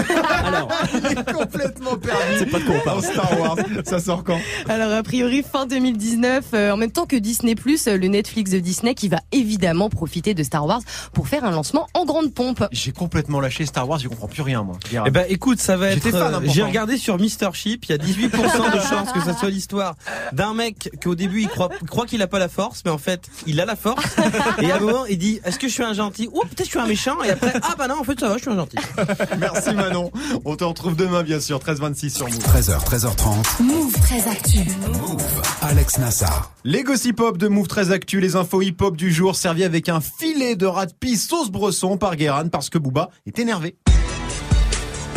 Alors, 0.43 0.69
il 0.93 1.05
est 1.11 1.31
complètement 1.31 1.95
perdu. 1.95 2.21
C'est 2.39 2.45
pas 2.47 2.59
de 2.59 2.63
quoi 2.63 2.75
on 2.75 2.79
parle. 2.79 3.03
Star 3.03 3.39
Wars, 3.39 3.57
ça 3.85 3.99
sort 3.99 4.23
quand? 4.23 4.39
Alors 4.67 4.91
a 4.91 5.03
priori 5.03 5.43
fin 5.43 5.65
2019, 5.65 6.45
euh, 6.53 6.71
en 6.71 6.77
même 6.77 6.91
temps 6.91 7.05
que 7.05 7.15
Disney+, 7.15 7.55
euh, 7.87 7.97
le 7.97 8.07
Netflix 8.07 8.51
de 8.51 8.59
Disney 8.59 8.95
qui 8.95 9.09
va 9.09 9.19
évidemment 9.31 9.89
profiter 9.89 10.33
de 10.33 10.43
Star 10.43 10.65
Wars 10.65 10.81
pour 11.13 11.27
faire 11.27 11.43
un 11.43 11.51
lancement 11.51 11.87
en 11.93 12.05
grande 12.05 12.33
pompe. 12.33 12.63
J'ai 12.71 12.91
complètement 12.91 13.39
lâché 13.39 13.65
Star 13.65 13.87
Wars, 13.87 13.99
j'y 13.99 14.07
comprends 14.07 14.27
plus 14.27 14.41
rien, 14.41 14.63
moi. 14.63 14.77
Eh 15.05 15.11
ben 15.11 15.25
écoute, 15.29 15.59
ça 15.59 15.77
va 15.77 15.89
être. 15.89 16.07
Euh. 16.07 16.39
J'ai 16.45 16.63
regardé 16.63 16.97
sur 16.97 17.19
Mister 17.19 17.49
Ship, 17.53 17.85
il 17.85 17.91
y 17.91 17.93
a 17.93 17.97
18% 17.97 18.73
de 18.73 18.79
chances 18.79 19.11
que 19.13 19.21
ça 19.21 19.37
soit 19.37 19.49
l'histoire 19.49 19.95
d'un 20.31 20.53
mec 20.53 20.89
qu'au 21.03 21.15
début 21.15 21.41
il 21.41 21.47
croit, 21.47 21.69
il 21.81 21.87
croit 21.87 22.05
qu'il 22.05 22.21
a 22.21 22.27
pas 22.27 22.39
la 22.39 22.49
force, 22.49 22.81
mais 22.85 22.91
en 22.91 22.97
fait 22.97 23.27
il 23.45 23.61
a 23.61 23.65
la 23.65 23.75
force. 23.75 24.15
Et 24.61 24.71
à 24.71 24.77
un 24.77 24.79
moment 24.79 25.05
il 25.05 25.17
dit 25.17 25.39
Est-ce 25.43 25.59
que 25.59 25.67
je 25.67 25.73
suis 25.73 25.83
un 25.83 25.93
gentil? 25.93 26.27
Ou 26.33 26.41
peut-être 26.41 26.65
je 26.65 26.71
suis 26.71 26.79
un 26.79 26.87
méchant. 26.87 27.21
Et 27.23 27.29
après 27.29 27.53
Ah 27.61 27.75
bah 27.77 27.87
non, 27.87 27.99
en 27.99 28.03
fait 28.03 28.19
ça 28.19 28.29
va, 28.29 28.37
je 28.37 28.41
suis 28.41 28.46
gentil. 28.55 28.77
Merci 29.39 29.73
Manon. 29.73 30.11
On 30.45 30.55
te 30.55 30.63
retrouve 30.63 30.95
demain, 30.95 31.23
bien 31.23 31.39
sûr, 31.39 31.59
13h26 31.59 32.09
sur 32.09 32.25
Move. 32.27 32.37
13h, 32.37 32.85
13h30. 32.85 33.63
Move 33.63 33.93
très 34.01 34.27
actu. 34.27 34.59
Alex 35.61 35.97
Nassar. 35.99 36.51
Les 36.63 36.83
gossip 36.83 37.19
hop 37.19 37.37
de 37.37 37.47
Move 37.47 37.67
très 37.67 37.91
actu, 37.91 38.19
les 38.19 38.35
infos 38.35 38.61
hip 38.61 38.77
hop 38.81 38.95
du 38.95 39.11
jour 39.11 39.35
servis 39.35 39.63
avec 39.63 39.89
un 39.89 40.01
filet 40.01 40.55
de 40.55 40.65
rat 40.65 40.87
de 40.87 40.93
pie 40.93 41.17
sauce 41.17 41.49
bresson 41.49 41.97
par 41.97 42.15
Guérin 42.15 42.47
parce 42.47 42.69
que 42.69 42.77
Booba 42.77 43.09
est 43.25 43.39
énervé. 43.39 43.75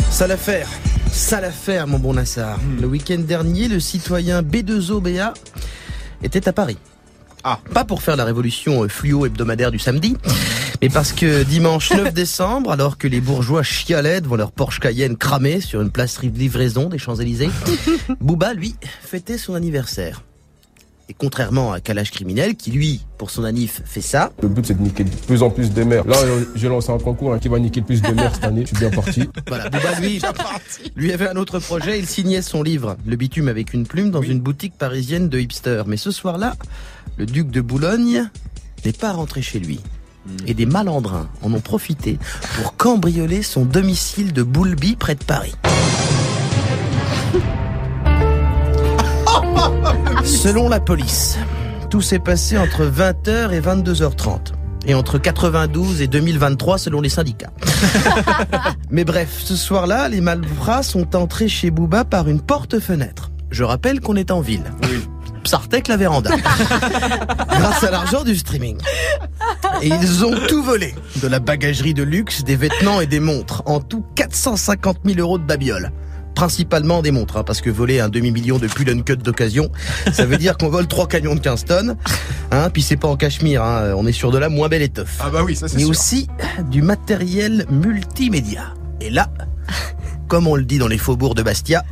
Sale 0.09 0.31
affaire. 0.33 0.67
Sale 1.11 1.45
affaire, 1.45 1.87
mon 1.87 1.99
bon 1.99 2.13
Nassar. 2.13 2.59
Le 2.79 2.87
week-end 2.87 3.19
dernier, 3.19 3.67
le 3.67 3.79
citoyen 3.79 4.41
B2OBA 4.41 5.33
était 6.23 6.47
à 6.47 6.53
Paris. 6.53 6.77
Ah. 7.43 7.59
Pas 7.73 7.85
pour 7.85 8.01
faire 8.01 8.15
la 8.15 8.25
révolution 8.25 8.83
euh, 8.83 8.87
fluo 8.87 9.25
hebdomadaire 9.25 9.71
du 9.71 9.79
samedi, 9.79 10.15
mais 10.81 10.89
parce 10.89 11.13
que 11.13 11.43
dimanche 11.43 11.91
9 11.91 12.13
décembre, 12.13 12.71
alors 12.71 12.97
que 12.97 13.07
les 13.07 13.21
bourgeois 13.21 13.61
chialaient 13.61 14.19
devant 14.19 14.35
leur 14.35 14.51
Porsche 14.51 14.79
Cayenne 14.79 15.15
cramé 15.15 15.61
sur 15.61 15.81
une 15.81 15.91
place 15.91 16.19
de 16.19 16.27
livraison 16.27 16.89
des 16.89 16.97
Champs-Élysées, 16.97 17.49
Booba, 18.19 18.53
lui, 18.53 18.75
fêtait 19.03 19.37
son 19.37 19.53
anniversaire. 19.53 20.23
Et 21.07 21.13
contrairement 21.13 21.73
à 21.73 21.81
Kalash 21.81 22.09
Criminel, 22.09 22.55
qui 22.55 22.71
lui, 22.71 23.05
pour 23.17 23.31
son 23.31 23.43
anniv, 23.43 23.81
fait 23.85 24.01
ça, 24.01 24.31
Le 24.41 24.47
but 24.47 24.65
c'est 24.65 24.75
de 24.75 24.81
niquer 24.81 25.03
de 25.03 25.09
plus 25.09 25.43
en 25.43 25.49
plus 25.49 25.69
des 25.71 25.83
mères. 25.83 26.07
Là, 26.07 26.15
euh, 26.17 26.45
j'ai 26.55 26.69
lancé 26.69 26.89
un 26.89 26.99
concours 26.99 27.33
hein, 27.33 27.39
qui 27.39 27.49
va 27.49 27.59
niquer 27.59 27.81
le 27.81 27.85
plus 27.85 28.01
de 28.01 28.11
mères 28.11 28.33
cette 28.33 28.45
année. 28.45 28.61
Je 28.61 28.67
suis 28.67 28.77
bien 28.77 28.89
parti. 28.89 29.29
Voilà, 29.47 29.69
Booba, 29.69 29.99
lui, 29.99 30.21
lui 30.95 31.11
avait 31.11 31.27
un 31.27 31.35
autre 31.35 31.59
projet. 31.59 31.99
Il 31.99 32.07
signait 32.07 32.41
son 32.41 32.63
livre, 32.63 32.95
Le 33.05 33.17
bitume 33.17 33.49
avec 33.49 33.73
une 33.73 33.85
plume, 33.85 34.09
dans 34.09 34.21
une 34.21 34.39
boutique 34.39 34.77
parisienne 34.77 35.27
de 35.27 35.37
hipster. 35.37 35.83
Mais 35.85 35.97
ce 35.97 36.11
soir-là, 36.11 36.55
le 37.17 37.25
duc 37.25 37.51
de 37.51 37.59
Boulogne 37.59 38.29
n'est 38.85 38.93
pas 38.93 39.11
rentré 39.11 39.41
chez 39.41 39.59
lui. 39.59 39.81
Et 40.47 40.53
des 40.53 40.65
malandrins 40.65 41.27
en 41.41 41.53
ont 41.53 41.61
profité 41.61 42.19
pour 42.55 42.75
cambrioler 42.75 43.41
son 43.41 43.65
domicile 43.65 44.33
de 44.33 44.43
Boulby 44.43 44.95
près 44.95 45.15
de 45.15 45.23
Paris. 45.23 45.55
Selon 50.23 50.69
la 50.69 50.79
police, 50.79 51.37
tout 51.89 52.01
s'est 52.01 52.19
passé 52.19 52.57
entre 52.57 52.85
20h 52.85 53.51
et 53.51 53.61
22h30. 53.61 54.53
Et 54.87 54.95
entre 54.95 55.19
92 55.19 56.01
et 56.01 56.07
2023 56.07 56.79
selon 56.79 57.01
les 57.01 57.09
syndicats. 57.09 57.51
Mais 58.89 59.03
bref, 59.03 59.41
ce 59.43 59.55
soir-là, 59.55 60.09
les 60.09 60.21
malfrats 60.21 60.81
sont 60.81 61.15
entrés 61.15 61.47
chez 61.47 61.69
Booba 61.69 62.03
par 62.03 62.27
une 62.27 62.41
porte-fenêtre. 62.41 63.31
Je 63.51 63.63
rappelle 63.63 63.99
qu'on 63.99 64.15
est 64.15 64.31
en 64.31 64.41
ville. 64.41 64.63
Psartek 65.43 65.87
la 65.87 65.97
véranda. 65.97 66.31
Grâce 67.49 67.83
à 67.83 67.91
l'argent 67.91 68.23
du 68.23 68.35
streaming. 68.35 68.77
Et 69.81 69.87
ils 69.87 70.25
ont 70.25 70.35
tout 70.47 70.63
volé. 70.63 70.93
De 71.21 71.27
la 71.27 71.39
bagagerie 71.39 71.93
de 71.93 72.03
luxe, 72.03 72.43
des 72.43 72.55
vêtements 72.55 73.01
et 73.01 73.07
des 73.07 73.19
montres. 73.19 73.63
En 73.65 73.79
tout 73.79 74.05
450 74.15 74.99
000 75.05 75.19
euros 75.19 75.37
de 75.37 75.43
babiole. 75.43 75.91
Principalement 76.35 77.01
des 77.01 77.11
montres, 77.11 77.37
hein, 77.37 77.43
parce 77.43 77.59
que 77.59 77.69
voler 77.69 77.99
un 77.99 78.07
demi-million 78.07 78.57
de 78.57 78.67
pull 78.67 78.89
and 78.89 79.01
cut 79.01 79.17
d'occasion, 79.17 79.69
ça 80.13 80.25
veut 80.25 80.37
dire 80.37 80.57
qu'on 80.57 80.69
vole 80.69 80.87
trois 80.87 81.05
camions 81.07 81.35
de 81.35 81.41
15 81.41 81.65
tonnes. 81.65 81.97
Hein, 82.51 82.69
puis 82.69 82.81
c'est 82.81 82.95
pas 82.95 83.09
en 83.09 83.17
cachemire, 83.17 83.61
hein, 83.63 83.93
on 83.97 84.07
est 84.07 84.13
sur 84.13 84.31
de 84.31 84.37
la 84.37 84.47
moins 84.47 84.69
belle 84.69 84.81
étoffe. 84.81 85.17
Ah 85.19 85.29
bah 85.29 85.41
oui, 85.43 85.57
ça 85.57 85.67
c'est 85.67 85.75
Mais 85.75 85.81
sûr. 85.81 85.89
aussi 85.89 86.29
du 86.69 86.81
matériel 86.81 87.65
multimédia. 87.69 88.73
Et 89.01 89.09
là, 89.09 89.27
comme 90.29 90.47
on 90.47 90.55
le 90.55 90.63
dit 90.63 90.77
dans 90.77 90.87
les 90.87 90.97
faubourgs 90.97 91.35
de 91.35 91.43
Bastia, 91.43 91.83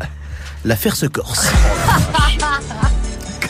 l'affaire 0.63 0.95
se 0.95 1.05
corse. 1.05 1.49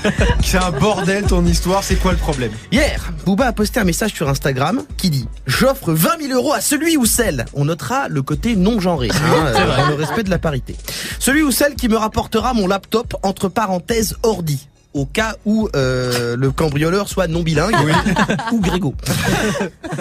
C'est 0.44 0.58
un 0.58 0.72
bordel 0.72 1.26
ton 1.26 1.46
histoire, 1.46 1.84
c'est 1.84 1.96
quoi 1.96 2.12
le 2.12 2.18
problème? 2.18 2.52
Hier, 2.72 3.12
Booba 3.26 3.48
a 3.48 3.54
posté 3.54 3.80
un 3.80 3.84
message 3.84 4.14
sur 4.14 4.30
Instagram 4.30 4.84
qui 4.98 5.10
dit 5.10 5.28
J'offre 5.46 5.94
20 5.94 6.22
000 6.22 6.34
euros 6.34 6.54
à 6.54 6.62
celui 6.62 6.98
ou 6.98 7.06
celle. 7.06 7.46
On 7.54 7.66
notera 7.66 8.08
le 8.08 8.22
côté 8.22 8.56
non 8.56 8.80
genré, 8.80 9.10
hein, 9.10 9.46
euh, 9.46 9.78
dans 9.78 9.88
le 9.88 9.96
respect 9.96 10.24
de 10.24 10.30
la 10.30 10.40
parité. 10.40 10.76
Celui 11.20 11.42
ou 11.42 11.52
celle 11.52 11.76
qui 11.76 11.90
me 11.90 11.98
rapportera 11.98 12.54
mon 12.54 12.68
laptop 12.68 13.16
entre 13.24 13.50
parenthèses 13.50 14.16
ordi. 14.24 14.68
Au 14.96 15.06
cas 15.06 15.36
où 15.46 15.70
euh, 15.76 16.36
le 16.36 16.50
cambrioleur 16.50 17.08
soit 17.10 17.28
non 17.28 17.42
bilingue 17.44 17.76
ou 18.52 18.60
grégo. 18.60 18.96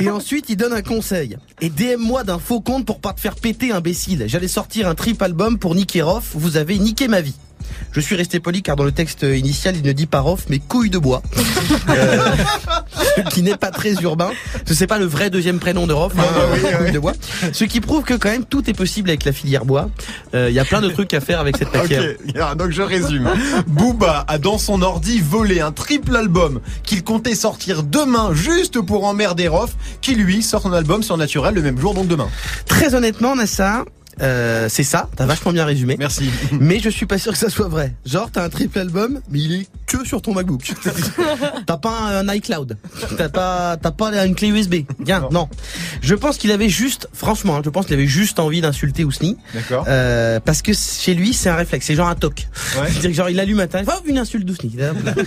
Et 0.00 0.08
ensuite, 0.08 0.46
il 0.48 0.56
donne 0.56 0.72
un 0.72 0.80
conseil. 0.80 1.37
Et 1.61 1.68
DM-moi 1.68 2.24
d'un 2.24 2.38
faux 2.38 2.61
compte 2.61 2.87
pour 2.87 2.98
pas 2.98 3.12
te 3.12 3.20
faire 3.20 3.34
péter, 3.34 3.70
imbécile. 3.70 4.24
J'allais 4.28 4.48
sortir 4.48 4.88
un 4.88 4.94
trip 4.94 5.20
album 5.20 5.58
pour 5.58 5.74
niquer 5.74 6.00
Rof. 6.00 6.30
Vous 6.34 6.56
avez 6.56 6.78
niqué 6.78 7.06
ma 7.06 7.20
vie. 7.20 7.34
Je 7.93 8.01
suis 8.01 8.17
resté 8.17 8.41
poli 8.41 8.62
car 8.62 8.77
dans 8.77 8.85
le 8.85 8.93
texte 8.93 9.23
initial, 9.23 9.77
il 9.77 9.83
ne 9.83 9.93
dit 9.93 10.07
pas 10.07 10.21
Rof, 10.21 10.45
mais 10.49 10.59
couille 10.59 10.91
de 10.91 10.99
bois. 10.99 11.23
Euh, 11.91 12.35
ce 13.17 13.35
qui 13.35 13.43
n'est 13.43 13.57
pas 13.57 13.71
très 13.71 13.95
urbain. 13.95 14.31
Ce 14.67 14.79
n'est 14.79 14.87
pas 14.87 14.99
le 14.99 15.07
vrai 15.07 15.31
deuxième 15.31 15.59
prénom 15.59 15.87
de 15.87 15.93
Rof, 15.93 16.12
hein, 16.19 16.77
couille 16.79 16.93
de 16.93 16.99
bois. 16.99 17.12
Ce 17.53 17.64
qui 17.64 17.81
prouve 17.81 18.05
que 18.05 18.14
quand 18.14 18.29
même 18.29 18.45
tout 18.45 18.69
est 18.69 18.75
possible 18.75 19.09
avec 19.09 19.25
la 19.25 19.33
filière 19.33 19.64
bois. 19.64 19.88
Euh, 20.35 20.49
Il 20.51 20.55
y 20.55 20.59
a 20.59 20.64
plein 20.64 20.81
de 20.83 20.88
trucs 20.91 21.12
à 21.14 21.21
faire 21.21 21.41
avec 21.41 21.57
cette 21.57 21.73
matière. 21.75 22.03
Ok, 22.03 22.33
Guérin, 22.35 22.57
donc 22.57 22.71
je 22.71 22.83
résume. 22.83 23.31
Booba 23.67 24.25
a 24.29 24.38
dans 24.38 24.59
son 24.59 24.83
ordi 24.83 25.21
volé 25.21 25.61
un 25.61 25.73
triple 25.73 26.14
album 26.14 26.61
qu'il 26.83 27.03
comptait 27.05 27.35
sortir 27.35 27.83
demain 27.83 28.35
juste 28.35 28.81
pour 28.81 29.05
emmerder 29.05 29.49
Rof, 29.49 29.71
qui 30.03 30.14
lui 30.14 30.43
sort 30.43 30.62
son 30.62 30.73
album 30.73 31.03
sur 31.03 31.17
Naturel 31.17 31.55
le 31.55 31.62
même 31.62 31.79
jour, 31.81 31.95
donc 31.95 32.07
demain. 32.09 32.29
Très 32.67 32.95
honnêtement, 32.95 33.35
Nassar, 33.35 33.85
euh, 34.22 34.68
c'est 34.68 34.83
ça, 34.83 35.09
t'as 35.16 35.26
vachement 35.26 35.52
bien 35.52 35.64
résumé. 35.64 35.96
Merci. 35.98 36.31
Mais 36.52 36.78
je 36.81 36.88
suis 36.88 37.07
pas 37.07 37.18
sûr 37.18 37.33
que 37.33 37.38
ça 37.38 37.50
soit 37.50 37.68
vrai. 37.68 37.94
Genre, 38.04 38.31
t'as 38.31 38.44
un 38.44 38.48
triple 38.48 38.78
album, 38.78 39.20
mais 39.31 39.40
il 39.40 39.52
est 39.52 39.66
que 39.88 40.07
sur 40.07 40.22
ton 40.22 40.35
MacBook. 40.35 40.72
t'as 41.66 41.77
pas 41.77 41.90
un 41.90 42.35
iCloud. 42.35 42.77
T'as 43.16 43.29
pas, 43.29 43.77
t'as 43.77 43.90
pas 43.90 44.24
une 44.24 44.35
clé 44.35 44.48
USB. 44.48 44.77
Bien, 45.01 45.29
non. 45.33 45.48
Je 46.03 46.14
pense 46.14 46.37
qu'il 46.38 46.53
avait 46.53 46.68
juste, 46.68 47.09
franchement, 47.12 47.57
hein, 47.57 47.62
je 47.64 47.70
pense 47.70 47.87
qu'il 47.87 47.94
avait 47.94 48.07
juste 48.07 48.38
envie 48.38 48.61
d'insulter 48.61 49.05
Ousni. 49.05 49.37
D'accord. 49.55 49.85
Euh, 49.88 50.40
parce 50.40 50.62
que 50.62 50.72
chez 50.72 51.14
lui, 51.14 51.33
c'est 51.33 51.48
un 51.48 51.57
réflexe. 51.57 51.87
C'est 51.87 51.94
genre 51.94 52.09
un 52.09 52.14
toc. 52.14 52.48
Ouais. 52.77 52.87
C'est-à-dire 52.88 53.11
que 53.11 53.16
genre, 53.16 53.31
il 53.31 53.40
allume 53.40 53.61
un 53.61 53.66
téléphone, 53.66 53.94
oh, 53.98 54.03
une 54.07 54.18
insulte 54.18 54.44
d'Ousni. 54.44 54.77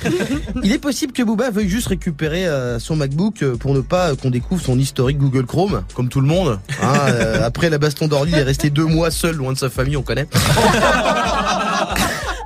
il 0.64 0.72
est 0.72 0.80
possible 0.80 1.14
que 1.14 1.24
Booba 1.24 1.50
veuille 1.50 1.70
juste 1.70 1.88
récupérer 1.88 2.48
euh, 2.48 2.80
son 2.80 2.96
MacBook 2.96 3.42
euh, 3.42 3.56
pour 3.56 3.74
ne 3.74 3.82
pas 3.82 4.12
euh, 4.12 4.16
qu'on 4.16 4.30
découvre 4.30 4.62
son 4.62 4.78
historique 4.78 5.18
Google 5.18 5.46
Chrome, 5.46 5.84
comme 5.94 6.10
tout 6.10 6.22
le 6.22 6.28
monde. 6.28 6.60
Hein, 6.82 6.94
euh, 7.10 7.46
après 7.46 7.70
la 7.70 7.78
baston 7.78 8.08
d'ordi, 8.08 8.32
il 8.34 8.38
est 8.38 8.44
resté 8.44 8.70
deux 8.70 8.86
mois 8.86 9.12
seul, 9.12 9.36
loin 9.36 9.54
de 9.54 9.58
sa 9.58 9.70
famille, 9.70 9.98
on 9.98 10.04
connaît. 10.04 10.28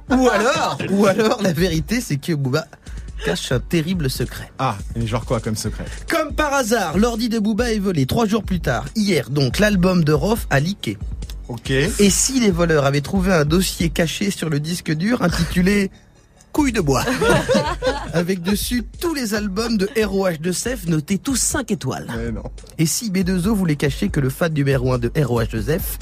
Ou 0.10 0.30
alors, 0.30 0.78
ou 0.92 1.06
alors, 1.06 1.42
la 1.42 1.54
vérité, 1.54 2.02
c'est 2.02 2.18
que 2.18 2.34
Booba 2.34 2.68
cache 3.24 3.52
un 3.52 3.60
terrible 3.60 4.10
secret. 4.10 4.52
Ah, 4.60 4.78
mais 4.96 5.08
genre 5.08 5.26
quoi 5.26 5.40
comme 5.40 5.56
secret? 5.56 5.86
Comme 6.10 6.34
par 6.34 6.54
hasard, 6.54 6.98
l'ordi 6.98 7.30
de 7.30 7.40
Booba 7.40 7.72
est 7.72 7.80
volé 7.80 8.06
trois 8.06 8.26
jours 8.26 8.44
plus 8.44 8.60
tard. 8.60 8.86
Hier, 8.96 9.30
donc, 9.30 9.60
l'album 9.60 10.04
de 10.04 10.14
Rof 10.14 10.48
a 10.50 10.60
leaké. 10.60 10.98
Ok. 11.48 11.70
Et 11.70 12.10
si 12.10 12.40
les 12.40 12.52
voleurs 12.52 12.86
avaient 12.86 13.02
trouvé 13.02 13.32
un 13.34 13.46
dossier 13.46 13.90
caché 13.90 14.32
sur 14.32 14.50
le 14.50 14.60
disque 14.60 14.92
dur 14.92 15.22
intitulé 15.22 15.92
Couille 16.52 16.72
de 16.72 16.80
bois 16.80 17.04
Avec 18.14 18.42
dessus 18.42 18.84
tous 19.02 19.14
les 19.14 19.34
albums 19.34 19.78
de 19.78 19.90
ROH 20.02 20.38
de 20.40 20.54
Sef 20.54 20.88
notés 20.88 21.18
tous 21.18 21.36
5 21.36 21.70
étoiles. 21.72 22.08
Mais 22.16 22.32
non. 22.32 22.44
Et 22.78 22.86
si 22.86 23.12
B2O 23.12 23.50
voulait 23.50 23.76
cacher 23.76 24.08
que 24.08 24.22
le 24.22 24.30
fan 24.30 24.54
numéro 24.54 24.94
1 24.94 25.00
de 25.00 25.12
ROH 25.22 25.48
de 25.52 25.62
Sef, 25.62 26.00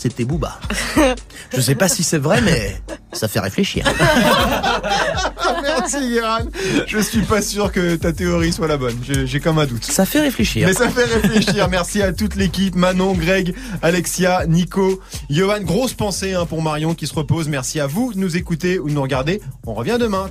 c'était 0.00 0.24
Booba. 0.24 0.58
Je 1.54 1.60
sais 1.60 1.74
pas 1.74 1.88
si 1.88 2.02
c'est 2.02 2.16
vrai, 2.18 2.40
mais 2.40 2.80
ça 3.12 3.28
fait 3.28 3.40
réfléchir. 3.40 3.84
Merci 5.62 6.08
Guéran. 6.08 6.38
Je 6.86 6.98
suis 6.98 7.20
pas 7.20 7.42
sûr 7.42 7.70
que 7.70 7.96
ta 7.96 8.12
théorie 8.12 8.50
soit 8.50 8.66
la 8.66 8.78
bonne. 8.78 8.96
J'ai 9.02 9.26
j'ai 9.26 9.40
comme 9.40 9.58
un 9.58 9.66
doute. 9.66 9.84
Ça 9.84 10.06
fait 10.06 10.20
réfléchir. 10.20 10.66
Mais 10.66 10.72
ça 10.72 10.88
fait 10.88 11.04
réfléchir. 11.04 11.68
Merci 11.68 12.00
à 12.00 12.14
toute 12.14 12.36
l'équipe. 12.36 12.76
Manon, 12.76 13.12
Greg, 13.12 13.54
Alexia, 13.82 14.46
Nico, 14.46 15.02
Johan. 15.28 15.60
Grosse 15.60 15.92
pensée 15.92 16.32
hein, 16.32 16.46
pour 16.46 16.62
Marion 16.62 16.94
qui 16.94 17.06
se 17.06 17.14
repose. 17.14 17.48
Merci 17.48 17.78
à 17.78 17.86
vous 17.86 18.14
de 18.14 18.18
nous 18.18 18.38
écouter 18.38 18.78
ou 18.78 18.88
de 18.88 18.94
nous 18.94 19.02
regarder. 19.02 19.42
On 19.66 19.74
revient 19.74 19.98
demain. 20.00 20.28